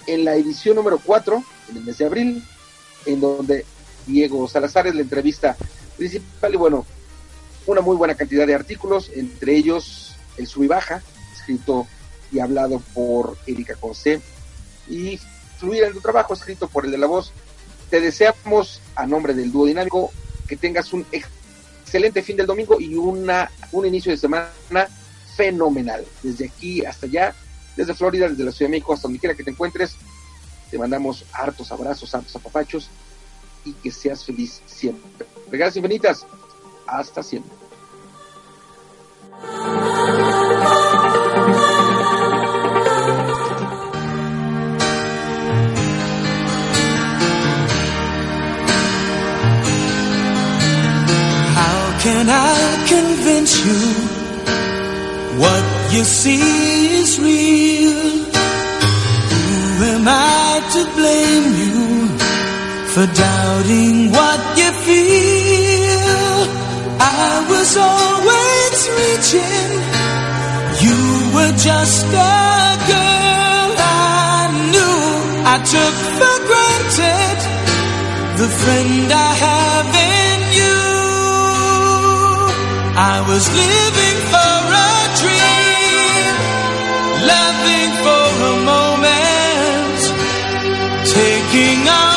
en 0.06 0.24
la 0.24 0.36
edición 0.36 0.76
número 0.76 0.98
4, 0.98 1.42
en 1.70 1.76
el 1.76 1.84
mes 1.84 1.98
de 1.98 2.06
abril, 2.06 2.44
en 3.06 3.20
donde 3.20 3.64
Diego 4.06 4.48
Salazar 4.48 4.86
es 4.86 4.94
la 4.94 5.02
entrevista 5.02 5.56
principal 5.96 6.54
y 6.54 6.56
bueno, 6.56 6.86
una 7.66 7.80
muy 7.80 7.96
buena 7.96 8.14
cantidad 8.14 8.46
de 8.46 8.54
artículos, 8.54 9.10
entre 9.14 9.56
ellos 9.56 10.14
el 10.36 10.46
sub 10.46 10.64
y 10.64 10.68
baja, 10.68 11.02
escrito 11.34 11.86
y 12.30 12.38
hablado 12.38 12.80
por 12.94 13.36
Erika 13.46 13.74
José, 13.76 14.20
y 14.88 15.18
Fluir 15.58 15.84
en 15.84 15.94
tu 15.94 16.00
trabajo, 16.00 16.34
escrito 16.34 16.68
por 16.68 16.84
el 16.84 16.90
de 16.90 16.98
la 16.98 17.06
voz. 17.06 17.32
Te 17.90 18.00
deseamos, 18.00 18.80
a 18.94 19.06
nombre 19.06 19.32
del 19.32 19.50
dúo 19.50 19.66
dinámico, 19.66 20.12
que 20.46 20.56
tengas 20.56 20.92
un 20.92 21.06
excelente 21.10 22.22
fin 22.22 22.36
del 22.36 22.46
domingo 22.46 22.80
y 22.80 22.94
una, 22.94 23.50
un 23.72 23.86
inicio 23.86 24.12
de 24.12 24.18
semana 24.18 24.50
fenomenal. 25.34 26.04
Desde 26.22 26.46
aquí 26.46 26.84
hasta 26.84 27.06
allá, 27.06 27.34
desde 27.76 27.94
Florida, 27.94 28.28
desde 28.28 28.44
la 28.44 28.52
Ciudad 28.52 28.68
de 28.68 28.76
México, 28.76 28.94
hasta 28.94 29.08
donde 29.08 29.18
quiera 29.18 29.34
que 29.34 29.44
te 29.44 29.50
encuentres, 29.50 29.96
te 30.70 30.78
mandamos 30.78 31.24
hartos 31.32 31.70
abrazos, 31.70 32.14
hartos 32.14 32.34
apapachos 32.34 32.88
y 33.64 33.72
que 33.72 33.90
seas 33.90 34.24
feliz 34.24 34.62
siempre. 34.66 35.26
Gracias 35.50 35.76
infinitas. 35.76 36.26
Hasta 36.86 37.22
siempre. 37.22 37.52
How 51.54 51.98
can 52.02 52.28
I 52.28 52.86
convince 52.88 53.64
you? 53.64 54.16
What 55.38 55.75
you 55.96 56.04
see 56.04 56.98
is 57.00 57.18
real. 57.18 58.02
Who 59.32 59.84
am 59.94 60.04
I 60.06 60.60
to 60.74 60.82
blame 60.96 61.48
you 61.62 61.80
for 62.92 63.06
doubting 63.24 63.96
what 64.16 64.40
you 64.60 64.70
feel? 64.86 66.36
I 67.00 67.30
was 67.52 67.70
always 67.92 68.78
reaching. 69.00 69.70
You 70.84 71.00
were 71.34 71.54
just 71.70 72.06
a 72.12 72.36
girl. 72.92 73.68
I 73.80 74.52
knew. 74.72 75.00
I 75.54 75.56
took 75.74 75.96
for 76.18 76.36
granted 76.50 77.38
the 78.40 78.48
friend 78.60 79.06
I 79.28 79.30
have 79.46 79.88
in 80.20 80.38
you. 80.60 80.78
I 83.14 83.16
was 83.30 83.44
living 83.62 84.35
king 91.56 91.88
of 91.88 92.15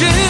you. 0.00 0.29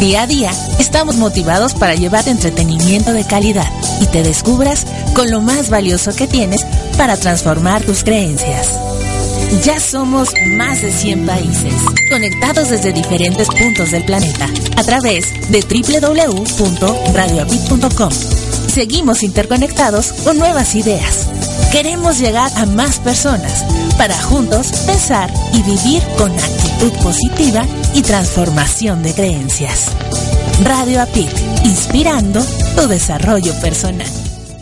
Día 0.00 0.22
a 0.22 0.26
día 0.26 0.50
estamos 0.80 1.14
motivados 1.16 1.74
para 1.74 1.94
llevar 1.94 2.28
entretenimiento 2.28 3.12
de 3.12 3.24
calidad 3.24 3.70
y 4.00 4.06
te 4.06 4.24
descubras 4.24 4.84
con 5.14 5.30
lo 5.30 5.40
más 5.40 5.70
valioso 5.70 6.12
que 6.14 6.26
tienes 6.26 6.66
para 6.98 7.16
transformar 7.16 7.82
tus 7.82 8.02
creencias. 8.02 8.70
Ya 9.62 9.78
somos 9.78 10.30
más 10.56 10.82
de 10.82 10.92
100 10.92 11.26
países, 11.26 11.74
conectados 12.10 12.70
desde 12.70 12.92
diferentes 12.92 13.46
puntos 13.48 13.92
del 13.92 14.04
planeta, 14.04 14.48
a 14.76 14.82
través 14.82 15.32
de 15.48 15.60
www.radioapit.com. 15.60 18.10
seguimos 18.72 19.22
interconectados 19.22 20.12
con 20.24 20.38
nuevas 20.38 20.74
ideas. 20.74 21.28
Queremos 21.70 22.18
llegar 22.18 22.50
a 22.56 22.66
más 22.66 22.98
personas 22.98 23.64
para 23.96 24.20
juntos 24.20 24.72
pensar 24.86 25.30
y 25.52 25.62
vivir 25.62 26.02
con 26.18 26.30
actitud 26.32 26.92
positiva 27.02 27.66
y 27.94 28.02
transformación 28.02 29.02
de 29.02 29.14
creencias. 29.14 29.92
Radio 30.62 31.02
APIC, 31.02 31.30
inspirando 31.64 32.44
tu 32.76 32.88
desarrollo 32.88 33.52
personal. 33.60 34.23